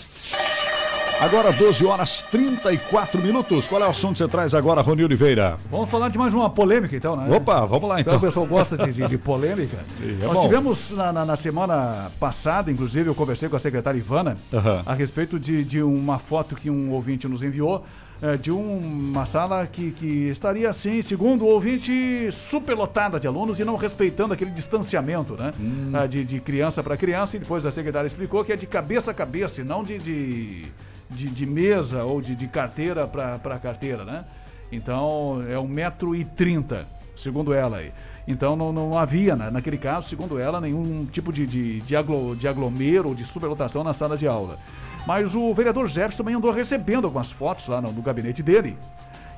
Agora 1.21 1.53
12 1.53 1.87
horas 1.87 2.23
34 2.23 3.23
minutos. 3.23 3.69
Qual 3.69 3.81
é 3.81 3.87
o 3.87 3.91
assunto 3.91 4.15
que 4.15 4.19
você 4.19 4.27
traz 4.27 4.57
agora, 4.57 4.81
Rony 4.81 5.05
Oliveira? 5.05 5.57
Vamos 5.71 5.89
falar 5.89 6.09
de 6.09 6.19
mais 6.19 6.35
uma 6.35 6.51
polêmica, 6.51 6.97
então, 6.97 7.15
né? 7.15 7.33
Opa, 7.37 7.65
vamos 7.65 7.89
lá 7.89 8.01
então. 8.01 8.17
o 8.17 8.21
pessoal 8.21 8.45
gosta 8.45 8.77
de, 8.77 8.93
de- 8.93 9.07
de 9.07 9.19
polêmica. 9.19 9.85
É 10.21 10.25
Nós 10.25 10.35
bom. 10.35 10.43
tivemos 10.43 10.91
na, 10.91 11.13
na- 11.13 11.25
na 11.25 11.37
semana 11.37 12.11
passada, 12.19 12.73
inclusive, 12.73 13.09
eu 13.09 13.15
conversei 13.15 13.49
com 13.49 13.55
a 13.55 13.61
secretária 13.61 13.97
Ivana 13.99 14.37
Aham. 14.53 14.83
a 14.85 14.95
respeito 14.95 15.39
de, 15.39 15.63
de 15.63 15.81
uma 15.81 16.19
foto 16.19 16.57
que 16.57 16.69
um 16.69 16.91
ouvinte 16.91 17.29
nos 17.29 17.41
enviou. 17.41 17.85
Eh, 18.23 18.37
de 18.37 18.53
uma 18.53 19.27
sala 19.27 19.67
que, 19.67 19.91
que 19.91 20.29
estaria 20.29 20.71
assim, 20.71 21.03
segundo 21.03 21.45
o 21.45 21.49
ouvinte, 21.49 22.31
superlotada 22.31 23.19
de 23.19 23.27
alunos 23.27 23.59
e 23.59 23.65
não 23.65 23.75
respeitando 23.75 24.33
aquele 24.33 24.53
distanciamento, 24.53 25.35
né? 25.35 25.53
Hum. 25.59 25.91
Ah, 25.93 26.07
de, 26.07 26.25
de 26.25 26.39
criança 26.39 26.85
para 26.85 26.97
criança, 26.97 27.37
e 27.37 27.41
depois 27.41 27.67
a 27.67 27.73
secretária 27.73 28.07
explicou 28.07 28.45
que 28.45 28.53
é 28.53 28.57
de 28.57 28.65
cabeça 28.65 29.11
a 29.11 29.15
cabeça 29.15 29.61
e 29.61 29.65
não 29.65 29.83
de, 29.83 29.99
de, 29.99 30.67
de, 31.11 31.29
de 31.31 31.47
mesa 31.47 32.05
ou 32.05 32.23
de, 32.23 32.37
de 32.37 32.47
carteira 32.47 33.09
para 33.09 33.59
carteira, 33.59 34.05
né? 34.05 34.25
Então 34.71 35.45
é 35.51 35.59
um 35.59 35.67
metro 35.67 36.15
e 36.15 36.25
trinta, 36.25 36.87
segundo 37.17 37.53
ela 37.53 37.79
aí. 37.79 37.93
Então 38.27 38.55
não, 38.55 38.73
não 38.73 38.97
havia, 38.97 39.35
né, 39.35 39.51
naquele 39.51 39.77
caso, 39.77 40.09
segundo 40.09 40.39
ela, 40.39 40.61
nenhum 40.61 41.05
tipo 41.07 41.33
de, 41.33 41.45
de, 41.45 41.81
de, 41.81 41.97
aglo, 41.97 42.37
de 42.37 42.47
aglomero 42.47 43.09
ou 43.09 43.15
de 43.17 43.25
superlotação 43.25 43.83
na 43.83 43.93
sala 43.93 44.17
de 44.17 44.29
aula. 44.29 44.59
Mas 45.07 45.35
o 45.35 45.53
vereador 45.53 45.89
Jefferson 45.89 46.19
também 46.19 46.35
andou 46.35 46.51
recebendo 46.51 47.05
algumas 47.05 47.33
fotos 47.33 47.67
lá 47.69 47.81
no, 47.81 47.93
no 47.93 48.03
gabinete 48.03 48.43
dele 48.43 48.77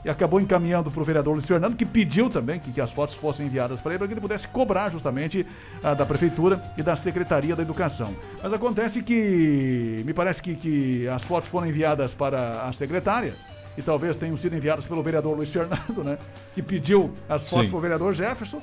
e 0.04 0.10
acabou 0.10 0.40
encaminhando 0.40 0.90
para 0.90 1.00
o 1.00 1.04
vereador 1.04 1.32
Luiz 1.32 1.46
Fernando, 1.46 1.74
que 1.74 1.86
pediu 1.86 2.28
também 2.28 2.60
que, 2.60 2.70
que 2.70 2.80
as 2.80 2.92
fotos 2.92 3.14
fossem 3.14 3.46
enviadas 3.46 3.80
para 3.80 3.92
ele, 3.92 3.98
para 3.98 4.06
que 4.06 4.12
ele 4.12 4.20
pudesse 4.20 4.46
cobrar 4.46 4.90
justamente 4.90 5.46
ah, 5.82 5.94
da 5.94 6.04
Prefeitura 6.04 6.62
e 6.76 6.82
da 6.82 6.94
Secretaria 6.94 7.56
da 7.56 7.62
Educação. 7.62 8.14
Mas 8.42 8.52
acontece 8.52 9.02
que 9.02 10.02
me 10.04 10.12
parece 10.12 10.42
que, 10.42 10.54
que 10.54 11.08
as 11.08 11.24
fotos 11.24 11.48
foram 11.48 11.66
enviadas 11.66 12.12
para 12.12 12.68
a 12.68 12.72
secretária 12.72 13.32
e 13.78 13.82
talvez 13.82 14.14
tenham 14.16 14.36
sido 14.36 14.54
enviadas 14.54 14.86
pelo 14.86 15.02
vereador 15.02 15.34
Luiz 15.34 15.50
Fernando, 15.50 16.04
né? 16.04 16.18
Que 16.54 16.62
pediu 16.62 17.12
as 17.26 17.48
fotos 17.48 17.68
para 17.68 17.78
o 17.78 17.80
vereador 17.80 18.14
Jefferson. 18.14 18.60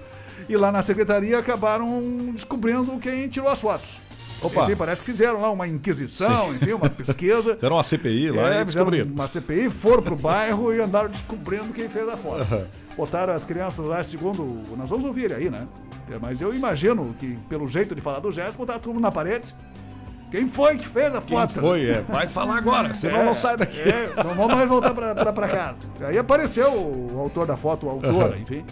E 0.47 0.55
lá 0.55 0.71
na 0.71 0.81
secretaria 0.81 1.37
acabaram 1.39 2.31
descobrindo 2.33 2.97
quem 2.99 3.27
tirou 3.27 3.49
as 3.49 3.59
fotos. 3.59 3.99
Opa. 4.41 4.63
Enfim, 4.63 4.75
parece 4.75 5.01
que 5.01 5.05
fizeram 5.11 5.39
lá 5.39 5.51
uma 5.51 5.67
inquisição, 5.67 6.47
Sim. 6.49 6.55
enfim, 6.55 6.73
uma 6.73 6.89
pesquisa. 6.89 7.53
Fizeram 7.61 7.75
uma 7.75 7.83
CPI 7.83 8.31
lá 8.31 8.55
É, 8.55 8.61
e 8.61 8.65
descobriram. 8.65 9.11
uma 9.11 9.27
CPI, 9.27 9.69
foram 9.69 10.01
pro 10.01 10.15
bairro 10.15 10.73
e 10.73 10.81
andaram 10.81 11.09
descobrindo 11.09 11.71
quem 11.73 11.87
fez 11.87 12.09
a 12.09 12.17
foto. 12.17 12.47
Botaram 12.97 13.33
as 13.33 13.45
crianças 13.45 13.85
lá, 13.85 14.01
segundo. 14.03 14.61
Nós 14.75 14.89
vamos 14.89 15.05
ouvir 15.05 15.25
ele 15.25 15.33
aí, 15.35 15.49
né? 15.49 15.67
É, 16.11 16.17
Mas 16.19 16.41
eu 16.41 16.53
imagino 16.53 17.15
que, 17.19 17.37
pelo 17.47 17.67
jeito 17.67 17.93
de 17.93 18.01
falar 18.01 18.19
do 18.19 18.31
Jéssica, 18.31 18.57
botaram 18.57 18.81
mundo 18.93 19.01
na 19.03 19.11
parede. 19.11 19.53
Quem 20.31 20.47
foi 20.47 20.77
que 20.77 20.87
fez 20.87 21.13
a 21.13 21.21
Quem 21.21 21.37
foto? 21.37 21.53
foi? 21.59 21.89
É, 21.89 22.01
vai 22.07 22.25
falar 22.25 22.57
agora, 22.57 22.93
senão 22.93 23.23
não 23.25 23.33
sai 23.33 23.57
daqui. 23.57 23.79
É, 23.81 24.11
não 24.23 24.33
vamos 24.33 24.55
mais 24.55 24.67
voltar 24.67 24.93
pra 24.93 25.47
casa. 25.47 25.79
Aí 26.01 26.17
apareceu 26.17 26.71
o 26.71 27.19
autor 27.19 27.45
da 27.45 27.57
foto, 27.57 27.85
o 27.85 27.89
autor, 27.89 28.35
enfim. 28.39 28.63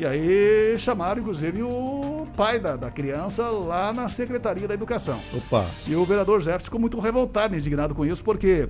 E 0.00 0.06
aí 0.06 0.78
chamaram, 0.78 1.20
inclusive, 1.20 1.62
o 1.62 2.26
pai 2.34 2.58
da, 2.58 2.74
da 2.74 2.90
criança 2.90 3.50
lá 3.50 3.92
na 3.92 4.08
Secretaria 4.08 4.66
da 4.66 4.72
Educação. 4.72 5.20
Opa. 5.36 5.66
E 5.86 5.94
o 5.94 6.06
vereador 6.06 6.40
Jefferson 6.40 6.64
ficou 6.64 6.80
muito 6.80 6.98
revoltado, 6.98 7.54
indignado 7.54 7.94
com 7.94 8.06
isso, 8.06 8.24
porque, 8.24 8.66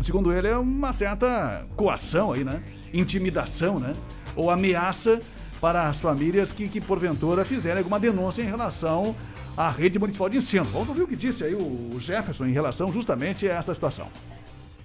segundo 0.00 0.32
ele, 0.32 0.48
é 0.48 0.58
uma 0.58 0.92
certa 0.92 1.64
coação 1.76 2.32
aí, 2.32 2.42
né? 2.42 2.60
Intimidação, 2.92 3.78
né? 3.78 3.92
Ou 4.34 4.50
ameaça 4.50 5.20
para 5.60 5.86
as 5.86 6.00
famílias 6.00 6.50
que, 6.50 6.68
que 6.68 6.80
porventura 6.80 7.44
fizerem 7.44 7.78
alguma 7.78 8.00
denúncia 8.00 8.42
em 8.42 8.46
relação 8.46 9.14
à 9.56 9.70
rede 9.70 9.96
municipal 9.96 10.28
de 10.28 10.38
ensino. 10.38 10.64
Vamos 10.64 10.88
ouvir 10.88 11.02
o 11.02 11.06
que 11.06 11.14
disse 11.14 11.44
aí 11.44 11.54
o 11.54 12.00
Jefferson 12.00 12.46
em 12.46 12.52
relação 12.52 12.90
justamente 12.90 13.48
a 13.48 13.54
essa 13.54 13.72
situação. 13.72 14.08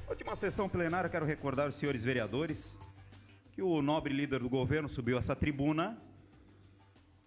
Última 0.07 0.35
sessão 0.35 0.69
plenária, 0.69 1.09
quero 1.09 1.25
recordar 1.25 1.67
os 1.67 1.79
senhores 1.79 2.03
vereadores 2.03 2.75
que 3.59 3.63
o 3.63 3.81
nobre 3.81 4.13
líder 4.13 4.39
do 4.39 4.47
governo 4.47 4.87
subiu 4.87 5.17
essa 5.17 5.35
tribuna 5.35 5.97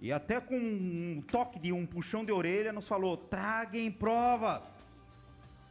e 0.01 0.11
até 0.11 0.41
com 0.41 0.57
um 0.57 1.23
toque 1.31 1.59
de 1.59 1.71
um 1.71 1.85
puxão 1.85 2.25
de 2.25 2.33
orelha 2.33 2.73
nos 2.73 2.89
falou: 2.89 3.19
traguem 3.19 3.93
provas. 3.93 4.63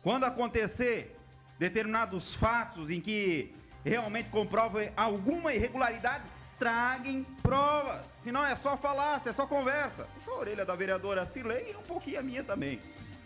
Quando 0.03 0.23
acontecer 0.23 1.17
determinados 1.57 2.35
fatos 2.35 2.91
em 2.91 3.01
que 3.01 3.55
realmente 3.83 4.29
comprovem 4.29 4.91
alguma 4.95 5.51
irregularidade, 5.51 6.25
traguem 6.59 7.25
provas. 7.41 8.05
Senão 8.21 8.45
é 8.45 8.55
só 8.55 8.77
falácia, 8.77 9.31
é 9.31 9.33
só 9.33 9.47
conversa. 9.47 10.07
Puxou 10.13 10.35
a 10.35 10.39
orelha 10.41 10.63
da 10.63 10.75
vereadora 10.75 11.25
Cirlei 11.25 11.71
e 11.71 11.75
um 11.75 11.81
pouquinho 11.81 12.19
a 12.19 12.21
minha 12.21 12.43
também. 12.43 12.77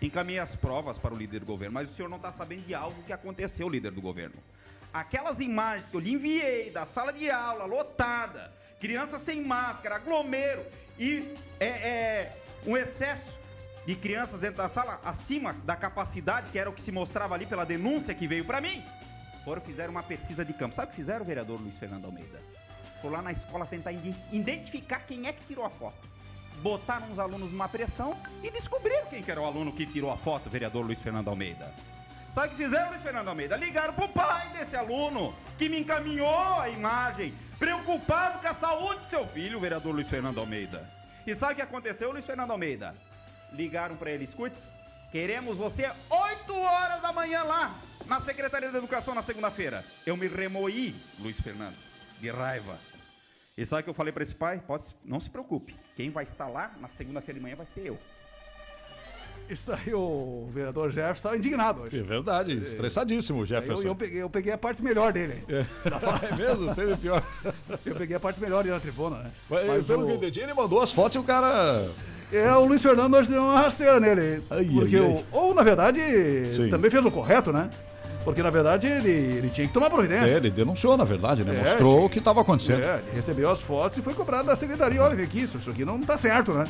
Encaminhei 0.01 0.39
as 0.39 0.55
provas 0.55 0.97
para 0.97 1.13
o 1.13 1.17
líder 1.17 1.41
do 1.41 1.45
governo, 1.45 1.73
mas 1.73 1.91
o 1.91 1.93
senhor 1.93 2.07
não 2.07 2.15
está 2.15 2.31
sabendo 2.31 2.65
de 2.65 2.73
algo 2.73 3.03
que 3.03 3.11
aconteceu, 3.11 3.67
líder 3.67 3.91
do 3.91 4.01
governo. 4.01 4.35
Aquelas 4.95 5.41
imagens 5.41 5.89
que 5.89 5.97
eu 5.97 5.99
lhe 5.99 6.13
enviei 6.13 6.71
da 6.71 6.85
sala 6.85 7.11
de 7.11 7.29
aula 7.29 7.65
lotada, 7.65 8.49
criança 8.79 9.19
sem 9.19 9.43
máscara, 9.43 9.95
aglomero 9.97 10.65
e 10.97 11.33
é, 11.59 11.65
é, 11.67 12.41
um 12.65 12.77
excesso 12.77 13.35
de 13.85 13.93
crianças 13.93 14.39
dentro 14.39 14.55
da 14.55 14.69
sala 14.69 15.01
acima 15.03 15.51
da 15.65 15.75
capacidade, 15.75 16.49
que 16.49 16.57
era 16.57 16.69
o 16.69 16.73
que 16.73 16.81
se 16.81 16.93
mostrava 16.93 17.35
ali 17.35 17.45
pela 17.45 17.65
denúncia 17.65 18.13
que 18.15 18.25
veio 18.25 18.45
para 18.45 18.61
mim, 18.61 18.81
foram 19.43 19.61
fizeram 19.61 19.91
uma 19.91 20.01
pesquisa 20.01 20.45
de 20.45 20.53
campo. 20.53 20.73
Sabe 20.73 20.87
o 20.87 20.91
que 20.91 20.95
fizeram, 20.95 21.23
o 21.23 21.25
vereador 21.25 21.59
Luiz 21.59 21.75
Fernando 21.77 22.05
Almeida? 22.05 22.39
Foram 23.01 23.17
lá 23.17 23.21
na 23.21 23.33
escola 23.33 23.65
tentar 23.65 23.91
iden- 23.91 24.15
identificar 24.31 24.99
quem 25.05 25.27
é 25.27 25.33
que 25.33 25.43
tirou 25.43 25.65
a 25.65 25.69
foto. 25.69 26.07
Botaram 26.63 27.11
os 27.11 27.19
alunos 27.19 27.51
numa 27.51 27.67
pressão 27.67 28.17
e 28.41 28.49
descobriram 28.49 29.07
quem 29.07 29.21
que 29.21 29.29
era 29.29 29.41
o 29.41 29.45
aluno 29.45 29.73
que 29.73 29.85
tirou 29.85 30.09
a 30.09 30.15
foto, 30.15 30.49
vereador 30.49 30.85
Luiz 30.85 30.99
Fernando 30.99 31.27
Almeida. 31.27 31.69
Sabe 32.35 32.47
o 32.47 32.57
que 32.57 32.63
fizeram, 32.65 32.89
Luiz 32.89 33.01
Fernando 33.01 33.29
Almeida? 33.29 33.55
Ligaram 33.55 33.93
pro 33.93 34.09
pai 34.09 34.49
desse 34.49 34.75
aluno 34.75 35.33
que 35.57 35.69
me 35.69 35.79
encaminhou 35.79 36.59
a 36.59 36.67
imagem, 36.67 37.33
preocupado 37.57 38.39
com 38.39 38.47
a 38.49 38.53
saúde 38.53 38.99
do 39.03 39.09
seu 39.09 39.25
filho, 39.25 39.57
vereador 39.57 39.95
Luiz 39.95 40.09
Fernando 40.09 40.41
Almeida. 40.41 40.85
E 41.25 41.33
sabe 41.33 41.53
o 41.53 41.55
que 41.55 41.61
aconteceu, 41.61 42.11
Luiz 42.11 42.25
Fernando 42.25 42.51
Almeida? 42.51 42.93
Ligaram 43.53 43.95
para 43.95 44.11
ele, 44.11 44.25
escute, 44.25 44.57
queremos 45.13 45.57
você 45.57 45.89
8 46.09 46.53
horas 46.53 47.01
da 47.01 47.13
manhã 47.13 47.41
lá 47.43 47.73
na 48.05 48.19
Secretaria 48.19 48.69
da 48.69 48.79
Educação 48.79 49.15
na 49.15 49.23
segunda-feira. 49.23 49.85
Eu 50.05 50.17
me 50.17 50.27
remoí, 50.27 50.93
Luiz 51.17 51.39
Fernando, 51.39 51.77
de 52.19 52.29
raiva. 52.29 52.77
E 53.57 53.65
sabe 53.65 53.79
o 53.79 53.83
que 53.85 53.89
eu 53.91 53.93
falei 53.93 54.11
para 54.11 54.23
esse 54.23 54.35
pai? 54.35 54.59
Pode, 54.59 54.83
não 55.05 55.21
se 55.21 55.29
preocupe, 55.29 55.73
quem 55.95 56.09
vai 56.09 56.25
estar 56.25 56.49
lá 56.49 56.73
na 56.81 56.89
segunda-feira 56.89 57.39
de 57.39 57.43
manhã 57.43 57.55
vai 57.55 57.65
ser 57.65 57.87
eu. 57.87 57.97
Isso 59.47 59.71
aí, 59.71 59.93
o 59.93 60.49
vereador 60.53 60.89
Jefferson 60.89 61.13
estava 61.13 61.37
indignado 61.37 61.81
hoje. 61.83 61.99
É 61.99 62.03
verdade, 62.03 62.53
estressadíssimo 62.57 63.39
o 63.39 63.41
Eu, 63.43 63.45
Jefferson. 63.45 63.87
eu, 63.87 63.95
peguei, 63.95 64.21
eu 64.23 64.29
peguei 64.29 64.51
a 64.51 64.57
parte 64.57 64.83
melhor 64.83 65.13
dele. 65.13 65.43
É 66.31 66.35
mesmo? 66.35 66.73
Teve 66.73 66.95
pior. 66.97 67.21
Eu 67.85 67.95
peguei 67.95 68.15
a 68.15 68.19
parte 68.19 68.41
melhor 68.41 68.63
dele 68.63 68.73
na 68.75 68.79
tribuna, 68.81 69.17
né? 69.17 69.31
Mas, 69.49 69.85
pelo 69.85 70.03
o- 70.03 70.05
que 70.07 70.11
eu 70.13 70.15
entendi, 70.15 70.39
ele 70.39 70.53
mandou 70.53 70.81
as 70.81 70.91
fotos 70.91 71.15
e 71.15 71.19
o 71.19 71.23
cara. 71.23 71.87
É, 72.33 72.51
o 72.53 72.65
Luiz 72.65 72.81
Fernando 72.81 73.13
hoje 73.13 73.29
deu 73.29 73.41
uma 73.43 73.59
rasteira 73.61 73.99
nele. 73.99 74.41
Ai, 74.49 74.65
porque 74.65 74.95
ai, 74.95 75.01
o- 75.01 75.17
ai. 75.17 75.23
ou, 75.31 75.53
na 75.53 75.61
verdade, 75.61 76.01
Sim. 76.51 76.69
também 76.69 76.89
fez 76.89 77.05
o 77.05 77.11
correto, 77.11 77.53
né? 77.53 77.69
Porque, 78.23 78.41
na 78.41 78.49
verdade, 78.49 78.87
ele, 78.87 79.09
ele 79.11 79.49
tinha 79.51 79.67
que 79.67 79.73
tomar 79.73 79.91
providência. 79.91 80.33
É, 80.33 80.37
ele 80.37 80.49
denunciou, 80.49 80.97
na 80.97 81.03
verdade, 81.03 81.43
né? 81.43 81.53
É, 81.55 81.59
Mostrou 81.63 82.05
o 82.05 82.09
que 82.09 82.17
estava 82.17 82.41
acontecendo. 82.41 82.83
É, 82.83 82.99
ele 83.07 83.15
recebeu 83.17 83.51
as 83.51 83.61
fotos 83.61 83.99
e 83.99 84.01
foi 84.01 84.15
cobrado 84.15 84.47
da 84.47 84.55
secretaria. 84.55 85.03
Olha, 85.03 85.15
vem 85.15 85.25
aqui, 85.25 85.41
isso, 85.41 85.59
isso 85.59 85.69
aqui 85.69 85.85
não 85.85 86.01
tá 86.01 86.17
certo, 86.17 86.51
né? 86.51 86.63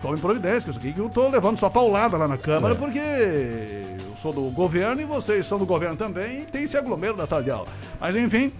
Tome 0.00 0.16
providência, 0.18 0.70
isso 0.70 0.78
aqui 0.78 0.92
que 0.92 1.00
eu 1.00 1.08
tô 1.08 1.28
levando 1.28 1.58
só 1.58 1.68
paulada 1.68 2.16
lá 2.16 2.28
na 2.28 2.38
Câmara, 2.38 2.72
É. 2.74 2.76
porque 2.76 2.98
eu 3.00 4.16
sou 4.16 4.32
do 4.32 4.42
governo 4.50 5.00
e 5.00 5.04
vocês 5.04 5.44
são 5.46 5.58
do 5.58 5.66
governo 5.66 5.96
também 5.96 6.42
e 6.42 6.46
tem 6.46 6.62
esse 6.62 6.76
aglomero 6.76 7.16
da 7.16 7.26
sala 7.26 7.42
de 7.42 7.50
aula. 7.50 7.66
Mas, 8.00 8.14
enfim, 8.14 8.52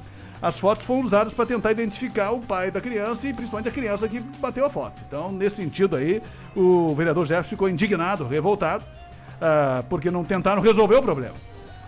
as 0.42 0.58
fotos 0.58 0.82
foram 0.82 1.02
usadas 1.02 1.34
para 1.34 1.46
tentar 1.46 1.70
identificar 1.70 2.32
o 2.32 2.40
pai 2.40 2.72
da 2.72 2.80
criança 2.80 3.28
e 3.28 3.32
principalmente 3.32 3.68
a 3.68 3.72
criança 3.72 4.08
que 4.08 4.18
bateu 4.18 4.64
a 4.66 4.70
foto. 4.70 5.00
Então, 5.06 5.30
nesse 5.30 5.56
sentido 5.56 5.94
aí, 5.94 6.20
o 6.56 6.92
vereador 6.96 7.24
Jefferson 7.24 7.50
ficou 7.50 7.68
indignado, 7.68 8.26
revoltado, 8.26 8.84
ah, 9.40 9.84
porque 9.88 10.10
não 10.10 10.24
tentaram 10.24 10.60
resolver 10.60 10.96
o 10.96 11.02
problema 11.02 11.34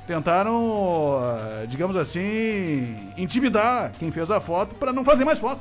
tentaram, 0.06 1.18
ah, 1.22 1.64
digamos 1.68 1.94
assim, 1.94 2.96
intimidar 3.16 3.92
quem 3.96 4.10
fez 4.10 4.28
a 4.28 4.40
foto 4.40 4.74
para 4.74 4.92
não 4.92 5.04
fazer 5.04 5.24
mais 5.24 5.38
foto. 5.38 5.60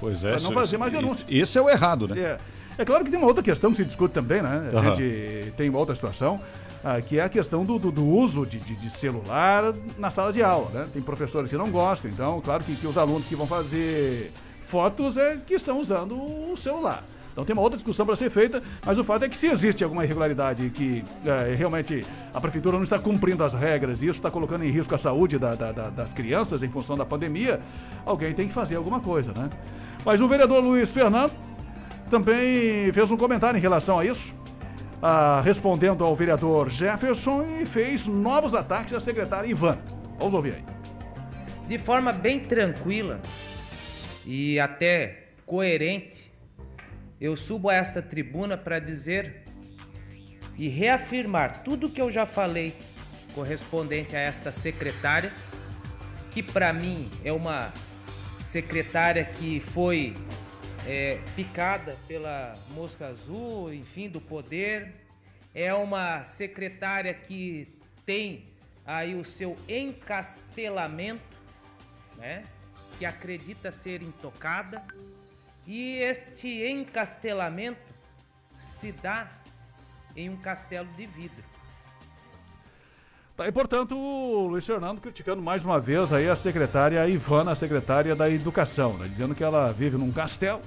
Pois 0.00 0.24
é, 0.24 0.30
Pra 0.30 0.40
não 0.40 0.52
fazer 0.52 0.78
mais 0.78 0.92
isso- 0.94 1.02
denúncia. 1.02 1.26
Esse 1.28 1.58
é 1.58 1.60
o 1.60 1.68
errado, 1.68 2.08
né? 2.08 2.18
É, 2.18 2.38
é 2.78 2.84
claro 2.84 3.04
que 3.04 3.10
tem 3.10 3.18
uma 3.18 3.28
outra 3.28 3.42
questão 3.42 3.70
que 3.70 3.76
se 3.76 3.84
discute 3.84 4.14
também, 4.14 4.42
né? 4.42 4.70
A 4.72 4.78
Aham. 4.78 4.94
gente 4.94 5.52
tem 5.56 5.68
uma 5.68 5.78
outra 5.78 5.94
situação, 5.94 6.40
ah, 6.84 7.00
que 7.00 7.18
é 7.18 7.22
a 7.22 7.28
questão 7.28 7.64
do, 7.64 7.78
do- 7.78 7.92
do 7.92 8.04
uso 8.06 8.44
de, 8.46 8.58
de- 8.58 8.76
de 8.76 8.90
celular 8.90 9.72
na 9.98 10.10
sala 10.10 10.32
de 10.32 10.42
aula, 10.42 10.70
né? 10.72 10.86
Tem 10.92 11.02
professores 11.02 11.50
que 11.50 11.56
não 11.56 11.70
gostam, 11.70 12.10
então, 12.10 12.40
claro 12.40 12.64
que, 12.64 12.74
que 12.74 12.86
os 12.86 12.96
alunos 12.98 13.26
que 13.26 13.36
vão 13.36 13.46
fazer 13.46 14.32
fotos 14.64 15.16
é 15.16 15.36
que 15.46 15.54
estão 15.54 15.80
usando 15.80 16.14
o 16.14 16.56
celular. 16.56 17.04
Então 17.32 17.44
tem 17.46 17.54
uma 17.54 17.62
outra 17.62 17.78
discussão 17.78 18.04
para 18.04 18.14
ser 18.14 18.28
feita, 18.30 18.62
mas 18.84 18.98
o 18.98 19.04
fato 19.04 19.24
é 19.24 19.28
que 19.28 19.36
se 19.36 19.46
existe 19.46 19.82
alguma 19.82 20.04
irregularidade 20.04 20.68
que 20.68 21.02
é, 21.24 21.54
realmente 21.54 22.04
a 22.34 22.38
prefeitura 22.38 22.76
não 22.76 22.84
está 22.84 22.98
cumprindo 22.98 23.42
as 23.42 23.54
regras 23.54 24.02
e 24.02 24.04
isso 24.04 24.16
está 24.18 24.30
colocando 24.30 24.64
em 24.64 24.70
risco 24.70 24.94
a 24.94 24.98
saúde 24.98 25.38
da- 25.38 25.54
da- 25.54 25.72
da- 25.72 25.88
das 25.88 26.12
crianças 26.12 26.62
em 26.62 26.68
função 26.68 26.94
da 26.94 27.06
pandemia, 27.06 27.58
alguém 28.04 28.34
tem 28.34 28.48
que 28.48 28.52
fazer 28.52 28.76
alguma 28.76 29.00
coisa, 29.00 29.32
né? 29.34 29.48
Mas 30.04 30.20
o 30.20 30.28
vereador 30.28 30.62
Luiz 30.62 30.92
Fernando 30.92 31.32
também 32.12 32.92
fez 32.92 33.10
um 33.10 33.16
comentário 33.16 33.56
em 33.56 33.60
relação 33.60 33.98
a 33.98 34.04
isso, 34.04 34.34
ah, 35.00 35.40
respondendo 35.42 36.04
ao 36.04 36.14
vereador 36.14 36.68
Jefferson 36.68 37.42
e 37.42 37.64
fez 37.64 38.06
novos 38.06 38.54
ataques 38.54 38.92
à 38.92 39.00
secretária 39.00 39.48
Ivan. 39.48 39.78
Vamos 40.18 40.34
ouvir 40.34 40.56
aí. 40.56 40.64
de 41.66 41.78
forma 41.78 42.12
bem 42.12 42.38
tranquila 42.38 43.18
e 44.26 44.60
até 44.60 45.28
coerente, 45.46 46.30
eu 47.18 47.34
subo 47.34 47.70
a 47.70 47.74
esta 47.76 48.02
tribuna 48.02 48.58
para 48.58 48.78
dizer 48.78 49.44
e 50.58 50.68
reafirmar 50.68 51.62
tudo 51.62 51.88
que 51.88 52.02
eu 52.02 52.10
já 52.10 52.26
falei 52.26 52.74
correspondente 53.34 54.14
a 54.14 54.20
esta 54.20 54.52
secretária, 54.52 55.32
que 56.30 56.42
para 56.42 56.74
mim 56.74 57.08
é 57.24 57.32
uma 57.32 57.72
secretária 58.44 59.24
que 59.24 59.60
foi 59.60 60.14
é, 60.86 61.20
picada 61.36 61.96
pela 62.08 62.52
mosca 62.70 63.08
azul, 63.08 63.72
enfim, 63.72 64.08
do 64.08 64.20
poder. 64.20 64.94
É 65.54 65.72
uma 65.72 66.24
secretária 66.24 67.12
que 67.12 67.68
tem 68.06 68.46
aí 68.84 69.14
o 69.14 69.24
seu 69.24 69.54
encastelamento, 69.68 71.22
né? 72.16 72.42
Que 72.98 73.04
acredita 73.04 73.70
ser 73.70 74.02
intocada. 74.02 74.82
E 75.66 75.96
este 75.98 76.66
encastelamento 76.66 77.92
se 78.60 78.92
dá 78.92 79.30
em 80.16 80.28
um 80.28 80.36
castelo 80.36 80.88
de 80.94 81.06
vidro. 81.06 81.51
Tá, 83.36 83.48
e 83.48 83.52
portanto, 83.52 83.96
o 83.96 84.46
Luiz 84.46 84.66
Fernando 84.66 85.00
criticando 85.00 85.40
mais 85.40 85.64
uma 85.64 85.80
vez 85.80 86.12
aí 86.12 86.28
a 86.28 86.36
secretária 86.36 87.08
Ivana, 87.08 87.52
a 87.52 87.56
secretária 87.56 88.14
da 88.14 88.30
Educação, 88.30 88.98
né? 88.98 89.08
dizendo 89.08 89.34
que 89.34 89.42
ela 89.42 89.72
vive 89.72 89.96
num 89.96 90.12
castelo, 90.12 90.60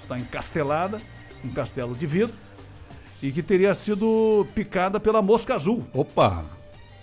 está 0.00 0.18
encastelada, 0.18 0.98
um 1.44 1.50
castelo 1.50 1.94
de 1.94 2.06
vidro, 2.06 2.34
e 3.22 3.30
que 3.30 3.42
teria 3.42 3.74
sido 3.74 4.46
picada 4.54 4.98
pela 4.98 5.20
mosca 5.20 5.54
azul. 5.54 5.84
Opa! 5.92 6.46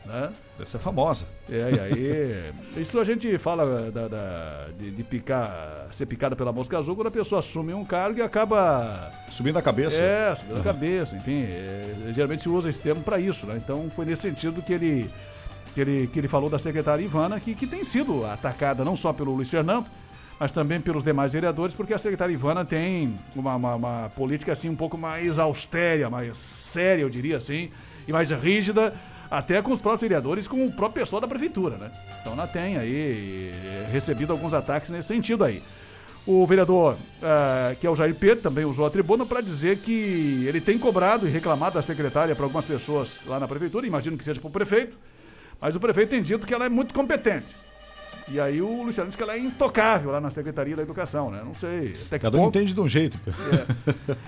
Né? 0.05 0.33
Essa 0.59 0.77
é 0.77 0.79
famosa. 0.79 1.25
É, 1.49 1.71
e 1.71 1.79
aí. 1.79 2.53
isso 2.81 2.97
a 2.99 3.03
gente 3.03 3.37
fala 3.37 3.91
da, 3.91 4.07
da- 4.07 4.67
de, 4.79 4.89
de 4.91 5.03
picar, 5.03 5.87
ser 5.91 6.05
picada 6.05 6.35
pela 6.35 6.51
mosca 6.53 6.77
azul 6.77 6.95
quando 6.95 7.07
a 7.07 7.11
pessoa 7.11 7.39
assume 7.39 7.73
um 7.73 7.83
cargo 7.83 8.19
e 8.19 8.21
acaba. 8.21 9.11
Subindo 9.29 9.57
a 9.57 9.61
cabeça. 9.61 10.01
É, 10.01 10.33
subindo 10.35 10.53
a 10.53 10.55
Aham. 10.55 10.63
cabeça, 10.63 11.15
enfim. 11.15 11.43
é, 11.43 12.11
geralmente 12.13 12.41
se 12.41 12.49
usa 12.49 12.69
esse 12.69 12.81
termo 12.81 13.01
para 13.01 13.19
isso, 13.19 13.45
né? 13.45 13.59
Então 13.61 13.89
foi 13.93 14.05
nesse 14.05 14.21
sentido 14.21 14.61
que 14.61 14.71
ele, 14.71 15.09
que 15.73 15.81
ele, 15.81 16.07
que 16.07 16.19
ele 16.19 16.27
falou 16.29 16.49
da 16.49 16.57
secretária 16.57 17.03
Ivana, 17.03 17.37
que, 17.39 17.53
que 17.53 17.67
tem 17.67 17.83
sido 17.83 18.25
atacada 18.25 18.85
não 18.85 18.95
só 18.95 19.11
pelo 19.11 19.33
Luiz 19.35 19.49
Fernando, 19.49 19.87
mas 20.39 20.53
também 20.53 20.79
pelos 20.79 21.03
demais 21.03 21.33
vereadores, 21.33 21.75
porque 21.75 21.93
a 21.93 21.97
secretária 21.97 22.31
Ivana 22.33 22.63
tem 22.63 23.15
uma, 23.35 23.55
uma, 23.55 23.75
uma 23.75 24.11
política 24.15 24.53
assim 24.53 24.69
um 24.69 24.75
pouco 24.75 24.97
mais 24.97 25.37
austera, 25.37 26.09
mais 26.09 26.37
séria, 26.37 27.01
eu 27.01 27.09
diria 27.09 27.35
assim, 27.37 27.69
e 28.07 28.11
mais 28.13 28.31
rígida, 28.31 28.93
até 29.29 29.61
com 29.61 29.71
os 29.71 29.79
próprios 29.79 30.01
vereadores, 30.01 30.47
com 30.47 30.65
o 30.65 30.71
próprio 30.71 31.03
pessoal 31.03 31.21
da 31.21 31.27
prefeitura, 31.27 31.77
né? 31.77 31.91
Então 32.21 32.33
ela 32.33 32.47
tem 32.47 32.77
aí 32.77 33.51
eh, 33.53 33.87
recebido 33.91 34.31
alguns 34.31 34.53
ataques 34.53 34.89
nesse 34.89 35.07
sentido 35.07 35.43
aí. 35.43 35.61
O 36.27 36.45
vereador, 36.47 36.97
ah, 37.21 37.75
que 37.79 37.85
é 37.85 37.89
o 37.89 37.95
Jair 37.95 38.15
Pedro, 38.15 38.41
também 38.41 38.65
usou 38.65 38.85
a 38.85 38.89
tribuna 38.89 39.25
para 39.25 39.41
dizer 39.41 39.77
que 39.77 40.43
ele 40.47 40.59
tem 40.59 40.77
cobrado 40.77 41.27
e 41.27 41.29
reclamado 41.29 41.75
da 41.75 41.83
secretária 41.83 42.35
para 42.35 42.45
algumas 42.45 42.65
pessoas 42.65 43.19
lá 43.27 43.39
na 43.39 43.47
prefeitura, 43.47 43.85
imagino 43.85 44.17
que 44.17 44.23
seja 44.23 44.39
para 44.39 44.47
o 44.47 44.51
prefeito, 44.51 44.97
mas 45.61 45.75
o 45.75 45.79
prefeito 45.79 46.09
tem 46.09 46.23
dito 46.23 46.47
que 46.47 46.53
ela 46.53 46.65
é 46.65 46.69
muito 46.69 46.93
competente. 46.93 47.55
E 48.27 48.39
aí 48.39 48.59
o 48.59 48.81
Luciano 48.81 49.07
diz 49.07 49.15
que 49.15 49.21
ela 49.21 49.35
é 49.35 49.39
intocável 49.39 50.09
lá 50.09 50.19
na 50.19 50.31
Secretaria 50.31 50.75
da 50.75 50.81
Educação, 50.81 51.29
né? 51.29 51.41
Não 51.45 51.53
sei 51.53 51.93
até 52.07 52.17
que 52.17 52.23
Cada 52.23 52.35
um 52.37 52.45
ponto. 52.45 52.57
entende 52.57 52.73
de 52.73 52.79
um 52.79 52.87
jeito. 52.87 53.19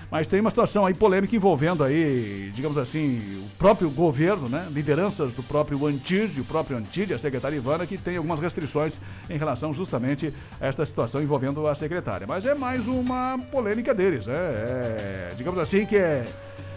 Mas 0.08 0.28
tem 0.28 0.40
uma 0.40 0.50
situação 0.50 0.86
aí 0.86 0.94
polêmica 0.94 1.34
envolvendo 1.34 1.82
aí, 1.82 2.52
digamos 2.54 2.78
assim, 2.78 3.18
o 3.44 3.48
próprio 3.58 3.90
governo, 3.90 4.48
né? 4.48 4.68
Lideranças 4.70 5.32
do 5.32 5.42
próprio 5.42 5.84
Antídio, 5.86 6.42
o 6.42 6.46
próprio 6.46 6.76
Antídio, 6.76 7.16
a 7.16 7.18
secretária 7.18 7.56
Ivana, 7.56 7.86
que 7.86 7.98
tem 7.98 8.16
algumas 8.16 8.38
restrições 8.38 8.98
em 9.28 9.36
relação 9.36 9.74
justamente 9.74 10.32
a 10.60 10.66
esta 10.68 10.86
situação 10.86 11.20
envolvendo 11.20 11.66
a 11.66 11.74
secretária. 11.74 12.24
Mas 12.26 12.46
é 12.46 12.54
mais 12.54 12.86
uma 12.86 13.36
polêmica 13.50 13.92
deles, 13.92 14.26
né? 14.26 14.34
É, 14.36 15.32
digamos 15.36 15.58
assim 15.58 15.84
que 15.84 15.96
é, 15.96 16.24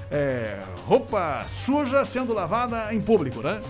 é 0.09 0.59
roupa 0.87 1.45
suja 1.47 2.03
sendo 2.03 2.33
lavada 2.33 2.91
em 2.93 2.99
público, 2.99 3.41
né? 3.41 3.61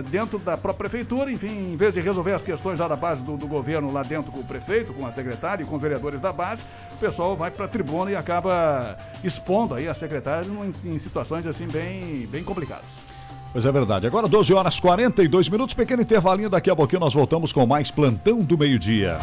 Dentro 0.00 0.38
da 0.38 0.56
própria 0.56 0.88
prefeitura, 0.88 1.30
enfim, 1.30 1.72
em 1.72 1.76
vez 1.76 1.94
de 1.94 2.00
resolver 2.00 2.32
as 2.32 2.44
questões 2.44 2.78
lá 2.78 2.86
da 2.86 2.96
base 2.96 3.22
do, 3.22 3.36
do 3.36 3.48
governo 3.48 3.92
lá 3.92 4.02
dentro 4.02 4.30
com 4.30 4.40
o 4.40 4.44
prefeito, 4.44 4.94
com 4.94 5.04
a 5.04 5.10
secretária 5.10 5.64
e 5.64 5.66
com 5.66 5.74
os 5.74 5.82
vereadores 5.82 6.20
da 6.20 6.32
base, 6.32 6.62
o 6.92 6.96
pessoal 6.96 7.36
vai 7.36 7.50
para 7.50 7.64
a 7.64 7.68
tribuna 7.68 8.12
e 8.12 8.16
acaba 8.16 8.96
expondo 9.24 9.74
aí 9.74 9.88
a 9.88 9.94
secretária 9.94 10.46
em, 10.46 10.94
em 10.94 10.98
situações 10.98 11.46
assim 11.46 11.66
bem, 11.66 12.26
bem 12.30 12.44
complicadas. 12.44 13.12
Pois 13.52 13.66
é 13.66 13.72
verdade. 13.72 14.06
Agora 14.06 14.26
12 14.26 14.54
horas 14.54 14.80
42 14.80 15.48
minutos, 15.48 15.74
pequeno 15.74 16.00
intervalinho. 16.00 16.48
Daqui 16.48 16.70
a 16.70 16.76
pouquinho 16.76 17.00
nós 17.00 17.12
voltamos 17.12 17.52
com 17.52 17.66
mais 17.66 17.90
plantão 17.90 18.40
do 18.40 18.56
meio-dia. 18.56 19.18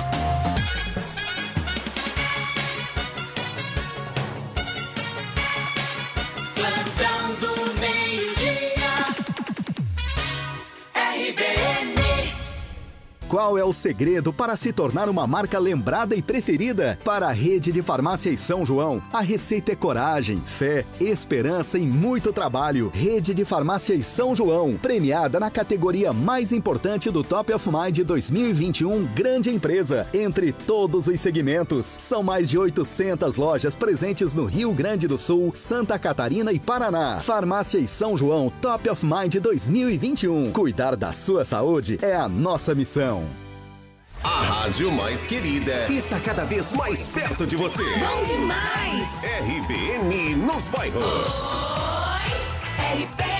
Qual 13.29 13.59
é 13.59 13.63
o 13.63 13.71
segredo 13.71 14.33
para 14.33 14.57
se 14.57 14.73
tornar 14.73 15.07
uma 15.07 15.27
marca 15.27 15.59
lembrada 15.59 16.15
e 16.15 16.21
preferida? 16.21 16.97
Para 17.05 17.27
a 17.27 17.31
rede 17.31 17.71
de 17.71 17.79
farmácias 17.83 18.39
São 18.39 18.65
João, 18.65 18.99
a 19.13 19.21
receita 19.21 19.71
é 19.71 19.75
coragem, 19.75 20.41
fé, 20.43 20.83
esperança 20.99 21.77
e 21.77 21.85
muito 21.85 22.33
trabalho. 22.33 22.91
Rede 22.91 23.35
de 23.35 23.45
farmácias 23.45 24.07
São 24.07 24.33
João, 24.33 24.75
premiada 24.81 25.39
na 25.39 25.51
categoria 25.51 26.11
mais 26.11 26.51
importante 26.51 27.11
do 27.11 27.23
Top 27.23 27.53
of 27.53 27.69
Mind 27.69 27.99
2021, 27.99 29.05
grande 29.13 29.51
empresa, 29.51 30.07
entre 30.11 30.51
todos 30.51 31.05
os 31.05 31.21
segmentos. 31.21 31.85
São 31.85 32.23
mais 32.23 32.49
de 32.49 32.57
800 32.57 33.35
lojas 33.35 33.75
presentes 33.75 34.33
no 34.33 34.45
Rio 34.45 34.73
Grande 34.73 35.07
do 35.07 35.19
Sul, 35.19 35.51
Santa 35.53 35.99
Catarina 35.99 36.51
e 36.51 36.59
Paraná. 36.59 37.19
Farmácias 37.19 37.91
São 37.91 38.17
João, 38.17 38.51
Top 38.59 38.89
of 38.89 39.05
Mind 39.05 39.35
2021. 39.35 40.51
Cuidar 40.51 40.95
da 40.95 41.13
sua 41.13 41.45
saúde 41.45 41.99
é 42.01 42.15
a 42.15 42.27
nossa 42.27 42.73
missão. 42.73 43.18
A 44.23 44.41
rádio 44.41 44.91
mais 44.91 45.25
querida 45.25 45.87
está 45.89 46.19
cada 46.19 46.43
vez 46.43 46.71
mais 46.73 47.07
perto 47.07 47.45
de 47.45 47.55
você. 47.55 47.83
Bom 47.99 48.23
demais. 48.23 49.09
RBN 49.23 50.35
nos 50.35 50.67
bairros. 50.67 51.53
RBN. 52.93 53.38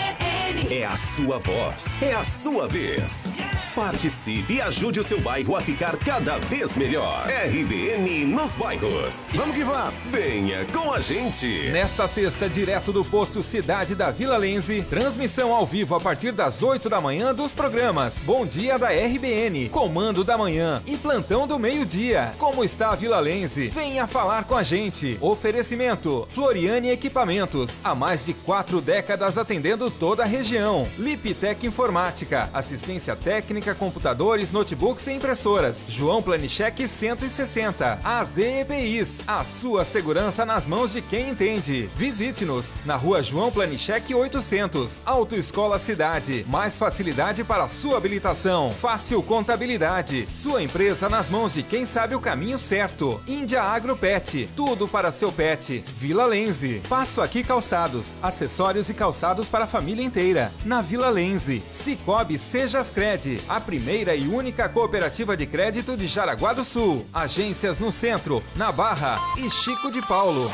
É 0.72 0.86
a 0.86 0.96
sua 0.96 1.40
voz, 1.40 2.00
é 2.00 2.14
a 2.14 2.24
sua 2.24 2.68
vez. 2.68 3.34
Participe 3.74 4.54
e 4.54 4.62
ajude 4.62 5.00
o 5.00 5.04
seu 5.04 5.20
bairro 5.20 5.56
a 5.56 5.62
ficar 5.62 5.98
cada 5.98 6.38
vez 6.38 6.78
melhor. 6.78 7.26
RBN 7.28 8.26
nos 8.26 8.52
bairros. 8.52 9.32
Vamos 9.34 9.56
que 9.56 9.64
vamos. 9.64 9.96
Venha 10.12 10.66
com 10.66 10.94
a 10.94 11.00
gente. 11.00 11.72
Nesta 11.72 12.08
sexta, 12.08 12.48
direto 12.48 12.94
do 12.94 13.04
posto 13.04 13.42
Cidade 13.42 13.96
da 13.96 14.12
Vila 14.12 14.38
Lense, 14.38 14.84
transmissão 14.84 15.56
ao 15.56 15.66
vivo 15.66 15.96
a 15.96 16.00
partir 16.00 16.34
das 16.34 16.62
8 16.62 16.88
da 16.88 17.02
manhã 17.02 17.34
dos 17.34 17.56
programas 17.56 18.20
Bom 18.24 18.46
Dia 18.46 18.78
da 18.78 18.90
RBN, 18.90 19.70
Comando 19.70 20.24
da 20.24 20.38
Manhã 20.38 20.84
e 20.86 20.96
Plantão 20.98 21.48
do 21.48 21.58
Meio-Dia. 21.58 22.36
Como 22.38 22.64
está 22.64 22.92
a 22.92 22.96
Vila 22.96 23.20
Lense? 23.20 23.70
Venha 23.70 24.06
falar 24.06 24.44
com 24.44 24.56
a 24.56 24.62
gente. 24.62 25.18
Oferecimento: 25.20 26.28
Floriane 26.30 26.92
Equipamentos, 26.92 27.82
há 27.84 27.96
mais 27.96 28.28
de 28.28 28.36
quatro 28.36 28.80
décadas 28.82 29.36
atendendo 29.36 29.90
toda 29.90 30.22
a 30.22 30.28
região. 30.28 30.59
Liptec 30.98 31.66
Informática, 31.66 32.50
assistência 32.54 33.16
técnica, 33.16 33.74
computadores, 33.74 34.52
notebooks 34.52 35.08
e 35.08 35.14
impressoras. 35.14 35.86
João 35.90 36.22
Planicheck 36.22 36.86
160. 36.86 38.00
AZ 38.04 38.38
EPIs, 38.38 39.24
a 39.26 39.46
sua 39.46 39.86
segurança 39.86 40.46
nas 40.46 40.68
mãos 40.68 40.94
de 40.94 41.02
quem 41.02 41.30
entende. 41.30 41.90
Visite-nos 41.96 42.76
na 42.86 42.96
rua 42.96 43.24
João 43.24 43.52
Planicheck 43.52 44.14
800. 44.14 45.04
Autoescola 45.06 45.80
Cidade, 45.80 46.46
mais 46.50 46.78
facilidade 46.78 47.44
para 47.44 47.68
sua 47.70 47.98
habilitação. 47.98 48.72
Fácil 48.72 49.24
Contabilidade, 49.24 50.28
sua 50.30 50.62
empresa 50.62 51.08
nas 51.08 51.30
mãos 51.30 51.54
de 51.54 51.64
quem 51.64 51.86
sabe 51.86 52.16
o 52.16 52.20
caminho 52.20 52.58
certo. 52.58 53.22
Índia 53.28 53.62
Agro 53.64 53.96
Pet, 53.96 54.50
tudo 54.56 54.88
para 54.88 55.12
seu 55.12 55.32
pet. 55.32 55.84
Vila 55.96 56.26
Lenze, 56.26 56.82
Passo 56.90 57.22
Aqui 57.22 57.44
Calçados, 57.44 58.14
acessórios 58.22 58.90
e 58.90 58.94
calçados 58.94 59.48
para 59.48 59.64
a 59.64 59.68
família 59.68 60.04
inteira. 60.04 60.49
Na 60.66 60.82
Vila 60.82 61.10
Lenze, 61.10 61.64
Cicobi 61.70 62.38
Sejas 62.38 62.90
Cred, 62.90 63.42
a 63.48 63.60
primeira 63.60 64.16
e 64.16 64.28
única 64.28 64.68
cooperativa 64.70 65.36
de 65.36 65.46
crédito 65.46 65.96
de 65.96 66.06
Jaraguá 66.06 66.54
do 66.54 66.66
Sul. 66.66 67.06
Agências 67.14 67.80
no 67.80 67.92
centro, 67.92 68.44
na 68.56 68.72
Barra 68.72 69.20
e 69.38 69.50
Chico 69.50 69.92
de 69.92 70.02
Paulo. 70.02 70.52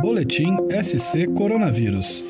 Boletim 0.00 0.56
SC 0.82 1.26
Coronavírus. 1.36 2.24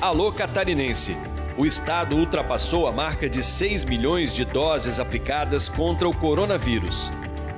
Alô 0.00 0.32
catarinense. 0.32 1.16
O 1.58 1.66
estado 1.66 2.16
ultrapassou 2.16 2.86
a 2.86 2.92
marca 2.92 3.28
de 3.28 3.42
6 3.42 3.84
milhões 3.84 4.32
de 4.32 4.44
doses 4.44 5.00
aplicadas 5.00 5.68
contra 5.68 6.08
o 6.08 6.16
coronavírus. 6.16 7.10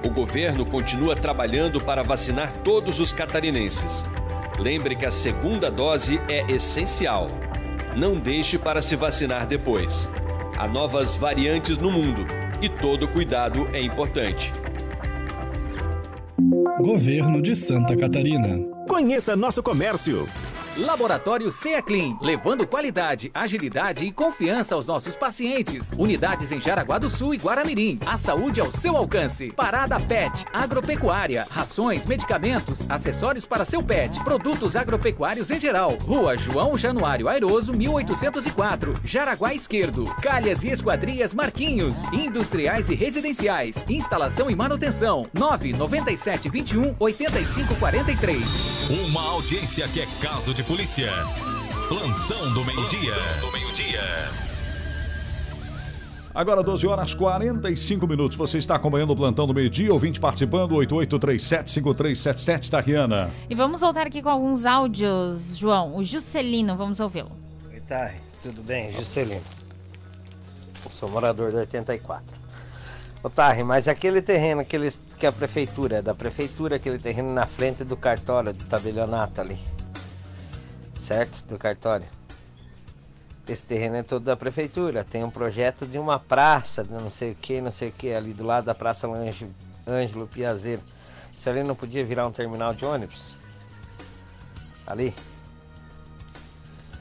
O 0.03 0.09
governo 0.09 0.65
continua 0.65 1.15
trabalhando 1.15 1.79
para 1.79 2.03
vacinar 2.03 2.51
todos 2.65 2.99
os 2.99 3.13
catarinenses. 3.13 4.05
Lembre 4.61 4.95
que 4.95 5.07
a 5.07 5.11
segunda 5.11 5.71
dose 5.71 6.21
é 6.29 6.53
essencial. 6.53 7.29
Não 7.97 8.19
deixe 8.19 8.59
para 8.59 8.83
se 8.83 8.95
vacinar 8.95 9.47
depois. 9.47 10.11
Há 10.59 10.69
novas 10.69 11.17
variantes 11.17 11.79
no 11.79 11.91
mundo 11.91 12.27
e 12.61 12.69
todo 12.69 13.09
cuidado 13.09 13.67
é 13.73 13.81
importante. 13.81 14.53
Governo 16.79 17.41
de 17.41 17.57
Santa 17.57 17.97
Catarina. 17.97 18.59
Conheça 18.87 19.35
nosso 19.35 19.63
comércio. 19.63 20.29
Laboratório 20.77 21.51
CEA 21.51 21.83
Clean, 21.83 22.17
levando 22.23 22.65
qualidade, 22.67 23.31
agilidade 23.35 24.05
e 24.05 24.13
confiança 24.13 24.77
aos 24.77 24.87
nossos 24.87 25.17
pacientes. 25.17 25.93
Unidades 25.99 26.53
em 26.53 26.61
Jaraguá 26.61 26.97
do 26.97 27.11
Sul 27.11 27.35
e 27.35 27.39
Guaramirim. 27.39 27.99
A 28.07 28.17
saúde 28.17 28.61
ao 28.61 28.73
seu 28.73 28.97
alcance. 28.97 29.51
Parada 29.51 29.99
Pet, 29.99 30.47
agropecuária, 30.53 31.47
rações, 31.51 32.07
medicamentos, 32.07 32.87
acessórios 32.89 33.47
para 33.47 33.65
seu 33.65 33.83
pet, 33.83 34.23
produtos 34.23 34.77
agropecuários 34.77 35.51
em 35.51 35.59
geral. 35.59 35.99
Rua 36.03 36.39
João 36.39 36.79
Januário 36.79 37.29
Airoso, 37.29 37.73
1804, 37.73 38.95
Jaraguá 39.05 39.53
Esquerdo. 39.53 40.05
Calhas 40.23 40.63
e 40.63 40.69
esquadrias 40.69 41.35
Marquinhos, 41.35 42.05
industriais 42.13 42.89
e 42.89 42.95
residenciais. 42.95 43.85
Instalação 43.89 44.49
e 44.49 44.55
manutenção. 44.55 45.27
997 45.35 46.49
21 46.49 46.95
85 46.99 47.75
43. 47.75 48.45
Uma 48.91 49.23
audiência 49.31 49.89
que 49.89 50.01
é 50.01 50.07
caso 50.21 50.55
de 50.55 50.60
polícia. 50.65 51.13
Plantão 51.89 52.53
do 52.53 52.65
meio-dia. 52.65 53.15
do 53.41 53.53
meio-dia. 53.53 54.01
Agora 56.33 56.63
12 56.63 56.87
horas 56.87 57.15
45 57.15 58.07
minutos. 58.07 58.37
Você 58.37 58.59
está 58.59 58.77
acompanhando 58.77 59.11
o 59.11 59.17
plantão 59.17 59.47
do 59.47 59.55
meio-dia, 59.55 59.93
ouvinte 59.93 60.21
participando, 60.21 60.75
88375377, 60.77 62.71
tá, 62.71 62.81
Riana? 62.81 63.31
E 63.49 63.55
vamos 63.55 63.81
voltar 63.81 64.07
aqui 64.07 64.23
com 64.23 64.29
alguns 64.29 64.65
áudios, 64.65 65.57
João. 65.57 65.97
O 65.97 66.05
Juscelino, 66.05 66.77
vamos 66.77 67.01
ouvi-lo. 67.01 67.33
Oi, 67.69 67.81
Thay, 67.81 68.17
tudo 68.43 68.63
bem? 68.63 68.93
Juscelino. 68.93 69.43
Eu 70.85 70.91
sou 70.91 71.09
morador 71.09 71.51
do 71.51 71.59
84. 71.59 72.39
Ô, 73.23 73.29
Thay, 73.29 73.63
mas 73.65 73.89
aquele 73.89 74.23
terreno 74.23 74.65
que, 74.65 74.77
eles, 74.77 75.03
que 75.19 75.27
a 75.27 75.33
prefeitura, 75.33 75.97
é 75.97 76.03
da 76.03 76.15
prefeitura, 76.15 76.77
aquele 76.77 76.99
terreno 76.99 77.33
na 77.35 77.47
frente 77.47 77.83
do 77.85 77.97
cartório, 77.97 78.53
do 78.53 78.65
tabelionato 78.65 79.41
ali. 79.41 79.59
Certo? 81.01 81.47
Do 81.47 81.59
cartório. 81.59 82.07
Esse 83.49 83.65
terreno 83.65 83.97
é 83.97 84.03
todo 84.03 84.23
da 84.23 84.37
prefeitura. 84.37 85.03
Tem 85.03 85.25
um 85.25 85.31
projeto 85.31 85.87
de 85.87 85.99
uma 85.99 86.19
praça, 86.19 86.85
de 86.85 86.93
não 86.93 87.09
sei 87.09 87.33
o 87.33 87.35
que, 87.35 87.59
não 87.59 87.71
sei 87.71 87.89
o 87.89 87.93
que, 87.93 88.13
ali 88.13 88.35
do 88.35 88.45
lado 88.45 88.67
da 88.67 88.75
Praça 88.75 89.09
Ângelo, 89.09 89.51
Ângelo 89.89 90.27
Piazeiro. 90.27 90.83
Isso 91.35 91.49
ali 91.49 91.63
não 91.63 91.75
podia 91.75 92.05
virar 92.05 92.29
um 92.29 92.31
terminal 92.31 92.75
de 92.75 92.85
ônibus? 92.85 93.35
Ali? 94.87 95.15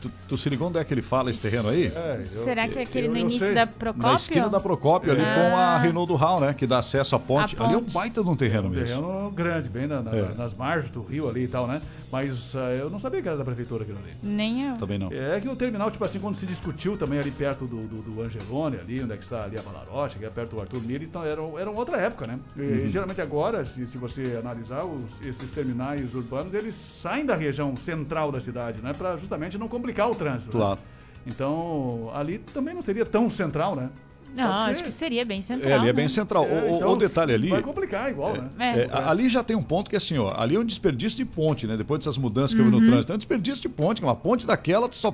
Tu, 0.01 0.09
tu 0.29 0.37
se 0.37 0.49
ligou 0.49 0.69
onde 0.69 0.77
é 0.79 0.83
que 0.85 0.93
ele 0.93 1.01
fala 1.01 1.29
esse 1.29 1.41
terreno 1.41 1.67
aí? 1.69 1.89
Será 2.29 2.67
que 2.69 2.79
é 2.79 2.83
aquele 2.83 3.07
eu- 3.07 3.11
no 3.11 3.17
eu 3.17 3.21
início 3.21 3.47
sei. 3.47 3.53
da 3.55 3.67
Procópio? 3.67 4.07
Na 4.09 4.15
esquina 4.15 4.49
da 4.49 4.59
Procópio, 4.59 5.11
ali 5.11 5.21
Ah. 5.21 5.35
com 5.35 5.57
a 5.57 5.77
Reinaldo 5.77 6.15
Hall, 6.15 6.39
né? 6.39 6.53
Que 6.53 6.65
dá 6.65 6.77
acesso 6.77 7.15
à 7.15 7.19
ponte. 7.19 7.55
A 7.59 7.65
Ali 7.65 7.73
é 7.73 7.77
um 7.77 7.81
ponte. 7.81 7.93
baita 7.93 8.23
de 8.23 8.29
um 8.29 8.35
terreno 8.35 8.67
Um 8.67 8.71
mesmo. 8.71 8.85
terreno 8.85 9.31
grande, 9.31 9.69
bem 9.69 9.87
na- 9.87 10.01
na- 10.01 10.15
É. 10.15 10.33
nas 10.37 10.53
margens 10.53 10.89
do 10.89 11.01
rio 11.03 11.27
ali 11.27 11.43
e 11.43 11.47
tal, 11.49 11.67
né? 11.67 11.81
Mas 12.09 12.55
ah, 12.55 12.71
eu 12.71 12.89
não 12.89 12.97
sabia 12.97 13.21
que 13.21 13.27
era 13.27 13.37
da 13.37 13.43
prefeitura 13.43 13.83
aquilo 13.83 13.99
ali. 13.99 14.13
Nem 14.23 14.69
eu. 14.69 14.77
Também 14.77 14.97
não. 14.97 15.09
É 15.11 15.39
que 15.41 15.49
o 15.49 15.55
terminal, 15.55 15.91
tipo 15.91 16.03
assim, 16.05 16.19
quando 16.19 16.35
se 16.35 16.45
discutiu 16.45 16.95
também 16.97 17.19
ali 17.19 17.29
perto 17.31 17.65
do, 17.67 17.85
do, 17.87 18.01
do 18.01 18.21
Angelone, 18.21 18.77
ali, 18.77 19.03
onde 19.03 19.11
é 19.13 19.17
que 19.17 19.23
está 19.23 19.43
ali 19.43 19.57
a 19.57 19.61
Valarote, 19.61 20.17
que 20.17 20.23
é 20.25 20.29
perto 20.29 20.51
do 20.55 20.61
Arthur 20.61 20.81
Miller, 20.81 21.03
então 21.03 21.23
era, 21.25 21.41
era 21.59 21.69
outra 21.69 21.97
época, 21.97 22.25
né? 22.25 22.39
E, 22.55 22.61
Uhum. 22.61 22.89
geralmente 22.89 23.19
agora, 23.19 23.65
se, 23.65 23.85
se 23.85 23.97
você 23.97 24.37
analisar, 24.39 24.85
os- 24.85 25.21
esses 25.21 25.51
terminais 25.51 26.15
urbanos, 26.15 26.53
eles 26.53 26.73
saem 26.73 27.25
da 27.25 27.35
região 27.35 27.75
central 27.75 28.31
da 28.31 28.39
cidade, 28.39 28.79
né? 28.81 28.93
Pra 28.93 29.17
justamente 29.17 29.57
não 29.57 29.67
complicar 29.67 29.88
o 30.09 30.15
trânsito. 30.15 30.57
né? 30.57 30.63
Claro. 30.63 30.79
Então, 31.25 32.09
ali 32.13 32.39
também 32.39 32.73
não 32.73 32.81
seria 32.81 33.05
tão 33.05 33.29
central, 33.29 33.75
né? 33.75 33.89
Não, 34.35 34.45
acho 34.51 34.83
que 34.83 34.91
seria 34.91 35.25
bem 35.25 35.41
central. 35.41 35.71
É, 35.71 35.73
ali 35.73 35.83
é 35.85 35.87
né? 35.87 35.93
bem 35.93 36.07
central. 36.07 36.45
É, 36.45 36.47
o, 36.47 36.73
o- 36.73 36.75
então, 36.77 36.93
o 36.93 36.95
detalhe 36.95 37.33
ali. 37.33 37.49
Vai 37.49 37.61
complicar 37.63 38.09
igual, 38.11 38.33
né? 38.33 38.49
É. 38.59 38.79
É, 38.81 38.89
ali 38.91 39.27
já 39.27 39.43
tem 39.43 39.55
um 39.57 39.61
ponto 39.63 39.89
que 39.89 39.95
é 39.95 39.97
assim, 39.97 40.17
ó, 40.19 40.39
ali 40.39 40.55
é 40.55 40.59
um 40.59 40.63
desperdício 40.63 41.17
de 41.17 41.25
ponte, 41.25 41.65
né? 41.65 41.75
Depois 41.75 41.99
dessas 41.99 42.17
mudanças 42.17 42.53
que 42.53 42.59
houve 42.61 42.71
no 42.71 42.77
Uhum. 42.77 42.85
trânsito. 42.85 43.11
É 43.11 43.15
um 43.15 43.17
desperdício 43.17 43.61
de 43.63 43.69
ponte, 43.69 44.01
que 44.01 44.07
uma 44.07 44.15
ponte 44.15 44.45
daquela, 44.45 44.87
só, 44.91 45.13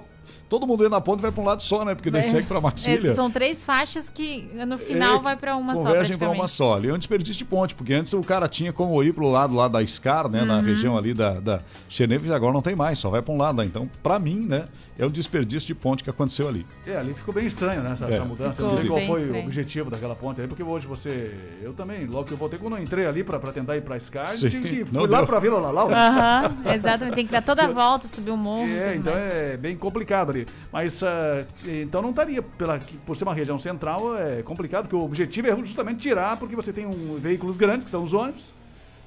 todo 0.49 0.65
mundo 0.67 0.84
entra 0.84 0.95
na 0.97 1.01
ponte 1.01 1.19
e 1.19 1.21
vai 1.23 1.32
para 1.32 1.41
um 1.41 1.45
lado 1.45 1.61
só, 1.63 1.84
né? 1.86 1.95
Porque 1.95 2.09
daí 2.11 2.21
É. 2.21 2.23
segue 2.23 2.47
para 2.47 2.59
Marcília. 2.61 3.11
É, 3.11 3.13
são 3.15 3.30
três 3.32 3.65
faixas 3.65 4.09
que 4.09 4.49
no 4.67 4.78
final 4.78 5.17
É, 5.17 5.21
vai 5.21 5.36
pra 5.36 5.55
uma 5.55 5.76
só, 5.76 5.84
Convergem 5.84 6.17
para 6.17 6.30
uma 6.30 6.47
só. 6.47 6.76
Ali 6.76 6.89
é 6.89 6.93
um 6.93 6.97
desperdício 6.97 7.38
de 7.39 7.45
ponte, 7.45 7.73
porque 7.76 7.93
antes 7.93 8.13
o 8.13 8.21
cara 8.21 8.47
tinha 8.47 8.71
como 8.73 9.01
ir 9.03 9.13
pro 9.13 9.30
lado 9.30 9.53
lá 9.55 9.67
da 9.67 9.86
Scar, 9.86 10.28
né? 10.30 10.43
Na 10.45 10.57
Uhum. 10.57 10.61
região 10.63 10.97
ali 10.97 11.13
da, 11.13 11.39
da 11.39 11.61
Xeneves, 11.89 12.32
agora 12.32 12.53
não 12.53 12.61
tem 12.61 12.76
mais, 12.76 12.99
só 12.99 13.09
vai 13.09 13.21
para 13.21 13.34
um 13.34 13.38
lado. 13.38 13.57
Né? 13.57 13.65
Então, 13.65 13.89
para 14.03 14.17
mim, 14.19 14.45
né? 14.47 14.65
É 14.97 15.05
um 15.05 15.09
desperdício 15.09 15.67
de 15.67 15.76
ponte 15.76 16.03
que 16.05 16.09
aconteceu 16.09 16.47
ali. 16.47 16.65
É, 16.88 16.95
ali 16.95 17.13
ficou 17.13 17.34
bem 17.34 17.45
estranho, 17.45 17.82
né? 17.82 17.91
Essa, 17.91 18.05
É. 18.05 18.13
essa 18.15 18.23
mudança. 18.26 18.53
Ficou 18.53 18.71
não 18.71 18.78
sei 18.78 18.89
qual 18.89 19.01
foi 19.05 19.21
estranho. 19.23 19.43
o 19.43 19.45
objetivo 19.47 19.89
daquela 19.89 20.15
ponte 20.15 20.39
aí, 20.39 20.47
porque 20.47 20.63
hoje 20.63 20.88
você. 20.88 21.34
Eu 21.61 21.73
também, 21.73 22.05
logo 22.05 22.23
que 22.26 22.32
eu 22.32 22.38
voltei, 22.38 22.57
quando 22.57 22.78
eu 22.78 22.84
entrei 22.84 23.05
ali 23.05 23.21
pra, 23.23 23.38
pra 23.38 23.51
tentar 23.51 23.76
ir 23.76 23.82
pra 23.82 23.99
Scar, 23.99 24.26
Sim, 24.28 24.47
tive 24.47 24.69
que 24.86 24.93
não 24.93 25.01
fui 25.01 25.09
lá 25.09 25.26
pra 25.26 25.38
Vila 25.39 25.59
Lalau. 25.59 25.91
Aham, 25.91 26.57
exatamente. 26.73 27.15
Tem 27.15 27.26
que 27.26 27.32
dar 27.34 27.41
toda 27.41 27.65
a 27.65 27.67
volta, 27.71 28.07
subir 28.07 28.32
o 28.32 28.38
morro. 28.38 28.69
É, 28.69 28.95
então 28.95 29.13
mais. 29.13 29.26
é 29.34 29.57
bem 29.57 29.76
complicado 29.76 30.14
ali. 30.22 30.47
Mas 30.72 31.01
ah, 31.03 31.45
então 31.66 32.01
não 32.01 32.09
estaria, 32.11 32.41
pela, 32.41 32.80
por 33.05 33.16
ser 33.16 33.24
uma 33.24 33.34
região 33.34 33.57
central, 33.59 34.18
é 34.18 34.41
complicado, 34.41 34.84
porque 34.84 34.95
o 34.95 35.03
objetivo 35.03 35.47
é 35.47 35.55
justamente 35.57 35.99
tirar, 35.99 36.38
porque 36.38 36.55
você 36.55 36.72
tem 36.72 36.86
um, 36.86 37.18
veículos 37.18 37.57
grandes, 37.57 37.86
que 37.86 37.89
são 37.89 38.03
os 38.03 38.13
ônibus, 38.13 38.53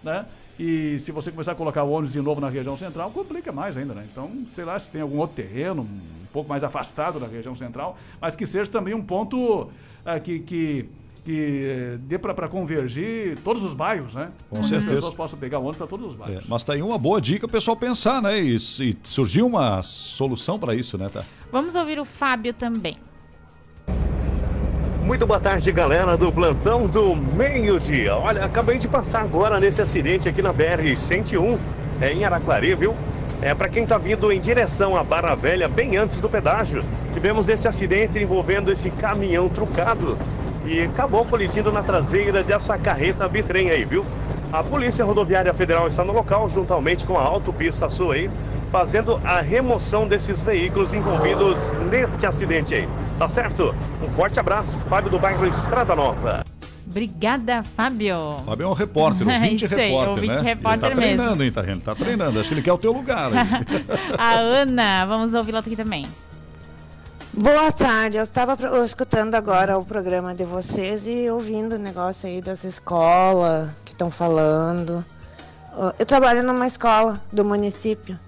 né? 0.02 0.26
E 0.58 0.98
se 0.98 1.12
você 1.12 1.30
começar 1.30 1.52
a 1.52 1.54
colocar 1.54 1.84
o 1.84 1.90
ônibus 1.90 2.12
de 2.12 2.20
novo 2.20 2.40
na 2.40 2.48
região 2.48 2.76
central, 2.76 3.10
complica 3.12 3.52
mais 3.52 3.76
ainda, 3.76 3.94
né? 3.94 4.04
Então, 4.10 4.30
sei 4.48 4.64
lá 4.64 4.78
se 4.78 4.90
tem 4.90 5.00
algum 5.00 5.18
outro 5.18 5.36
terreno, 5.36 5.82
um 5.82 6.26
pouco 6.32 6.48
mais 6.48 6.64
afastado 6.64 7.20
da 7.20 7.26
região 7.26 7.54
central, 7.54 7.96
mas 8.20 8.34
que 8.34 8.44
seja 8.44 8.70
também 8.70 8.92
um 8.92 9.02
ponto 9.02 9.70
ah, 10.04 10.18
que, 10.18 10.40
que, 10.40 10.88
que 11.28 11.66
eh, 11.66 11.98
dê 12.00 12.18
para 12.18 12.48
convergir 12.48 13.36
todos 13.44 13.62
os 13.62 13.74
bairros, 13.74 14.14
né? 14.14 14.30
Com 14.48 14.62
certeza. 14.62 14.86
As 14.86 14.94
pessoas 14.94 15.14
possam 15.14 15.38
pegar 15.38 15.58
o 15.58 15.60
ônibus 15.60 15.76
para 15.76 15.86
todos 15.86 16.06
os 16.06 16.14
bairros. 16.14 16.42
É, 16.42 16.46
mas 16.48 16.64
tá 16.64 16.72
aí 16.72 16.80
uma 16.80 16.96
boa 16.96 17.20
dica 17.20 17.44
o 17.44 17.48
pessoal 17.48 17.76
pensar, 17.76 18.22
né? 18.22 18.40
E, 18.40 18.56
e 18.56 18.96
surgiu 19.02 19.46
uma 19.46 19.82
solução 19.82 20.58
para 20.58 20.74
isso, 20.74 20.96
né? 20.96 21.10
Tá? 21.12 21.24
Vamos 21.52 21.74
ouvir 21.74 22.00
o 22.00 22.04
Fábio 22.06 22.54
também. 22.54 22.96
Muito 25.04 25.26
boa 25.26 25.38
tarde, 25.38 25.70
galera 25.70 26.16
do 26.16 26.32
plantão 26.32 26.86
do 26.86 27.14
meio-dia. 27.14 28.16
Olha, 28.16 28.46
acabei 28.46 28.78
de 28.78 28.88
passar 28.88 29.20
agora 29.20 29.60
nesse 29.60 29.82
acidente 29.82 30.30
aqui 30.30 30.40
na 30.40 30.54
BR-101, 30.54 31.58
é, 32.00 32.10
em 32.10 32.24
Araclari, 32.24 32.74
viu? 32.74 32.96
É 33.42 33.54
para 33.54 33.68
quem 33.68 33.84
tá 33.84 33.98
vindo 33.98 34.32
em 34.32 34.40
direção 34.40 34.96
à 34.96 35.04
Barra 35.04 35.34
Velha, 35.34 35.68
bem 35.68 35.98
antes 35.98 36.22
do 36.22 36.28
pedágio. 36.28 36.82
Tivemos 37.12 37.50
esse 37.50 37.68
acidente 37.68 38.18
envolvendo 38.18 38.72
esse 38.72 38.90
caminhão 38.90 39.50
trucado 39.50 40.16
e 40.68 40.82
acabou 40.82 41.24
colidindo 41.24 41.72
na 41.72 41.82
traseira 41.82 42.44
dessa 42.44 42.76
carreta 42.76 43.26
bitrem 43.26 43.70
aí, 43.70 43.84
viu? 43.84 44.04
A 44.52 44.62
Polícia 44.62 45.04
Rodoviária 45.04 45.52
Federal 45.52 45.88
está 45.88 46.04
no 46.04 46.12
local, 46.12 46.48
juntamente 46.48 47.04
com 47.06 47.18
a 47.18 47.22
Autopista 47.22 47.88
Sul 47.88 48.12
aí, 48.12 48.30
fazendo 48.70 49.20
a 49.24 49.40
remoção 49.40 50.06
desses 50.06 50.40
veículos 50.42 50.92
envolvidos 50.92 51.72
neste 51.90 52.26
acidente 52.26 52.74
aí. 52.74 52.88
Tá 53.18 53.28
certo? 53.28 53.74
Um 54.02 54.08
forte 54.10 54.38
abraço, 54.38 54.78
Fábio 54.88 55.10
do 55.10 55.18
bairro 55.18 55.46
Estrada 55.46 55.94
Nova. 55.94 56.44
Obrigada, 56.86 57.62
Fábio. 57.62 58.38
Fábio 58.44 58.64
é 58.64 58.68
um 58.68 58.72
repórter, 58.72 59.26
ouvinte 59.28 59.64
Isso 59.66 59.74
aí, 59.74 59.88
repórter, 59.90 60.14
ouvinte 60.14 60.34
né? 60.34 60.40
repórter 60.42 60.90
ele 60.90 60.94
tá 60.94 61.00
mesmo. 61.00 61.16
treinando, 61.16 61.44
hein, 61.44 61.52
tá, 61.52 61.62
tá 61.84 61.94
treinando. 61.94 62.40
Acho 62.40 62.48
que 62.48 62.54
ele 62.54 62.62
quer 62.62 62.72
o 62.72 62.78
teu 62.78 62.92
lugar. 62.92 63.30
aí. 63.32 63.38
A 64.16 64.32
Ana, 64.38 65.04
vamos 65.06 65.34
ouvi-la 65.34 65.60
aqui 65.60 65.76
também. 65.76 66.06
Boa 67.32 67.70
tarde, 67.70 68.16
eu 68.16 68.22
estava 68.22 68.56
escutando 68.84 69.34
agora 69.34 69.78
o 69.78 69.84
programa 69.84 70.34
de 70.34 70.44
vocês 70.44 71.02
e 71.06 71.30
ouvindo 71.30 71.74
o 71.74 71.78
negócio 71.78 72.28
aí 72.28 72.40
das 72.40 72.64
escolas 72.64 73.70
que 73.84 73.92
estão 73.92 74.10
falando. 74.10 75.04
Eu 75.98 76.04
trabalho 76.06 76.42
numa 76.42 76.66
escola 76.66 77.22
do 77.32 77.44
município 77.44 78.18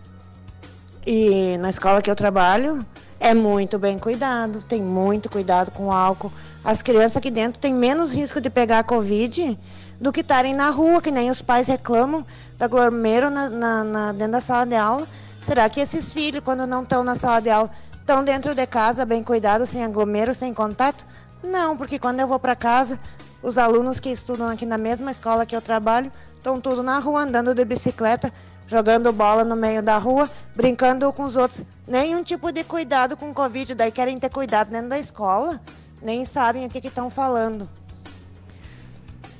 e 1.05 1.57
na 1.59 1.71
escola 1.71 2.01
que 2.01 2.11
eu 2.11 2.15
trabalho 2.15 2.87
é 3.19 3.35
muito 3.35 3.79
bem 3.79 3.99
cuidado, 3.99 4.63
tem 4.63 4.81
muito 4.83 5.29
cuidado 5.29 5.71
com 5.73 5.87
o 5.87 5.93
álcool. 5.93 6.33
As 6.63 6.81
crianças 6.83 7.17
aqui 7.17 7.31
dentro 7.31 7.59
têm 7.59 7.75
menos 7.75 8.13
risco 8.13 8.41
de 8.41 8.49
pegar 8.51 8.81
a 8.81 8.85
Covid 8.85 9.59
do 10.01 10.13
que 10.13 10.21
estarem 10.21 10.55
na 10.55 10.71
rua, 10.71 11.03
que 11.03 11.11
nem 11.11 11.31
os 11.31 11.43
pais 11.43 11.67
reclamam 11.67 12.25
da 12.57 12.67
aglomero 12.67 13.29
na, 13.29 13.49
na- 13.49 13.85
na- 13.85 14.13
dentro 14.13 14.33
da 14.33 14.41
sala 14.41 14.65
de 14.67 14.77
aula. 14.77 15.07
Será 15.45 15.69
que 15.69 15.81
esses 15.81 16.13
filhos, 16.13 16.43
quando 16.45 16.67
não 16.67 16.83
estão 16.83 17.03
na 17.03 17.17
sala 17.17 17.41
de 17.41 17.51
aula, 17.51 17.71
estão 18.11 18.25
dentro 18.25 18.57
de 18.57 18.67
casa, 18.67 19.05
bem 19.05 19.23
cuidados, 19.23 19.69
sem 19.69 19.85
aglomero, 19.85 20.35
sem 20.35 20.53
contato? 20.53 21.07
Não, 21.45 21.77
porque 21.77 21.97
quando 21.97 22.19
eu 22.19 22.27
vou 22.27 22.41
para 22.41 22.57
casa, 22.57 22.99
os 23.41 23.57
alunos 23.57 24.01
que 24.01 24.11
estudam 24.11 24.49
aqui 24.49 24.67
na 24.67 24.77
mesma 24.77 25.13
escola 25.13 25.47
que 25.47 25.55
eu 25.55 25.63
trabalho 25.63 26.11
estão 26.35 26.61
tudo 26.61 26.83
na 26.83 26.99
rua, 26.99 27.21
andando 27.21 27.55
de 27.55 27.65
bicicleta, 27.65 28.33
jogando 28.67 29.13
bola 29.13 29.45
no 29.45 29.55
meio 29.55 29.81
da 29.81 29.97
rua, 29.97 30.29
brincando 30.57 31.13
com 31.13 31.23
os 31.23 31.37
outros. 31.37 31.65
Nenhum 31.87 32.25
tipo 32.25 32.51
de 32.51 32.65
cuidado 32.65 33.17
com 33.17 33.33
Covid, 33.33 33.77
daí 33.77 33.93
querem 33.93 34.19
ter 34.19 34.29
cuidado 34.29 34.71
dentro 34.71 34.89
da 34.89 34.99
escola, 34.99 35.61
nem 36.03 36.25
sabem 36.25 36.67
o 36.67 36.69
que 36.69 36.85
estão 36.85 37.11
falando. 37.11 37.69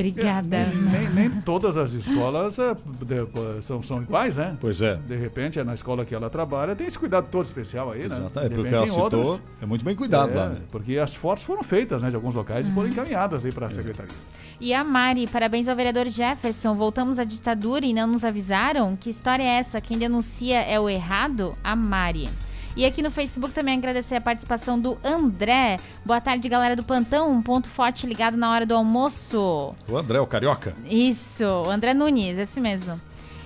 Obrigada. 0.09 0.57
É, 0.57 0.73
nem, 0.75 1.09
nem- 1.29 1.31
todas 1.43 1.77
as 1.77 1.93
escolas 1.93 2.59
é, 2.59 2.75
de- 2.75 3.63
são, 3.63 3.83
são 3.83 4.03
iguais, 4.03 4.37
né? 4.37 4.57
Pois 4.61 4.81
é. 4.83 4.97
De 4.97 5.17
repente, 5.17 5.59
é 5.59 5.65
na 5.65 5.75
escola 5.75 6.05
que 6.05 6.15
ela 6.15 6.29
trabalha, 6.31 6.75
tem 6.75 6.87
esse 6.87 6.99
cuidado 6.99 7.29
todo 7.31 7.45
especial 7.45 7.93
aí, 7.93 8.03
Exato, 8.03 8.23
né? 8.41 8.47
é 8.47 8.49
De 8.49 8.55
porque 8.55 8.71
repente, 8.71 8.75
ela 8.75 8.87
citou, 8.89 9.03
outras- 9.21 9.41
é 9.63 9.67
muito 9.67 9.85
bem 9.85 9.95
cuidado 9.95 10.33
É, 10.33 10.35
lá, 10.35 10.49
né? 10.51 10.57
Porque 10.71 10.99
as 10.99 11.15
fotos 11.15 11.45
foram 11.45 11.63
feitas, 11.63 12.03
né, 12.03 12.11
de 12.11 12.17
alguns 12.17 12.35
locais 12.35 12.69
e 12.69 12.73
foram 12.73 12.89
encaminhadas 12.89 13.45
aí 13.45 13.53
para 13.53 13.67
a 13.67 13.71
secretaria. 13.71 14.15
E 14.61 14.75
a 14.75 14.85
Mari, 14.85 15.27
parabéns 15.27 15.69
ao 15.69 15.77
vereador 15.77 16.09
Jefferson. 16.09 16.75
Voltamos 16.75 17.19
à 17.19 17.25
ditadura 17.25 17.85
e 17.87 17.95
não 17.95 18.07
nos 18.07 18.25
avisaram? 18.25 18.95
Que 18.95 19.09
história 19.09 19.43
é 19.43 19.59
essa? 19.59 19.81
Quem 19.81 19.97
denuncia 19.97 20.61
é 20.61 20.79
o 20.79 20.89
errado? 20.89 21.55
A 21.65 21.75
Mari. 21.75 22.29
E 22.77 22.85
aqui 22.85 23.03
no 23.03 23.11
Facebook 23.11 23.53
também 23.53 23.77
agradecer 23.77 24.15
a 24.15 24.21
participação 24.21 24.79
do 24.79 24.97
André. 25.03 25.79
Boa 26.05 26.21
tarde, 26.21 26.49
galera 26.49 26.77
do 26.77 26.85
plantão. 26.85 27.33
Um 27.33 27.43
ponto 27.43 27.69
forte 27.69 28.07
ligado 28.07 28.37
na 28.37 28.51
hora 28.51 28.65
do 28.65 28.75
almoço. 28.75 29.75
O 29.89 29.97
André, 29.97 30.21
o 30.21 30.27
Carioca. 30.27 30.75
Isso, 30.89 31.45
o 31.45 31.69
André 31.69 31.93
Nunes, 31.93 32.39
esse 32.39 32.61
mesmo. 32.61 33.01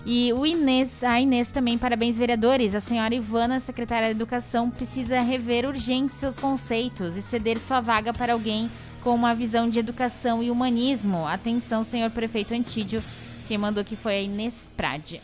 E 0.05 0.31
o 0.35 0.45
Inês, 0.45 1.03
a 1.03 1.18
Inês 1.18 1.49
também, 1.49 1.79
parabéns, 1.79 2.18
vereadores. 2.18 2.75
A 2.75 2.81
senhora 2.81 3.14
Ivana, 3.14 3.59
secretária 3.59 4.09
de 4.09 4.12
Educação, 4.12 4.70
precisa 4.70 5.18
rever 5.22 5.66
urgente 5.66 6.14
seus 6.14 6.37
conceitos 6.37 7.16
e 7.16 7.22
ceder 7.22 7.59
sua 7.59 7.81
vaga 7.81 8.12
para 8.12 8.35
alguém 8.35 8.70
com 9.03 9.14
uma 9.14 9.35
visão 9.35 9.68
de 9.68 9.79
educação 9.79 10.43
e 10.43 10.51
humanismo. 10.51 11.27
Atenção, 11.27 11.83
senhor 11.83 12.11
prefeito 12.11 12.53
Antídio. 12.53 13.03
Quem 13.49 13.57
mandou 13.57 13.81
aqui 13.81 13.97
foi 13.97 14.12
a 14.12 14.20
Inês 14.20 14.68
Prade. 14.77 15.22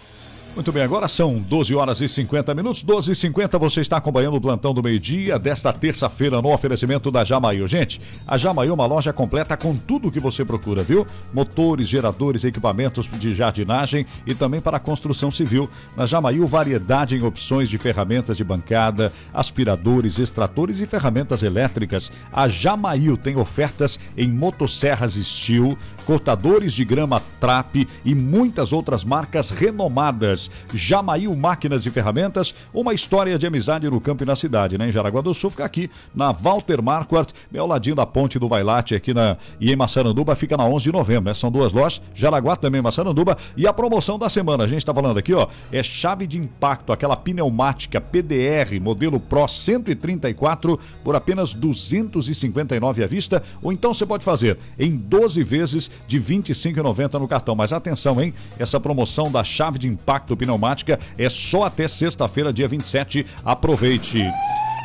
Muito 0.52 0.72
bem, 0.72 0.82
agora 0.82 1.06
são 1.06 1.38
12 1.38 1.74
horas 1.76 2.00
e 2.00 2.08
50 2.08 2.52
minutos. 2.54 2.82
12 2.82 3.12
e 3.12 3.14
50 3.14 3.56
você 3.56 3.80
está 3.80 3.96
acompanhando 3.96 4.34
o 4.34 4.40
plantão 4.40 4.74
do 4.74 4.82
meio-dia 4.82 5.38
desta 5.38 5.72
terça-feira 5.72 6.42
no 6.42 6.52
oferecimento 6.52 7.08
da 7.08 7.24
Jamail. 7.24 7.68
Gente, 7.68 8.00
a 8.26 8.36
Jamail 8.36 8.70
é 8.70 8.74
uma 8.74 8.84
loja 8.84 9.12
completa 9.12 9.56
com 9.56 9.76
tudo 9.76 10.08
o 10.08 10.10
que 10.10 10.18
você 10.18 10.44
procura, 10.44 10.82
viu? 10.82 11.06
Motores, 11.32 11.88
geradores, 11.88 12.42
equipamentos 12.42 13.08
de 13.08 13.32
jardinagem 13.32 14.04
e 14.26 14.34
também 14.34 14.60
para 14.60 14.80
construção 14.80 15.30
civil. 15.30 15.70
Na 15.96 16.04
Jamail, 16.04 16.44
variedade 16.48 17.14
em 17.14 17.22
opções 17.22 17.68
de 17.68 17.78
ferramentas 17.78 18.36
de 18.36 18.42
bancada, 18.42 19.12
aspiradores, 19.32 20.18
extratores 20.18 20.80
e 20.80 20.86
ferramentas 20.86 21.44
elétricas. 21.44 22.10
A 22.32 22.48
Jamail 22.48 23.16
tem 23.16 23.36
ofertas 23.36 24.00
em 24.16 24.28
motosserras 24.28 25.14
Steel, 25.14 25.78
cortadores 26.04 26.72
de 26.72 26.84
grama 26.84 27.22
Trap 27.38 27.88
e 28.04 28.14
muitas 28.16 28.72
outras 28.72 29.04
marcas 29.04 29.50
renomadas. 29.50 30.39
Jamail 30.72 31.34
Máquinas 31.34 31.84
e 31.84 31.90
Ferramentas, 31.90 32.54
uma 32.72 32.94
história 32.94 33.36
de 33.36 33.46
amizade 33.46 33.90
no 33.90 34.00
campo 34.00 34.22
e 34.22 34.26
na 34.26 34.36
cidade, 34.36 34.78
né? 34.78 34.88
Em 34.88 34.92
Jaraguá 34.92 35.20
do 35.20 35.34
Sul, 35.34 35.50
fica 35.50 35.64
aqui 35.64 35.90
na 36.14 36.30
Walter 36.30 36.80
Marquardt, 36.80 37.34
ao 37.58 37.66
ladinho 37.66 37.96
da 37.96 38.06
ponte 38.06 38.38
do 38.38 38.48
Vailate 38.48 38.94
aqui 38.94 39.12
na 39.12 39.36
e 39.60 39.72
em 39.72 39.76
Massaranduba, 39.76 40.34
fica 40.34 40.56
na 40.56 40.64
11 40.64 40.84
de 40.84 40.92
novembro, 40.92 41.24
né? 41.24 41.34
São 41.34 41.50
duas 41.50 41.72
lojas, 41.72 42.00
Jaraguá 42.14 42.56
também 42.56 42.80
Massaranduba 42.80 43.36
e 43.56 43.66
a 43.66 43.72
promoção 43.72 44.18
da 44.18 44.28
semana, 44.28 44.64
a 44.64 44.66
gente 44.66 44.86
tá 44.86 44.94
falando 44.94 45.18
aqui, 45.18 45.34
ó, 45.34 45.48
é 45.72 45.82
chave 45.82 46.26
de 46.26 46.38
impacto, 46.38 46.92
aquela 46.92 47.16
pneumática 47.16 48.00
PDR, 48.00 48.80
modelo 48.80 49.18
Pro 49.18 49.46
134 49.46 50.78
por 51.04 51.16
apenas 51.16 51.54
259 51.54 53.02
à 53.02 53.06
vista, 53.06 53.42
ou 53.62 53.72
então 53.72 53.92
você 53.92 54.06
pode 54.06 54.24
fazer 54.24 54.58
em 54.78 54.96
12 54.96 55.42
vezes 55.42 55.90
de 56.06 56.20
25,90 56.20 57.18
no 57.18 57.28
cartão. 57.28 57.54
Mas 57.54 57.72
atenção, 57.72 58.20
hein? 58.20 58.32
Essa 58.58 58.78
promoção 58.78 59.30
da 59.30 59.42
chave 59.42 59.78
de 59.78 59.88
impacto 59.88 60.29
pneumática 60.36 60.98
é 61.16 61.28
só 61.28 61.64
até 61.64 61.86
sexta-feira, 61.86 62.52
dia 62.52 62.68
27. 62.68 63.26
Aproveite. 63.44 64.24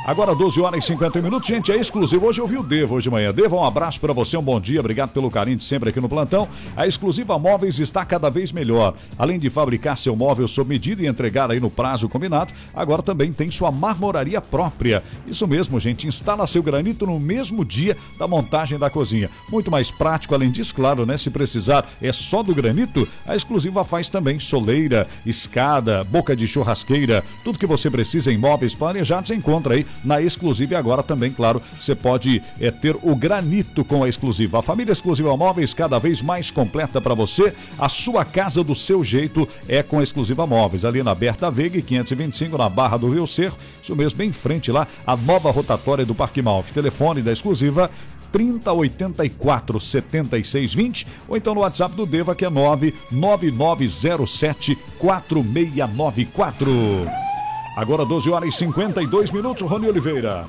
Agora 0.07 0.35
12 0.35 0.61
horas 0.61 0.83
e 0.83 0.87
50 0.89 1.19
minutos, 1.19 1.47
gente, 1.47 1.71
é 1.71 1.77
exclusivo. 1.77 2.27
Hoje 2.27 2.39
eu 2.39 2.45
vi 2.45 2.59
o 2.59 2.61
Devo 2.61 2.93
hoje 2.93 3.05
de 3.05 3.09
manhã. 3.09 3.33
Devo, 3.33 3.55
um 3.55 3.63
abraço 3.63 3.99
para 3.99 4.13
você, 4.13 4.37
um 4.37 4.41
bom 4.43 4.61
dia, 4.61 4.79
obrigado 4.79 5.09
pelo 5.09 5.31
carinho 5.31 5.57
de 5.57 5.63
sempre 5.63 5.89
aqui 5.89 5.99
no 5.99 6.07
plantão. 6.07 6.47
A 6.77 6.85
Exclusiva 6.85 7.39
Móveis 7.39 7.79
está 7.79 8.05
cada 8.05 8.29
vez 8.29 8.51
melhor. 8.51 8.93
Além 9.17 9.39
de 9.39 9.49
fabricar 9.49 9.97
seu 9.97 10.15
móvel 10.15 10.47
sob 10.47 10.69
medida 10.69 11.01
e 11.01 11.07
entregar 11.07 11.49
aí 11.49 11.59
no 11.59 11.71
prazo 11.71 12.07
combinado, 12.07 12.53
agora 12.71 13.01
também 13.01 13.33
tem 13.33 13.49
sua 13.49 13.71
marmoraria 13.71 14.39
própria. 14.39 15.01
Isso 15.25 15.47
mesmo, 15.47 15.79
gente, 15.79 16.07
instala 16.07 16.45
seu 16.45 16.61
granito 16.61 17.07
no 17.07 17.19
mesmo 17.19 17.65
dia 17.65 17.97
da 18.19 18.27
montagem 18.27 18.77
da 18.77 18.91
cozinha. 18.91 19.27
Muito 19.49 19.71
mais 19.71 19.89
prático, 19.89 20.35
além 20.35 20.51
disso, 20.51 20.75
claro, 20.75 21.03
né? 21.07 21.17
Se 21.17 21.31
precisar 21.31 21.83
é 21.99 22.13
só 22.13 22.43
do 22.43 22.53
granito, 22.53 23.07
a 23.25 23.35
Exclusiva 23.35 23.83
faz 23.83 24.07
também 24.07 24.39
soleira, 24.39 25.07
escada, 25.25 26.03
boca 26.03 26.35
de 26.35 26.47
churrasqueira, 26.47 27.23
tudo 27.43 27.57
que 27.57 27.65
você 27.65 27.89
precisa 27.89 28.31
em 28.31 28.37
móveis 28.37 28.75
planejados 28.75 29.31
encontra 29.31 29.73
aí 29.73 29.83
na 30.03 30.21
Exclusiva 30.21 30.73
e 30.73 30.77
agora 30.77 31.03
também, 31.03 31.31
claro, 31.31 31.61
você 31.79 31.95
pode 31.95 32.41
é, 32.59 32.71
ter 32.71 32.97
o 33.01 33.15
granito 33.15 33.83
com 33.83 34.03
a 34.03 34.09
Exclusiva. 34.09 34.59
A 34.59 34.61
família 34.61 34.91
Exclusiva 34.91 35.35
Móveis 35.35 35.73
cada 35.73 35.99
vez 35.99 36.21
mais 36.21 36.51
completa 36.51 37.01
para 37.01 37.13
você. 37.13 37.53
A 37.77 37.89
sua 37.89 38.25
casa 38.25 38.63
do 38.63 38.75
seu 38.75 39.03
jeito 39.03 39.47
é 39.67 39.83
com 39.83 39.99
a 39.99 40.03
Exclusiva 40.03 40.45
Móveis. 40.45 40.85
Ali 40.85 41.03
na 41.03 41.15
Berta 41.15 41.51
Veiga, 41.51 41.81
525, 41.81 42.57
na 42.57 42.69
Barra 42.69 42.97
do 42.97 43.09
Rio 43.09 43.27
Cerro. 43.27 43.57
Isso 43.81 43.95
mesmo, 43.95 44.17
bem 44.17 44.29
em 44.29 44.33
frente 44.33 44.71
lá, 44.71 44.87
a 45.05 45.15
nova 45.15 45.51
rotatória 45.51 46.05
do 46.05 46.15
Parque 46.15 46.41
Malf. 46.41 46.71
Telefone 46.71 47.21
da 47.21 47.31
Exclusiva 47.31 47.91
3084 48.31 49.79
7620 49.79 51.05
ou 51.27 51.37
então 51.37 51.53
no 51.55 51.61
WhatsApp 51.61 51.95
do 51.95 52.05
Deva 52.05 52.35
que 52.35 52.43
é 52.43 52.49
99907 52.49 54.77
4694. 54.99 57.34
Agora 57.75 58.05
12 58.05 58.29
horas 58.29 58.47
e 58.47 58.57
52 58.57 59.31
minutos, 59.31 59.67
Rony 59.67 59.89
Oliveira. 59.89 60.45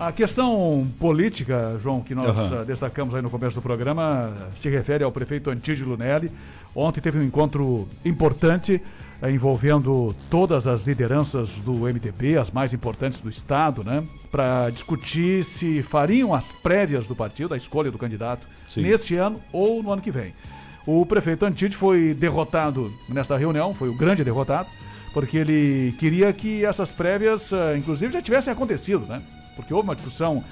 A 0.00 0.10
questão 0.10 0.90
política, 0.98 1.78
João, 1.78 2.00
que 2.00 2.14
nós 2.14 2.52
ah, 2.52 2.64
destacamos 2.64 3.14
aí 3.14 3.20
no 3.20 3.28
começo 3.28 3.56
do 3.56 3.62
programa, 3.62 4.32
se 4.60 4.70
refere 4.70 5.04
ao 5.04 5.12
prefeito 5.12 5.50
Antídio 5.50 5.86
Lunelli. 5.86 6.30
Ontem 6.74 7.02
teve 7.02 7.18
um 7.18 7.22
encontro 7.22 7.86
importante 8.02 8.80
eh, 9.20 9.30
envolvendo 9.30 10.16
todas 10.30 10.66
as 10.66 10.84
lideranças 10.84 11.50
do 11.58 11.72
MDB, 11.80 12.38
as 12.38 12.50
mais 12.50 12.72
importantes 12.72 13.20
do 13.20 13.28
Estado, 13.28 13.84
né? 13.84 14.02
Para 14.32 14.70
discutir 14.70 15.44
se 15.44 15.82
fariam 15.82 16.32
as 16.32 16.50
prévias 16.50 17.06
do 17.06 17.14
partido, 17.14 17.52
a 17.52 17.58
escolha 17.58 17.90
do 17.90 17.98
candidato, 17.98 18.46
Sim. 18.66 18.82
neste 18.82 19.16
ano 19.16 19.38
ou 19.52 19.82
no 19.82 19.92
ano 19.92 20.00
que 20.00 20.10
vem. 20.10 20.32
O 20.86 21.04
prefeito 21.04 21.44
Antídio 21.44 21.78
foi 21.78 22.14
derrotado 22.14 22.90
nesta 23.08 23.36
reunião, 23.36 23.74
foi 23.74 23.90
o 23.90 23.94
grande 23.94 24.24
derrotado, 24.24 24.68
porque 25.14 25.38
ele 25.38 25.94
queria 25.96 26.32
que 26.32 26.64
essas 26.64 26.90
prévias, 26.90 27.52
ah, 27.52 27.78
inclusive, 27.78 28.12
já 28.12 28.20
tivessem 28.20 28.52
acontecido, 28.52 29.06
né? 29.06 29.22
Porque 29.54 29.72
houve 29.72 29.88
uma 29.88 29.94
discussão 29.94 30.44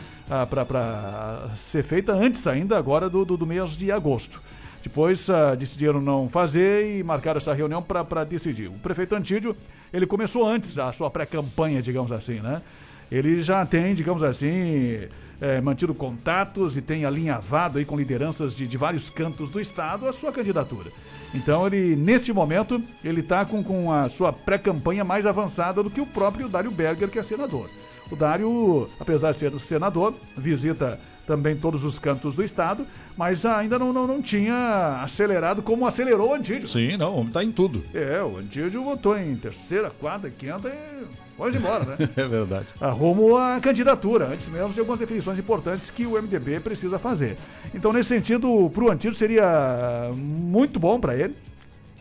para 0.49 1.51
ser 1.57 1.83
feita 1.83 2.13
antes 2.13 2.47
ainda, 2.47 2.79
agora 2.79 3.11
do, 3.11 3.25
do, 3.25 3.37
do 3.37 3.45
mês 3.45 3.73
de 3.73 3.91
agosto. 3.91 4.41
Depois 4.81 5.29
ah, 5.29 5.57
decidiram 5.57 6.01
não 6.01 6.29
fazer 6.29 6.99
e 6.99 7.03
marcaram 7.03 7.39
essa 7.39 7.53
reunião 7.53 7.83
para 7.83 8.23
decidir. 8.23 8.69
O 8.69 8.79
prefeito 8.79 9.17
Antídio, 9.17 9.57
ele 9.93 10.07
começou 10.07 10.47
antes 10.49 10.79
a 10.79 10.93
sua 10.93 11.11
pré-campanha, 11.11 11.83
digamos 11.83 12.13
assim, 12.13 12.39
né? 12.41 12.63
Ele 13.11 13.43
já 13.43 13.67
tem, 13.67 13.95
digamos 13.95 14.23
assim, 14.23 15.07
eh, 15.39 15.61
mantido 15.61 15.93
contatos 15.93 16.77
e 16.77 16.81
tem 16.81 17.05
alinhavado 17.05 17.77
aí 17.79 17.85
com 17.85 17.97
lideranças 17.97 18.57
de, 18.57 18.67
de 18.67 18.77
vários 18.79 19.11
cantos 19.11 19.51
do 19.51 19.61
estado 19.61 20.09
a 20.09 20.13
sua 20.13 20.33
candidatura. 20.33 20.91
Então 21.35 21.67
ele, 21.67 21.97
neste 21.97 22.33
momento, 22.33 22.83
ele 23.03 23.21
está 23.21 23.45
com, 23.45 23.63
com 23.63 23.91
a 23.91 24.09
sua 24.09 24.33
pré-campanha 24.33 25.05
mais 25.05 25.27
avançada 25.27 25.83
do 25.83 25.91
que 25.91 26.01
o 26.01 26.07
próprio 26.07 26.49
Dário 26.49 26.71
Berger, 26.71 27.09
que 27.09 27.19
é 27.19 27.23
senador. 27.23 27.69
O 28.11 28.17
Dário, 28.17 28.89
apesar 29.01 29.33
de 29.33 29.39
ser 29.39 29.59
senador, 29.61 30.15
visita 30.37 31.01
também 31.27 31.57
todos 31.57 31.85
os 31.85 31.99
cantos 31.99 32.35
do 32.35 32.43
estado, 32.43 32.87
mas 33.17 33.47
ainda 33.47 33.79
não, 33.79 33.93
não, 33.93 34.07
não 34.07 34.21
tinha 34.21 35.01
acelerado 35.03 35.63
como 35.63 35.87
acelerou 35.87 36.31
o 36.31 36.35
Antídio. 36.35 36.69
Sim, 36.69 36.97
não, 36.97 37.15
o 37.15 37.19
homem 37.21 37.33
tá 37.33 37.43
em 37.43 37.53
tudo. 37.53 37.83
É, 37.95 38.23
o 38.23 38.39
Antídio 38.39 38.83
votou 38.83 39.17
em 39.17 39.35
terceira, 39.37 39.91
quarta, 39.91 40.29
quinta 40.29 40.69
e 40.69 41.22
pode 41.37 41.57
ir 41.57 41.61
embora, 41.61 41.85
né? 41.85 41.97
É 42.17 42.29
verdade. 42.29 42.67
Arrumo 42.81 43.37
a 43.37 43.59
candidatura, 43.61 44.27
antes 44.27 44.49
mesmo 44.49 44.73
de 44.73 44.81
algumas 44.81 44.99
definições 45.01 45.39
importantes 45.39 45.91
que 45.91 46.07
o 46.07 46.21
MDB 46.21 46.61
precisa 46.61 46.99
fazer. 46.99 47.37
Então, 47.75 47.93
nesse 47.93 48.09
sentido, 48.11 48.71
para 48.73 48.85
o 48.85 48.91
Antídio 48.91 49.19
seria 49.19 50.11
muito 50.15 50.79
bom 50.79 50.99
para 51.01 51.17
ele, 51.17 51.35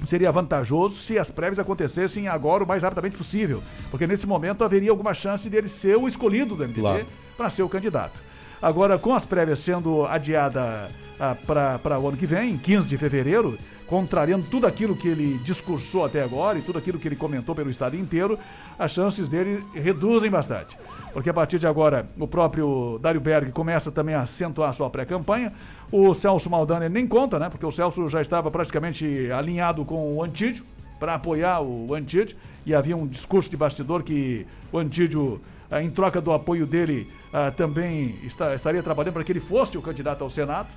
seria 0.05 0.31
vantajoso 0.31 0.95
se 0.95 1.17
as 1.19 1.29
prévias 1.29 1.59
acontecessem 1.59 2.27
agora 2.27 2.63
o 2.63 2.67
mais 2.67 2.81
rapidamente 2.83 3.17
possível, 3.17 3.61
porque 3.89 4.07
nesse 4.07 4.25
momento 4.25 4.63
haveria 4.63 4.89
alguma 4.91 5.13
chance 5.13 5.47
dele 5.49 5.67
ser 5.67 5.95
o 5.97 6.07
escolhido 6.07 6.55
do 6.55 6.63
MDB 6.63 6.81
Claro. 6.81 7.05
para 7.37 7.49
ser 7.49 7.63
o 7.63 7.69
candidato. 7.69 8.19
Agora, 8.61 8.97
com 8.99 9.13
as 9.13 9.25
prévias 9.25 9.59
sendo 9.59 10.05
adiada 10.05 10.87
ah, 11.19 11.35
para 11.81 11.99
o 11.99 12.07
ano 12.07 12.17
que 12.17 12.25
vem, 12.25 12.57
15 12.57 12.87
de 12.87 12.97
fevereiro, 12.97 13.57
contrariando 13.87 14.45
tudo 14.45 14.65
aquilo 14.65 14.95
que 14.95 15.07
ele 15.07 15.37
discursou 15.39 16.05
até 16.05 16.23
agora 16.23 16.57
e 16.57 16.61
tudo 16.61 16.77
aquilo 16.77 16.97
que 16.97 17.07
ele 17.07 17.15
comentou 17.15 17.53
pelo 17.53 17.69
estado 17.69 17.97
inteiro, 17.97 18.39
as 18.79 18.91
chances 18.91 19.27
dele 19.27 19.63
reduzem 19.73 20.31
bastante. 20.31 20.77
Porque 21.11 21.29
a 21.29 21.33
partir 21.33 21.59
de 21.59 21.67
agora, 21.67 22.07
o 22.17 22.25
próprio 22.25 22.97
Dário 23.01 23.19
Berg 23.19 23.51
começa 23.51 23.91
também 23.91 24.15
a 24.15 24.21
acentuar 24.21 24.73
sua 24.73 24.89
pré-campanha. 24.89 25.51
O 25.91 26.13
Celso 26.13 26.49
Maldani 26.49 26.87
nem 26.87 27.05
conta, 27.05 27.37
né? 27.37 27.49
Porque 27.49 27.65
o 27.65 27.71
Celso 27.71 28.07
já 28.07 28.21
estava 28.21 28.49
praticamente 28.49 29.29
alinhado 29.31 29.83
com 29.83 30.15
o 30.15 30.23
Antídio 30.23 30.63
para 30.97 31.15
apoiar 31.15 31.61
o 31.61 31.93
Antídio. 31.93 32.37
E 32.65 32.73
havia 32.73 32.95
um 32.95 33.05
discurso 33.05 33.49
de 33.49 33.57
bastidor 33.57 34.03
que 34.03 34.47
o 34.71 34.77
Antídio, 34.77 35.41
em 35.79 35.89
troca 35.89 36.19
do 36.19 36.33
apoio 36.33 36.65
dele, 36.65 37.07
ah, 37.31 37.51
também 37.51 38.15
estaria 38.23 38.83
trabalhando 38.83 39.13
para 39.13 39.23
que 39.23 39.31
ele 39.31 39.39
fosse 39.39 39.77
o 39.77 39.81
candidato 39.81 40.23
ao 40.23 40.29
Senado 40.29 40.67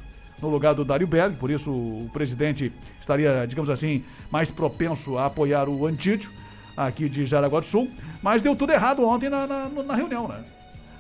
no 0.40 0.48
lugar 0.48 0.74
do 0.74 0.84
Dário 0.84 1.06
Berg, 1.06 1.36
por 1.36 1.50
isso 1.50 1.70
o 1.70 2.10
presidente 2.12 2.72
estaria, 3.00 3.46
digamos 3.46 3.70
assim, 3.70 4.04
mais 4.30 4.50
propenso 4.50 5.16
a 5.16 5.26
apoiar 5.26 5.68
o 5.68 5.86
Antídio 5.86 6.30
aqui 6.76 7.08
de 7.08 7.24
Jaraguá 7.24 7.60
do 7.60 7.66
Sul, 7.66 7.90
mas 8.22 8.42
deu 8.42 8.54
tudo 8.54 8.72
errado 8.72 9.06
ontem 9.06 9.28
na, 9.28 9.46
na, 9.46 9.68
na 9.68 9.94
reunião, 9.94 10.28
né? 10.28 10.42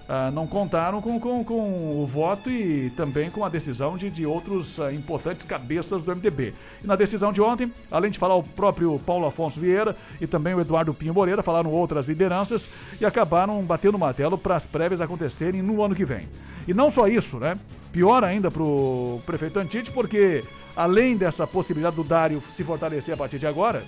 Ah, 0.06 0.30
não 0.30 0.46
contaram 0.46 1.00
com, 1.00 1.18
com, 1.18 1.42
com 1.42 2.02
o 2.02 2.06
voto 2.06 2.50
e 2.50 2.90
também 2.90 3.30
com 3.30 3.42
a 3.42 3.48
decisão 3.48 3.96
de, 3.96 4.10
de 4.10 4.26
outros 4.26 4.78
ah, 4.78 4.92
importantes 4.92 5.46
cabeças 5.46 6.04
do 6.04 6.14
MDB. 6.14 6.52
E 6.82 6.86
na 6.86 6.94
decisão 6.94 7.32
de 7.32 7.40
ontem, 7.40 7.72
além 7.90 8.10
de 8.10 8.18
falar 8.18 8.34
o 8.34 8.42
próprio 8.42 8.98
Paulo 8.98 9.26
Afonso 9.26 9.58
Vieira 9.58 9.96
e 10.20 10.26
também 10.26 10.54
o 10.54 10.60
Eduardo 10.60 10.92
Pinho 10.92 11.14
Moreira, 11.14 11.42
falaram 11.42 11.70
outras 11.70 12.06
lideranças 12.06 12.68
e 13.00 13.06
acabaram 13.06 13.62
batendo 13.62 13.94
o 13.94 13.98
martelo 13.98 14.36
para 14.36 14.56
as 14.56 14.66
prévias 14.66 15.00
acontecerem 15.00 15.62
no 15.62 15.82
ano 15.82 15.94
que 15.94 16.04
vem. 16.04 16.28
E 16.68 16.74
não 16.74 16.90
só 16.90 17.08
isso, 17.08 17.38
né? 17.38 17.56
Pior 17.90 18.22
ainda 18.24 18.50
para 18.50 18.62
o 18.62 19.22
prefeito 19.24 19.58
Antite, 19.58 19.90
porque 19.90 20.44
além 20.76 21.16
dessa 21.16 21.46
possibilidade 21.46 21.96
do 21.96 22.04
Dário 22.04 22.42
se 22.50 22.62
fortalecer 22.62 23.14
a 23.14 23.16
partir 23.16 23.38
de 23.38 23.46
agora, 23.46 23.82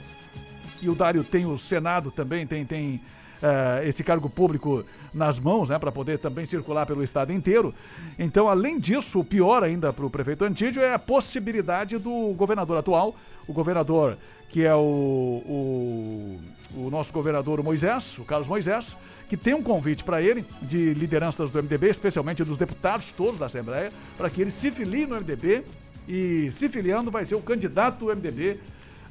e 0.81 0.89
o 0.89 0.95
Dário 0.95 1.23
tem 1.25 1.45
o 1.45 1.59
Senado 1.59 2.11
também, 2.11 2.47
tem, 2.47 2.65
tem 2.65 3.01
eh, 3.43 3.89
esse 3.89 4.03
cargo 4.05 4.29
público 4.29 4.85
nas 5.13 5.39
mãos, 5.39 5.69
né, 5.69 5.79
para 5.79 5.91
poder 5.91 6.19
também 6.19 6.45
circular 6.45 6.87
pelo 6.87 7.03
estado 7.03 7.33
inteiro. 7.33 7.75
Então, 8.19 8.49
além 8.49 8.79
disso, 8.79 9.21
o 9.21 9.25
pior 9.25 9.63
ainda 9.65 9.93
para 9.93 10.05
o 10.05 10.11
prefeito 10.11 10.45
Antídio 10.45 10.83
é 10.83 10.93
a 10.93 10.99
possibilidade 10.99 11.99
do 11.99 12.35
governador 12.35 12.77
atual, 12.77 13.15
o 13.47 13.53
governador 13.53 14.17
que 14.49 14.65
é 14.65 14.75
o, 14.75 14.79
o, 14.79 16.41
o 16.77 16.91
nosso 16.91 17.13
governador 17.13 17.63
Moisés, 17.63 18.17
o 18.19 18.25
Carlos 18.25 18.49
Moisés, 18.49 18.97
que 19.29 19.37
tem 19.37 19.55
um 19.55 19.63
convite 19.63 20.05
para 20.05 20.23
ele 20.23 20.45
de 20.63 20.95
lideranças 20.95 21.51
do 21.51 21.63
MDB, 21.63 21.91
especialmente 21.91 22.45
dos 22.45 22.57
deputados 22.57 23.11
todos 23.11 23.39
da 23.39 23.47
Assembleia, 23.47 23.91
para 24.17 24.31
que 24.31 24.41
ele 24.41 24.51
se 24.51 24.71
filie 24.71 25.07
no 25.07 25.17
MDB 25.17 25.65
e 26.09 26.51
se 26.53 26.69
filiando 26.69 27.11
vai 27.11 27.25
ser 27.25 27.35
o 27.35 27.43
candidato 27.43 27.99
do 27.99 28.07
MDB 28.07 28.61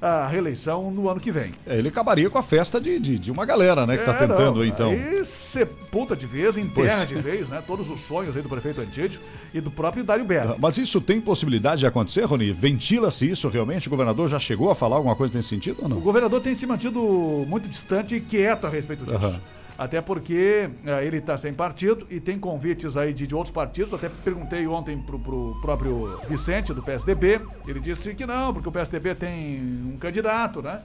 à 0.01 0.27
reeleição 0.27 0.91
no 0.91 1.09
ano 1.09 1.19
que 1.19 1.31
vem. 1.31 1.51
É, 1.65 1.77
ele 1.77 1.87
acabaria 1.87 2.29
com 2.29 2.37
a 2.37 2.43
festa 2.43 2.79
de, 2.79 2.99
de, 2.99 3.17
de 3.17 3.31
uma 3.31 3.45
galera, 3.45 3.85
né, 3.85 3.97
que 3.97 4.03
tá 4.03 4.13
É, 4.13 4.27
tentando 4.27 4.61
aí, 4.61 4.69
então. 4.69 4.91
Aí 4.91 5.23
sepulta 5.25 6.15
de 6.15 6.25
vez, 6.25 6.57
enterra 6.57 6.97
Pois. 6.97 7.07
de 7.07 7.15
vez, 7.15 7.49
né? 7.49 7.63
Todos 7.65 7.89
os 7.89 7.99
sonhos 8.01 8.35
aí 8.35 8.41
do 8.41 8.49
prefeito 8.49 8.81
Antídio 8.81 9.19
e 9.53 9.61
do 9.61 9.71
próprio 9.71 10.03
Dário 10.03 10.25
Berg. 10.25 10.55
Mas 10.59 10.77
isso 10.77 10.99
tem 11.01 11.19
possibilidade 11.21 11.79
de 11.79 11.87
acontecer, 11.87 12.23
Rony? 12.25 12.51
Ventila-se 12.51 13.29
isso 13.29 13.47
realmente? 13.47 13.87
O 13.87 13.89
governador 13.91 14.27
já 14.29 14.37
chegou 14.39 14.69
a 14.69 14.75
falar 14.75 14.97
alguma 14.97 15.15
coisa 15.15 15.33
nesse 15.35 15.49
sentido 15.49 15.79
ou 15.81 15.85
O 15.85 15.89
não? 15.89 15.97
governador 15.99 16.41
tem 16.41 16.53
se 16.53 16.65
mantido 16.65 16.99
muito 17.47 17.67
distante 17.67 18.15
e 18.15 18.21
quieto 18.21 18.65
a 18.65 18.69
respeito 18.69 19.03
disso. 19.05 19.15
Aham. 19.15 19.39
Até 19.77 20.01
porque 20.01 20.69
eh, 20.85 21.05
ele 21.05 21.17
está 21.17 21.37
sem 21.37 21.53
partido 21.53 22.07
e 22.09 22.19
tem 22.19 22.39
convites 22.39 22.95
aí 22.95 23.13
de, 23.13 23.27
de 23.27 23.35
outros 23.35 23.53
partidos. 23.53 23.93
Até 23.93 24.09
perguntei 24.23 24.65
ontem 24.67 24.97
pro, 24.97 25.19
pro 25.19 25.59
próprio 25.61 26.19
Vicente, 26.29 26.73
do 26.73 26.81
PSDB. 26.81 27.41
Ele 27.67 27.79
disse 27.79 28.15
que 28.15 28.25
não, 28.25 28.53
porque 28.53 28.69
o 28.69 28.71
PSDB 28.71 29.15
tem 29.15 29.59
um 29.85 29.97
candidato, 29.97 30.61
né? 30.61 30.81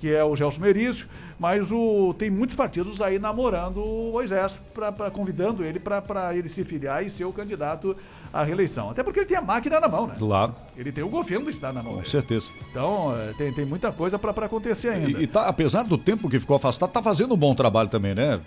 Que 0.00 0.14
é 0.14 0.22
o 0.22 0.36
Gelson 0.36 0.60
Merício, 0.60 1.06
mas 1.38 1.72
o, 1.72 2.14
tem 2.18 2.28
muitos 2.30 2.54
partidos 2.54 3.00
aí 3.00 3.18
namorando 3.18 3.78
o 3.82 4.10
Moisés, 4.12 4.60
pra, 4.74 4.92
pra- 4.92 5.10
convidando 5.10 5.64
ele 5.64 5.78
para 5.80 6.34
ele 6.36 6.48
se 6.50 6.64
filiar 6.64 7.04
e 7.04 7.08
ser 7.08 7.24
o 7.24 7.32
candidato 7.32 7.96
à 8.30 8.42
reeleição. 8.42 8.90
Até 8.90 9.02
porque 9.02 9.20
ele 9.20 9.26
tem 9.26 9.38
a 9.38 9.40
máquina 9.40 9.80
na 9.80 9.88
mão, 9.88 10.06
né? 10.06 10.14
Claro, 10.18 10.54
Ele 10.76 10.92
tem 10.92 11.02
o 11.02 11.08
governo 11.08 11.46
do 11.46 11.50
estado 11.50 11.74
na 11.76 11.82
mão. 11.82 11.92
com 11.92 11.98
dele. 12.00 12.10
certeza. 12.10 12.50
Então, 12.70 13.14
eh, 13.16 13.32
tem, 13.38 13.50
tem 13.54 13.64
muita 13.64 13.90
coisa 13.90 14.18
para 14.18 14.44
acontecer 14.44 14.88
ainda. 14.88 15.18
E, 15.18 15.22
e 15.22 15.26
tá, 15.26 15.46
apesar 15.46 15.82
do 15.84 15.96
tempo 15.96 16.28
que 16.28 16.38
ficou 16.38 16.56
afastado, 16.56 16.90
tá 16.90 17.02
fazendo 17.02 17.32
um 17.32 17.36
bom 17.38 17.54
trabalho 17.54 17.88
também, 17.88 18.14
né? 18.14 18.38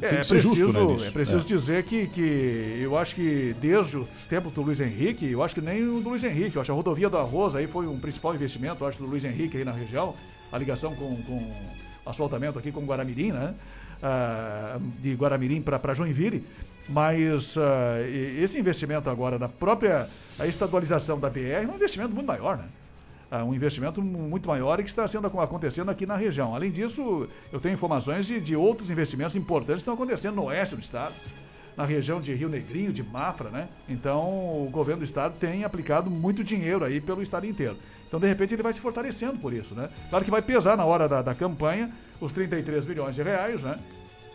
Tem 0.00 0.08
É, 0.08 0.16
que 0.16 0.24
ser 0.24 0.34
preciso, 0.40 0.54
justo, 0.56 0.80
né? 1.02 1.06
é 1.08 1.10
preciso 1.10 1.38
É. 1.38 1.42
dizer 1.42 1.82
que, 1.84 2.06
que 2.06 2.78
eu 2.82 2.96
acho 2.96 3.14
que 3.14 3.54
desde 3.60 3.98
os 3.98 4.08
tempos 4.26 4.50
do 4.54 4.62
Luiz 4.62 4.80
Henrique, 4.80 5.30
eu 5.30 5.42
acho 5.42 5.54
que 5.54 5.60
nem 5.60 5.86
o 5.86 6.00
do 6.00 6.08
Luiz 6.08 6.24
Henrique, 6.24 6.56
eu 6.56 6.62
acho 6.62 6.68
que 6.68 6.72
a 6.72 6.74
rodovia 6.74 7.10
do 7.10 7.18
Arroz 7.18 7.54
aí 7.54 7.66
foi 7.66 7.86
um 7.86 7.98
principal 7.98 8.34
investimento, 8.34 8.82
eu 8.82 8.88
acho, 8.88 8.96
do 8.96 9.04
Luiz 9.06 9.22
Henrique 9.24 9.58
aí 9.58 9.64
na 9.64 9.72
região, 9.72 10.14
a 10.54 10.58
ligação 10.58 10.94
com, 10.94 11.16
com 11.22 11.50
asfaltamento 12.06 12.58
aqui 12.58 12.70
com 12.70 12.84
Guaramirim, 12.84 13.32
né? 13.32 13.54
Ah, 14.00 14.78
de 15.00 15.14
Guaramirim 15.14 15.60
para 15.60 15.94
Joinville, 15.94 16.44
mas 16.88 17.56
ah, 17.58 17.96
esse 18.40 18.58
investimento 18.58 19.10
agora 19.10 19.38
da 19.38 19.48
própria 19.48 20.08
estadualização 20.46 21.18
da 21.18 21.28
BR 21.28 21.38
é 21.64 21.66
um 21.66 21.74
investimento 21.74 22.14
muito 22.14 22.26
maior, 22.26 22.56
né? 22.58 22.64
Ah, 23.30 23.42
um 23.44 23.52
investimento 23.54 24.00
mu- 24.00 24.28
muito 24.28 24.46
maior 24.48 24.78
e 24.78 24.84
que 24.84 24.90
está 24.90 25.08
sendo 25.08 25.26
acontecendo 25.26 25.90
aqui 25.90 26.06
na 26.06 26.16
região. 26.16 26.54
Além 26.54 26.70
disso, 26.70 27.28
eu 27.52 27.58
tenho 27.58 27.74
informações 27.74 28.26
de, 28.26 28.38
de 28.40 28.54
outros 28.54 28.90
investimentos 28.90 29.34
importantes 29.34 29.76
que 29.82 29.90
estão 29.90 29.94
acontecendo 29.94 30.36
no 30.36 30.44
oeste 30.44 30.76
do 30.76 30.80
estado, 30.82 31.14
na 31.76 31.84
região 31.84 32.20
de 32.20 32.32
Rio 32.32 32.48
Negrinho, 32.48 32.92
de 32.92 33.02
Mafra, 33.02 33.50
né? 33.50 33.66
Então, 33.88 34.22
o 34.28 34.68
governo 34.70 35.00
do 35.00 35.04
estado 35.04 35.34
tem 35.40 35.64
aplicado 35.64 36.08
muito 36.08 36.44
dinheiro 36.44 36.84
aí 36.84 37.00
pelo 37.00 37.22
estado 37.22 37.44
inteiro. 37.46 37.76
Então, 38.14 38.20
de 38.20 38.28
repente, 38.28 38.54
ele 38.54 38.62
vai 38.62 38.72
se 38.72 38.80
fortalecendo 38.80 39.40
por 39.40 39.52
isso, 39.52 39.74
né? 39.74 39.88
Claro 40.08 40.24
que 40.24 40.30
vai 40.30 40.40
pesar 40.40 40.76
na 40.76 40.84
hora 40.84 41.08
da, 41.08 41.20
da 41.20 41.34
campanha 41.34 41.90
os 42.20 42.30
33 42.30 42.86
milhões 42.86 43.16
de 43.16 43.22
reais, 43.24 43.60
né? 43.60 43.74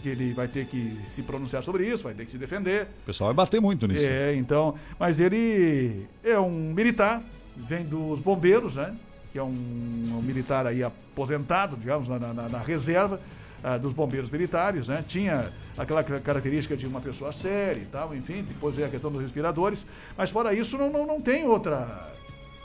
Que 0.02 0.10
ele 0.10 0.34
vai 0.34 0.50
ter 0.50 0.66
que 0.66 0.98
se 1.06 1.22
pronunciar 1.24 1.64
sobre 1.64 1.88
isso, 1.88 2.04
vai 2.04 2.14
ter 2.14 2.26
que 2.26 2.32
se 2.32 2.38
defender. 2.38 2.88
O 3.04 3.06
pessoal 3.06 3.30
vai 3.30 3.36
bater 3.46 3.62
muito 3.62 3.88
nisso. 3.88 4.04
É, 4.06 4.36
então, 4.36 4.76
mas 5.00 5.22
ele 5.22 6.06
é 6.26 6.38
um 6.38 6.74
militar, 6.74 7.22
vem 7.56 7.86
dos 7.86 8.20
bombeiros, 8.20 8.76
né? 8.76 8.94
Que 9.32 9.40
é 9.40 9.44
um, 9.44 9.48
um 9.48 10.22
militar 10.22 10.68
aí 10.68 10.84
aposentado, 10.84 11.78
digamos, 11.78 12.10
na, 12.10 12.20
na- 12.20 12.50
na 12.50 12.60
reserva 12.60 13.22
ah, 13.64 13.78
dos 13.78 13.94
bombeiros 13.94 14.30
militares, 14.30 14.90
né? 14.90 15.06
Tinha 15.08 15.54
aquela 15.78 16.04
ca- 16.04 16.20
característica 16.20 16.76
de 16.76 16.86
uma 16.86 17.00
pessoa 17.00 17.32
séria 17.32 17.80
e 17.82 17.86
tal, 17.86 18.14
enfim, 18.14 18.44
depois 18.46 18.76
veio 18.76 18.90
a 18.90 18.92
questão 18.92 19.10
dos 19.10 19.22
respiradores, 19.22 19.86
mas 20.18 20.30
fora 20.32 20.54
isso 20.54 20.78
não, 20.78 20.92
não, 20.92 21.08
não 21.08 21.22
tem 21.22 21.46
outra 21.46 22.10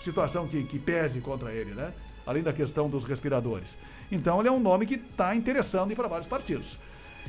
situação 0.04 0.46
que, 0.46 0.62
que 0.62 0.78
pese 0.78 1.20
contra 1.20 1.52
ele, 1.52 1.72
né? 1.72 1.92
Além 2.26 2.42
da 2.42 2.52
questão 2.52 2.88
dos 2.88 3.04
respiradores. 3.04 3.76
Então 4.10 4.40
ele 4.40 4.48
é 4.48 4.52
um 4.52 4.60
nome 4.60 4.86
que 4.86 4.94
está 4.94 5.34
interessando 5.34 5.90
ir 5.90 5.96
para 5.96 6.08
vários 6.08 6.26
partidos. 6.26 6.78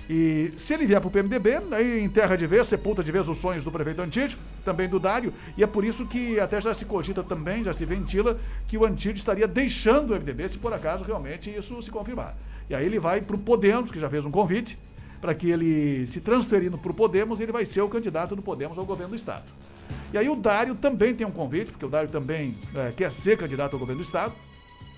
E 0.10 0.54
se 0.58 0.74
ele 0.74 0.86
vier 0.86 1.00
para 1.00 1.08
o 1.08 1.12
PMDB, 1.12 1.58
aí 1.72 2.04
enterra 2.04 2.36
de 2.36 2.46
vez, 2.46 2.68
sepulta 2.68 3.04
de 3.04 3.12
vez 3.12 3.28
os 3.28 3.38
sonhos 3.38 3.64
do 3.64 3.72
prefeito 3.72 4.02
Antídio, 4.02 4.38
também 4.64 4.88
do 4.88 5.00
Dário, 5.00 5.34
e 5.58 5.64
é 5.64 5.68
por 5.68 5.84
isso 5.84 6.06
que 6.06 6.40
até 6.40 6.62
já 6.62 6.74
se 6.74 6.86
cogita 6.86 7.24
também, 7.24 7.64
já 7.64 7.74
se 7.74 7.86
ventila, 7.86 8.38
que 8.68 8.78
o 8.78 8.86
Antídio 8.86 9.18
estaria 9.18 9.48
deixando 9.48 10.12
o 10.12 10.16
MDB, 10.16 10.50
se 10.50 10.58
por 10.58 10.74
acaso 10.74 11.04
realmente 11.04 11.50
isso 11.50 11.82
se 11.82 11.90
confirmar. 11.90 12.38
E 12.70 12.76
aí 12.76 12.86
ele 12.86 13.00
vai 13.00 13.22
para 13.22 13.36
o 13.36 13.40
Podemos, 13.40 13.90
que 13.90 14.00
já 14.00 14.10
fez 14.10 14.26
um 14.26 14.32
convite, 14.32 14.78
para 15.20 15.34
que 15.34 15.50
ele, 15.50 16.06
se 16.06 16.22
transferindo 16.22 16.78
para 16.78 16.92
o 16.92 16.94
Podemos, 16.94 17.40
ele 17.40 17.52
vai 17.52 17.66
ser 17.66 17.82
o 17.82 17.90
candidato 17.90 18.36
do 18.36 18.44
Podemos 18.44 18.78
ao 18.78 18.86
governo 18.86 19.12
do 19.12 19.16
Estado. 19.16 19.44
E 20.14 20.18
aí 20.18 20.30
o 20.30 20.36
Dário 20.36 20.76
também 20.76 21.14
tem 21.14 21.26
um 21.26 21.32
convite, 21.32 21.72
porque 21.72 21.86
o 21.86 21.90
Dário 21.90 22.10
também 22.10 22.56
eh, 22.76 22.94
quer 22.96 23.12
ser 23.12 23.38
candidato 23.38 23.74
ao 23.74 23.80
governo 23.80 24.02
do 24.02 24.06
Estado, 24.06 24.34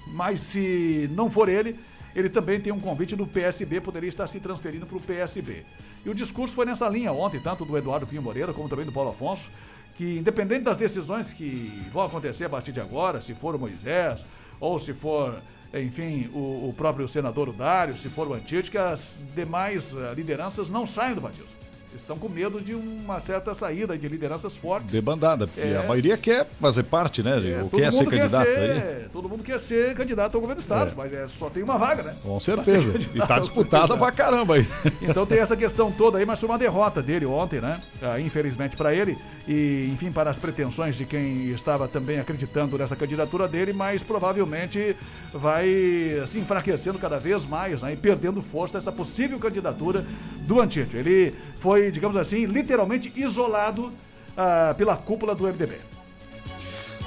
mas 0.07 0.39
se 0.39 1.09
não 1.13 1.29
for 1.29 1.49
ele, 1.49 1.77
ele 2.15 2.29
também 2.29 2.59
tem 2.59 2.73
um 2.73 2.79
convite 2.79 3.15
do 3.15 3.27
PSB, 3.27 3.81
poderia 3.81 4.09
estar 4.09 4.27
se 4.27 4.39
transferindo 4.39 4.85
para 4.85 4.97
o 4.97 5.01
PSB. 5.01 5.63
E 6.05 6.09
o 6.09 6.15
discurso 6.15 6.55
foi 6.55 6.65
nessa 6.65 6.87
linha 6.89 7.11
ontem, 7.11 7.39
tanto 7.39 7.63
do 7.63 7.77
Eduardo 7.77 8.07
Pinho 8.07 8.21
Moreira 8.21 8.53
como 8.53 8.67
também 8.67 8.85
do 8.85 8.91
Paulo 8.91 9.11
Afonso, 9.11 9.49
que 9.95 10.17
independente 10.17 10.63
das 10.63 10.77
decisões 10.77 11.33
que 11.33 11.71
vão 11.91 12.03
acontecer 12.03 12.45
a 12.45 12.49
partir 12.49 12.71
de 12.71 12.79
agora, 12.79 13.21
se 13.21 13.33
for 13.33 13.55
o 13.55 13.59
Moisés, 13.59 14.25
ou 14.59 14.79
se 14.79 14.93
for, 14.93 15.41
enfim, 15.73 16.29
o, 16.33 16.69
o 16.69 16.73
próprio 16.75 17.07
senador 17.07 17.51
Dário, 17.51 17.95
se 17.95 18.09
for 18.09 18.27
o 18.27 18.33
Antídio, 18.33 18.71
que 18.71 18.77
as 18.77 19.19
demais 19.35 19.93
eh, 19.93 20.13
lideranças 20.15 20.69
não 20.69 20.85
saiam 20.85 21.15
do 21.15 21.21
partido. 21.21 21.47
Estão 21.97 22.17
com 22.17 22.29
medo 22.29 22.61
de 22.61 22.73
uma 22.73 23.19
certa 23.19 23.53
saída 23.53 23.97
de 23.97 24.07
lideranças 24.07 24.55
fortes. 24.55 24.91
Debandada, 24.93 25.47
porque 25.47 25.59
É. 25.61 25.77
a 25.77 25.83
maioria 25.83 26.17
quer 26.17 26.47
fazer 26.61 26.83
parte, 26.83 27.21
né? 27.23 27.37
É, 27.59 27.63
ou 27.63 27.69
quer 27.69 27.91
ser 27.91 28.03
mundo 28.03 28.11
candidato 28.11 28.45
ser, 28.45 28.59
aí. 28.59 29.05
Todo 29.11 29.27
mundo 29.29 29.43
quer 29.43 29.59
ser 29.59 29.95
candidato 29.95 30.35
ao 30.35 30.41
governo 30.41 30.61
do 30.61 30.63
Estado, 30.63 30.91
É. 30.91 30.93
mas 30.95 31.13
é, 31.13 31.27
só 31.27 31.49
tem 31.49 31.63
uma 31.63 31.77
vaga, 31.77 32.03
né? 32.03 32.15
Com 32.23 32.39
certeza. 32.39 32.93
E 33.13 33.19
tá 33.19 33.39
disputada 33.39 33.97
pra 33.97 34.11
caramba 34.11 34.55
aí. 34.55 34.67
Então 35.01 35.25
tem 35.25 35.39
essa 35.39 35.55
questão 35.57 35.91
toda 35.91 36.17
aí, 36.19 36.25
mas 36.25 36.39
foi 36.39 36.47
uma 36.47 36.57
derrota 36.57 37.01
dele 37.01 37.25
ontem, 37.25 37.59
né? 37.59 37.79
Ah, 38.01 38.19
infelizmente 38.19 38.75
para 38.77 38.93
ele. 38.93 39.17
E, 39.47 39.89
enfim, 39.93 40.11
para 40.11 40.29
as 40.29 40.37
pretensões 40.37 40.95
de 40.95 41.05
quem 41.05 41.45
estava 41.47 41.87
também 41.87 42.19
acreditando 42.19 42.77
nessa 42.77 42.95
candidatura 42.95 43.47
dele, 43.47 43.73
mas 43.73 44.03
provavelmente 44.03 44.95
vai 45.33 45.67
se 46.27 46.37
enfraquecendo 46.39 46.99
cada 46.99 47.17
vez 47.17 47.45
mais, 47.45 47.81
né? 47.81 47.93
E 47.93 47.95
perdendo 47.95 48.41
força 48.41 48.77
essa 48.77 48.91
possível 48.91 49.39
candidatura 49.39 50.05
do 50.45 50.59
Antídio. 50.61 50.99
Ele 50.99 51.33
foi, 51.67 51.91
digamos 51.91 52.15
assim, 52.15 52.45
literalmente 52.45 53.11
isolado 53.13 53.91
ah, 54.37 54.73
pela 54.77 54.95
cúpula 54.95 55.35
do 55.35 55.43
MDB. 55.43 55.75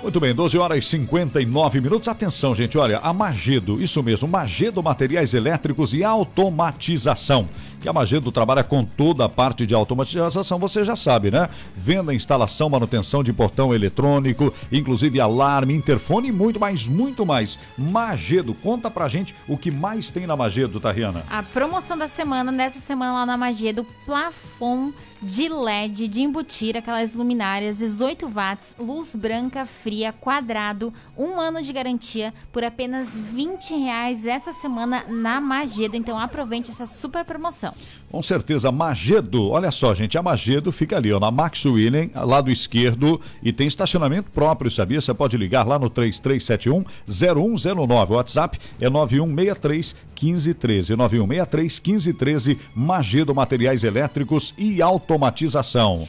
Muito 0.02 0.20
bem, 0.20 0.34
12 0.34 0.58
horas 0.58 0.84
e 0.84 0.86
59 0.86 1.80
minutos. 1.80 2.08
Atenção, 2.08 2.54
gente, 2.54 2.76
olha, 2.76 2.98
a 2.98 3.10
Magedo, 3.10 3.82
isso 3.82 4.02
mesmo, 4.02 4.28
Magedo 4.28 4.82
Materiais 4.82 5.32
Elétricos 5.32 5.94
e 5.94 6.04
Automatização. 6.04 7.48
E 7.82 7.88
a 7.88 7.92
Magedo 7.92 8.30
trabalha 8.30 8.62
com 8.62 8.84
toda 8.84 9.24
a 9.24 9.28
parte 9.28 9.64
de 9.64 9.74
automatização, 9.74 10.58
você 10.58 10.84
já 10.84 10.94
sabe, 10.94 11.30
né? 11.30 11.48
Venda, 11.74 12.12
instalação, 12.12 12.68
manutenção 12.68 13.24
de 13.24 13.32
portão 13.32 13.74
eletrônico, 13.74 14.52
inclusive 14.70 15.18
alarme, 15.18 15.74
interfone 15.74 16.28
e 16.28 16.32
muito 16.32 16.60
mais, 16.60 16.86
muito 16.86 17.24
mais. 17.24 17.58
Magedo, 17.78 18.52
conta 18.52 18.90
pra 18.90 19.08
gente 19.08 19.34
o 19.48 19.56
que 19.56 19.70
mais 19.70 20.10
tem 20.10 20.26
na 20.26 20.36
Magedo, 20.36 20.78
Tariana. 20.78 21.24
A 21.30 21.42
promoção 21.42 21.96
da 21.96 22.06
semana, 22.06 22.52
nessa 22.52 22.80
semana 22.80 23.14
lá 23.14 23.26
na 23.26 23.36
Magia 23.36 23.72
do 23.72 23.84
plafon 24.04 24.92
de 25.22 25.48
LED 25.48 26.08
de 26.08 26.22
embutir, 26.22 26.76
aquelas 26.76 27.14
luminárias 27.14 27.78
18 27.78 28.26
watts, 28.28 28.74
luz 28.78 29.14
branca 29.14 29.66
fria, 29.66 30.12
quadrado, 30.12 30.92
um 31.16 31.38
ano 31.38 31.62
de 31.62 31.72
garantia 31.72 32.32
por 32.50 32.64
apenas 32.64 33.14
20 33.14 33.74
reais 33.74 34.24
essa 34.24 34.52
semana 34.52 35.04
na 35.08 35.40
Magedo. 35.40 35.96
Então 35.96 36.18
aproveite 36.18 36.70
essa 36.70 36.86
super 36.86 37.24
promoção. 37.24 37.69
No. 37.70 37.99
Com 38.10 38.24
certeza, 38.24 38.72
Magedo. 38.72 39.50
Olha 39.50 39.70
só, 39.70 39.94
gente, 39.94 40.18
a 40.18 40.22
Magedo 40.22 40.72
fica 40.72 40.96
ali, 40.96 41.12
ó, 41.12 41.20
na 41.20 41.30
Max 41.30 41.64
William, 41.64 42.08
lado 42.12 42.50
esquerdo, 42.50 43.20
e 43.40 43.52
tem 43.52 43.68
estacionamento 43.68 44.32
próprio, 44.32 44.68
sabia? 44.68 45.00
Você 45.00 45.14
pode 45.14 45.36
ligar 45.36 45.64
lá 45.64 45.78
no 45.78 45.88
3371 45.88 46.84
0109. 47.06 48.12
O 48.12 48.16
WhatsApp 48.16 48.58
é 48.80 48.90
9163 48.90 49.94
1513. 50.20 50.96
9163 50.96 51.80
1513. 51.80 52.58
Magedo 52.74 53.32
Materiais 53.32 53.84
Elétricos 53.84 54.52
e 54.58 54.82
Automatização. 54.82 56.04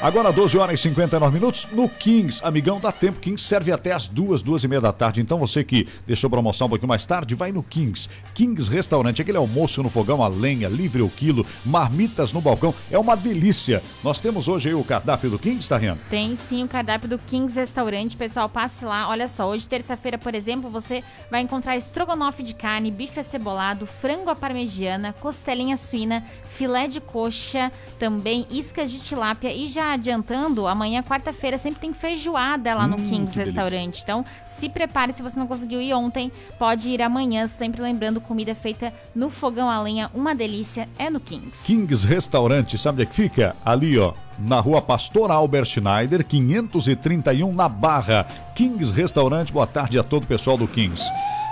Agora, 0.00 0.32
12 0.32 0.56
horas 0.56 0.80
e 0.80 0.82
59 0.84 1.34
minutos, 1.34 1.66
no 1.72 1.86
Kings. 1.86 2.40
Amigão, 2.42 2.80
dá 2.80 2.90
tempo. 2.90 3.20
Kings 3.20 3.44
serve 3.44 3.70
até 3.70 3.92
as 3.92 4.08
duas, 4.08 4.40
duas 4.40 4.64
e 4.64 4.68
meia 4.68 4.80
da 4.80 4.94
tarde. 4.94 5.20
Então, 5.20 5.38
você 5.38 5.62
que 5.62 5.86
deixou 6.06 6.30
promoção 6.30 6.68
um 6.68 6.70
pouquinho 6.70 6.88
mais 6.88 7.04
tarde, 7.04 7.34
vai 7.34 7.52
no 7.52 7.62
Kings. 7.62 8.08
Kings 8.32 8.72
Restaurante, 8.72 9.20
aquele 9.20 9.36
almoço 9.36 9.82
no 9.82 9.90
fogão 9.90 10.24
a 10.24 10.28
lenha, 10.28 10.70
livre 10.70 11.02
o 11.02 11.08
quilo, 11.10 11.39
marmitas 11.64 12.32
no 12.32 12.40
balcão. 12.40 12.74
É 12.90 12.98
uma 12.98 13.16
delícia. 13.16 13.82
Nós 14.02 14.20
temos 14.20 14.48
hoje 14.48 14.68
aí 14.68 14.74
o 14.74 14.84
cardápio 14.84 15.30
do 15.30 15.38
Kings, 15.38 15.68
tá, 15.68 15.76
Rian? 15.76 15.96
Tem 16.08 16.36
sim 16.36 16.64
o 16.64 16.68
cardápio 16.68 17.08
do 17.08 17.18
Kings 17.18 17.58
Restaurante. 17.58 18.16
Pessoal, 18.16 18.48
passe 18.48 18.84
lá. 18.84 19.08
Olha 19.08 19.28
só, 19.28 19.48
hoje, 19.48 19.68
terça-feira, 19.68 20.18
por 20.18 20.34
exemplo, 20.34 20.68
você 20.70 21.02
vai 21.30 21.40
encontrar 21.42 21.76
estrogonofe 21.76 22.42
de 22.42 22.54
carne, 22.54 22.90
bife 22.90 23.20
acebolado, 23.20 23.86
frango 23.86 24.30
à 24.30 24.36
parmegiana, 24.36 25.14
costelinha 25.20 25.76
suína, 25.76 26.24
filé 26.44 26.86
de 26.86 27.00
coxa, 27.00 27.70
também 27.98 28.46
iscas 28.50 28.90
de 28.90 29.00
tilápia. 29.00 29.52
E 29.52 29.66
já 29.66 29.92
adiantando, 29.92 30.66
amanhã, 30.66 31.02
quarta-feira, 31.02 31.58
sempre 31.58 31.80
tem 31.80 31.92
feijoada 31.94 32.74
lá 32.74 32.86
no 32.86 32.96
Hum, 32.96 33.08
Kings 33.08 33.32
que 33.32 33.38
delícia. 33.38 33.44
Restaurante. 33.44 34.02
Então, 34.02 34.24
se 34.46 34.68
prepare. 34.68 35.12
Se 35.12 35.22
você 35.22 35.38
não 35.38 35.46
conseguiu 35.46 35.80
ir 35.80 35.92
ontem, 35.94 36.30
pode 36.58 36.88
ir 36.90 37.02
amanhã. 37.02 37.46
Sempre 37.46 37.82
lembrando, 37.82 38.20
comida 38.20 38.54
feita 38.54 38.92
no 39.14 39.30
fogão 39.30 39.68
a 39.68 39.80
lenha. 39.80 40.10
Uma 40.14 40.34
delícia 40.34 40.88
é 40.98 41.08
no 41.10 41.20
Kings. 41.30 41.62
Kings 41.64 42.04
Restaurante, 42.08 42.76
sabe 42.76 42.96
onde 42.96 43.02
é 43.02 43.06
que 43.06 43.14
fica? 43.14 43.54
Ali, 43.64 43.96
ó, 43.96 44.12
na 44.36 44.58
rua 44.58 44.82
Pastor 44.82 45.30
Albert 45.30 45.66
Schneider, 45.66 46.26
531, 46.26 47.52
na 47.54 47.68
Barra. 47.68 48.24
Kings 48.56 48.92
Restaurante, 48.92 49.52
boa 49.52 49.66
tarde 49.66 49.96
a 49.96 50.02
todo 50.02 50.24
o 50.24 50.26
pessoal 50.26 50.56
do 50.56 50.66
Kings. 50.66 51.04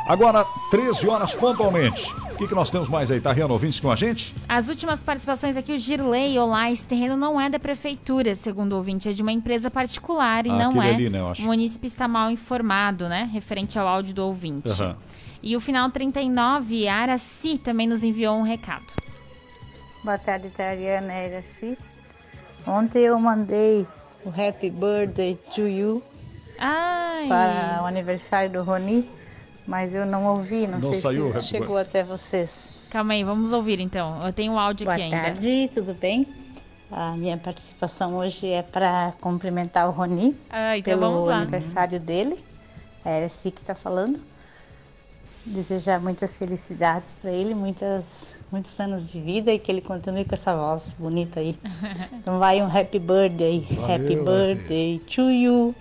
Agora, 0.09 0.45
13 0.73 1.07
horas 1.09 1.33
pontualmente. 1.35 2.11
O 2.33 2.37
que, 2.39 2.49
que 2.49 2.55
nós 2.57 2.71
temos 2.71 2.89
mais 2.89 3.09
aí? 3.11 3.21
Tá 3.21 3.31
Rian 3.31 3.47
ouvintes 3.47 3.79
com 3.79 3.91
a 3.91 3.95
gente? 3.95 4.35
As 4.49 4.69
últimas 4.69 5.05
participações 5.05 5.57
aqui, 5.57 5.73
o 5.73 5.79
Girley, 5.79 6.37
olá, 6.39 6.73
esse 6.73 6.85
terreno 6.87 7.17
não 7.17 7.41
é 7.41 7.49
da 7.49 7.61
prefeitura, 7.61 8.35
segundo 8.35 8.73
o 8.73 8.77
ouvinte, 8.77 9.09
é 9.09 9.13
de 9.13 9.23
uma 9.23 9.31
empresa 9.33 9.71
particular 9.71 10.45
e 10.45 10.51
Ah, 10.51 10.57
não 10.57 10.83
é. 10.83 10.91
ali, 10.93 11.09
né. 11.09 11.21
O 11.23 11.43
munícipe 11.43 11.87
está 11.87 12.09
mal 12.09 12.31
informado, 12.33 13.09
né, 13.09 13.29
referente 13.33 13.79
ao 13.79 13.87
áudio 13.87 14.13
do 14.15 14.25
ouvinte. 14.25 14.71
Aham. 14.71 14.97
E 15.41 15.57
o 15.57 15.61
final 15.61 15.89
39, 15.91 16.89
a 16.89 16.97
Araci 16.97 17.59
também 17.59 17.87
nos 17.87 18.03
enviou 18.03 18.37
um 18.37 18.43
recado. 18.43 18.87
Boa 20.09 20.17
tarde, 20.17 20.49
Tariana 20.49 21.13
Eraci. 21.13 21.77
Ontem 22.67 23.01
eu 23.01 23.21
mandei 23.21 23.87
o 24.25 24.31
Happy 24.31 24.71
Birthday 24.71 25.35
to 25.55 25.69
You 25.69 26.03
Ai. 26.59 27.29
para 27.29 27.83
o 27.83 27.85
aniversário 27.85 28.51
do 28.51 28.63
Roni, 28.63 29.07
mas 29.67 29.95
eu 29.95 30.07
não 30.07 30.25
ouvi, 30.25 30.67
não, 30.67 30.79
Não 30.81 30.95
sei 30.95 31.13
se 31.43 31.43
chegou 31.43 31.77
até 31.77 32.03
vocês. 32.03 32.71
Calma 32.89 33.13
aí, 33.13 33.23
vamos 33.23 33.53
ouvir 33.53 33.81
então. 33.81 34.25
Eu 34.27 34.33
tenho 34.33 34.55
o 34.55 34.59
áudio 34.59 34.87
Boa 34.87 34.95
aqui 34.95 35.03
ainda. 35.05 35.17
tarde, 35.21 35.71
tudo 35.75 35.93
bem? 35.93 36.27
A 36.91 37.13
minha 37.13 37.37
participação 37.37 38.15
hoje 38.17 38.51
é 38.51 38.63
para 38.63 39.13
cumprimentar 39.21 39.89
o 39.89 39.91
Roni 39.91 40.35
Ah, 40.49 40.79
então 40.79 40.99
pelo 40.99 41.13
vamos 41.13 41.29
lá. 41.29 41.37
aniversário 41.37 42.01
dele. 42.01 42.43
É 43.05 43.11
a 43.11 43.19
Eraci 43.19 43.51
que 43.51 43.61
está 43.61 43.75
falando. 43.75 44.19
Desejar 45.45 46.01
muitas 46.01 46.35
felicidades 46.35 47.13
para 47.21 47.31
ele, 47.31 47.55
muitas, 47.55 48.05
muitos 48.51 48.79
anos 48.81 49.11
de 49.11 49.21
vida 49.21 49.53
e 49.53 49.59
que 49.59 49.71
ele 49.71 49.81
continue 49.81 50.25
com 50.25 50.35
essa 50.35 50.55
voz 50.57 50.95
bonita 50.99 51.41
aí. 51.41 51.57
Então 52.15 52.39
vai 52.39 52.61
um 52.63 52.67
happy 52.67 52.99
birthday, 52.99 53.67
Valeu, 53.71 53.95
happy 53.95 54.17
birthday 54.17 54.99
to 55.01 55.23
you, 55.31 55.75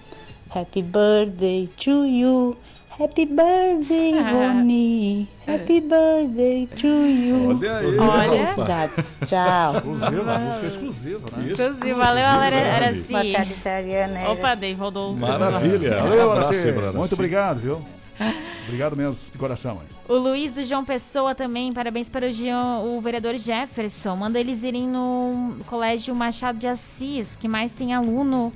happy 0.53 0.81
birthday 0.81 1.67
to 1.77 2.05
you, 2.05 2.57
happy 2.99 3.25
birthday 3.25 4.13
Rony, 4.31 5.27
happy 5.47 5.79
birthday 5.81 6.67
to 6.75 6.87
you. 6.87 7.57
Olha 7.59 7.77
aí, 7.77 7.97
Olha. 7.99 8.47
Felicidades. 8.47 9.05
Tchau. 9.27 9.75
Exclusiva, 9.77 10.39
música 10.39 10.67
exclusiva, 10.67 11.27
né? 11.37 11.51
Exclusivo, 11.51 11.97
valeu, 11.99 12.25
Ara- 12.25 12.75
Araci. 12.75 13.11
Boa 13.11 13.31
tarde, 13.33 13.55
Tariana. 13.63 14.29
Opa, 14.29 14.55
Dei, 14.55 14.73
rodou 14.73 15.13
o 15.13 15.19
Maravilha. 15.19 16.01
Valeu, 16.01 16.31
Araci. 16.33 16.71
Muito 16.93 17.13
obrigado, 17.13 17.59
viu? 17.59 17.81
Obrigado 18.65 18.95
mesmo, 18.95 19.17
de 19.31 19.37
coração. 19.37 19.75
Hein? 19.75 19.87
O 20.09 20.15
Luiz 20.15 20.55
do 20.55 20.63
João 20.65 20.83
Pessoa 20.83 21.33
também, 21.33 21.71
parabéns 21.71 22.09
para 22.09 22.27
o, 22.27 22.33
Jean- 22.33 22.79
o 22.79 22.99
vereador 22.99 23.37
Jefferson. 23.37 24.15
Manda 24.15 24.39
eles 24.39 24.63
irem 24.63 24.87
no 24.87 25.57
Colégio 25.67 26.13
Machado 26.15 26.59
de 26.59 26.67
Assis, 26.67 27.35
que 27.35 27.47
mais 27.47 27.71
tem 27.71 27.93
aluno, 27.93 28.51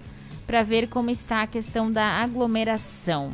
para 0.45 0.63
ver 0.63 0.89
como 0.89 1.09
está 1.09 1.43
a 1.43 1.47
questão 1.47 1.91
da 1.91 2.03
aglomeração. 2.03 3.29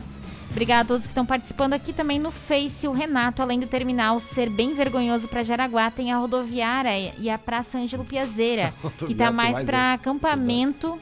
Obrigado 0.52 0.86
a 0.86 0.88
todos 0.88 1.04
que 1.04 1.10
estão 1.10 1.26
participando 1.26 1.74
aqui 1.74 1.94
também 1.94 2.20
no 2.20 2.32
Face. 2.32 2.88
O 2.88 2.92
Renato, 2.92 3.42
além 3.42 3.60
do 3.60 3.68
terminal 3.68 4.20
ser 4.20 4.50
bem 4.50 4.74
vergonhoso 4.74 5.28
para 5.28 5.44
Jaraguá, 5.44 5.92
tem 5.92 6.12
a 6.12 6.18
rodoviária 6.18 7.14
e 7.20 7.30
a 7.30 7.38
Praça 7.38 7.78
Ângelo 7.78 8.06
Piazeira, 8.06 8.74
que 9.06 9.12
está 9.12 9.32
mais 9.32 9.54
mais, 9.54 9.66
para 9.66 9.92
é. 9.92 9.94
acampamento 9.94 11.00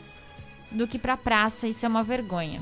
do 0.71 0.87
que 0.87 0.99
para 0.99 1.15
praça. 1.15 1.67
Isso 1.67 1.85
é 1.85 1.89
uma 1.89 2.03
vergonha. 2.03 2.61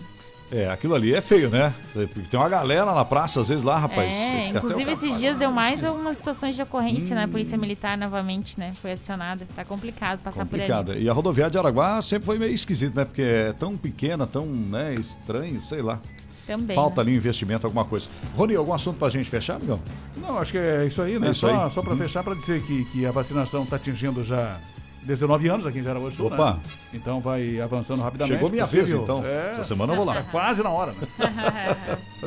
É, 0.51 0.69
aquilo 0.69 0.93
ali 0.93 1.13
é 1.15 1.21
feio, 1.21 1.49
né? 1.49 1.73
Porque 1.93 2.21
tem 2.29 2.39
uma 2.39 2.47
galera 2.49 2.93
na 2.93 3.03
praça, 3.03 3.41
às 3.41 3.49
vezes 3.49 3.63
lá, 3.63 3.77
rapaz. 3.79 4.13
É, 4.13 4.49
inclusive 4.49 4.91
esses 4.91 5.17
dias 5.17 5.37
deu 5.37 5.51
mais 5.51 5.83
algumas 5.83 6.17
situações 6.17 6.55
de 6.55 6.61
ocorrência, 6.61 7.15
né? 7.15 7.23
A 7.23 7.25
Hum. 7.25 7.29
Polícia 7.29 7.57
Militar 7.57 7.97
novamente, 7.97 8.59
né? 8.59 8.71
Foi 8.81 8.91
acionada. 8.91 9.47
Tá 9.55 9.65
complicado 9.65 10.21
passar 10.21 10.45
por 10.45 10.51
Complicado. 10.51 10.91
ali. 10.91 11.03
E 11.05 11.09
a 11.09 11.13
rodoviária 11.13 11.51
de 11.51 11.57
Araguá 11.57 12.01
sempre 12.03 12.25
foi 12.25 12.37
meio 12.37 12.53
esquisito, 12.53 12.95
né? 12.95 13.03
Porque 13.05 13.21
é 13.21 13.53
tão 13.53 13.75
pequena, 13.75 14.27
tão 14.27 14.45
né, 14.45 14.93
estranho, 14.93 15.61
sei 15.63 15.81
lá. 15.81 15.99
Também. 16.45 16.75
Falta 16.75 16.97
né? 16.97 17.09
ali 17.09 17.13
um 17.13 17.19
investimento, 17.19 17.65
alguma 17.65 17.85
coisa. 17.85 18.07
Rony, 18.35 18.55
algum 18.55 18.73
assunto 18.73 18.99
pra 18.99 19.09
gente 19.09 19.29
fechar, 19.29 19.55
amigão? 19.55 19.79
Não, 20.17 20.37
acho 20.37 20.51
que 20.51 20.57
é 20.57 20.85
isso 20.85 21.01
aí, 21.01 21.17
né? 21.17 21.29
É 21.29 21.31
isso 21.31 21.39
só 21.39 21.65
aí. 21.65 21.71
só 21.71 21.81
para 21.81 21.95
fechar, 21.95 22.21
para 22.23 22.35
dizer 22.35 22.61
que, 22.63 22.83
que 22.85 23.05
a 23.05 23.11
vacinação 23.11 23.63
está 23.63 23.77
atingindo 23.77 24.21
já 24.23 24.59
19 25.05 25.47
anos 25.49 25.65
aqui 25.65 25.79
em 25.79 25.83
Jaraguá 25.83 26.09
do 26.09 26.15
Sul, 26.15 26.27
Opa. 26.27 26.51
né? 26.53 26.59
Então 26.93 27.19
vai 27.19 27.59
avançando 27.59 28.01
rapidamente. 28.01 28.35
Chegou 28.35 28.49
minha 28.49 28.65
vez, 28.65 28.91
então. 28.91 29.23
Essa 29.51 29.63
semana 29.63 29.93
eu 29.93 29.97
vou 29.97 30.05
lá. 30.05 30.17
É 30.19 30.23
quase 30.31 30.61
na 30.63 30.69
hora, 30.69 30.93
né? 30.93 31.07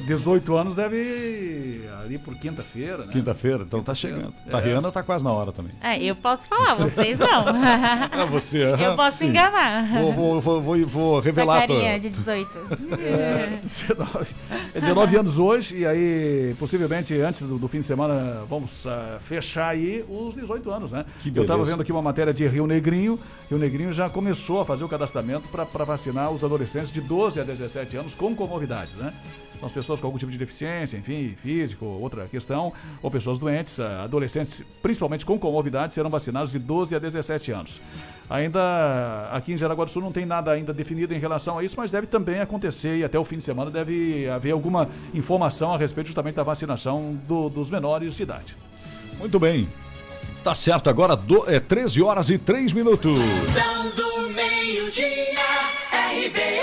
18 0.06 0.54
anos 0.56 0.76
deve 0.76 0.96
ir 0.96 1.88
ali 2.04 2.18
por 2.18 2.34
quinta-feira, 2.36 2.98
né? 2.98 3.12
Quinta-feira, 3.12 3.62
então 3.66 3.82
tá 3.82 3.94
chegando. 3.94 4.32
É. 4.50 4.54
A 4.54 4.60
Rihanna 4.60 4.90
tá 4.92 5.02
quase 5.02 5.24
na 5.24 5.32
hora 5.32 5.52
também. 5.52 5.72
É, 5.82 6.02
eu 6.02 6.14
posso 6.14 6.46
falar, 6.48 6.74
vocês 6.74 7.18
não. 7.18 7.48
É 7.48 8.26
você. 8.30 8.62
Eu 8.64 8.74
aham, 8.74 8.96
posso 8.96 9.18
sim. 9.18 9.28
enganar. 9.28 9.88
Vou, 10.00 10.12
vou, 10.14 10.40
vou, 10.40 10.60
vou, 10.62 10.86
vou 10.86 11.18
Essa 11.18 11.26
revelar. 11.26 11.60
carinha 11.60 11.90
pra- 11.90 11.98
de 11.98 12.10
18. 12.10 12.58
É, 13.00 13.58
19, 13.62 14.26
é 14.74 14.80
19 14.80 15.16
anos 15.16 15.38
hoje, 15.38 15.78
e 15.78 15.86
aí, 15.86 16.54
possivelmente, 16.58 17.14
antes 17.20 17.42
do, 17.42 17.58
do 17.58 17.68
fim 17.68 17.80
de 17.80 17.86
semana, 17.86 18.44
vamos 18.48 18.86
ah, 18.86 19.18
fechar 19.26 19.68
aí 19.68 20.04
os 20.08 20.34
18 20.34 20.70
anos, 20.70 20.92
né? 20.92 21.04
Que 21.20 21.28
Eu 21.28 21.42
estava 21.42 21.58
beleza. 21.58 21.72
vendo 21.72 21.80
aqui 21.82 21.92
uma 21.92 22.02
matéria 22.02 22.32
de 22.34 22.46
Rio 22.66 22.74
Negrinho. 22.74 23.18
Rio 23.48 23.58
Negrinho 23.58 23.92
já 23.92 24.10
começou 24.10 24.60
a 24.60 24.64
fazer 24.64 24.82
o 24.84 24.88
cadastramento 24.88 25.46
para 25.48 25.84
vacinar 25.84 26.30
os 26.32 26.42
adolescentes 26.42 26.90
de 26.90 27.00
12 27.00 27.40
a 27.40 27.44
17 27.44 27.96
anos 27.96 28.14
com 28.14 28.34
comorbidades, 28.34 28.94
né? 28.94 29.12
São 29.58 29.66
as 29.66 29.72
pessoas 29.72 30.00
com 30.00 30.06
algum 30.08 30.18
tipo 30.18 30.30
de 30.32 30.36
deficiência, 30.36 30.96
enfim, 30.98 31.34
físico, 31.42 31.86
outra 31.86 32.26
questão, 32.26 32.72
ou 33.02 33.10
pessoas 33.10 33.38
doentes, 33.38 33.78
adolescentes, 33.80 34.62
principalmente 34.82 35.24
com 35.24 35.38
comorbidades, 35.38 35.94
serão 35.94 36.10
vacinados 36.10 36.50
de 36.52 36.58
12 36.58 36.94
a 36.94 36.98
17 36.98 37.52
anos. 37.52 37.80
Ainda 38.28 39.28
aqui 39.32 39.52
em 39.52 39.56
Jaraguá 39.56 39.84
do 39.84 39.90
Sul 39.90 40.02
não 40.02 40.12
tem 40.12 40.26
nada 40.26 40.50
ainda 40.50 40.74
definido 40.74 41.14
em 41.14 41.18
relação 41.18 41.58
a 41.58 41.64
isso, 41.64 41.76
mas 41.78 41.90
deve 41.90 42.06
também 42.08 42.40
acontecer 42.40 42.96
e 42.98 43.04
até 43.04 43.18
o 43.18 43.24
fim 43.24 43.38
de 43.38 43.44
semana 43.44 43.70
deve 43.70 44.28
haver 44.28 44.50
alguma 44.50 44.90
informação 45.14 45.72
a 45.72 45.78
respeito 45.78 46.08
justamente 46.08 46.34
da 46.34 46.42
vacinação 46.42 47.16
do- 47.26 47.48
dos 47.48 47.70
menores 47.70 48.14
de 48.16 48.22
idade. 48.24 48.56
Muito 49.18 49.38
bem. 49.38 49.66
Tá 50.46 50.54
certo, 50.54 50.88
agora 50.88 51.16
do, 51.16 51.42
é 51.50 51.58
13 51.58 52.00
horas 52.00 52.30
e 52.30 52.38
3 52.38 52.72
minutos. 52.72 53.20
Plantão 53.20 53.90
do 53.96 54.28
meio-dia, 54.32 55.34
RBN. 55.92 56.55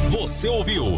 Você 0.09 0.47
ouviu? 0.47 0.91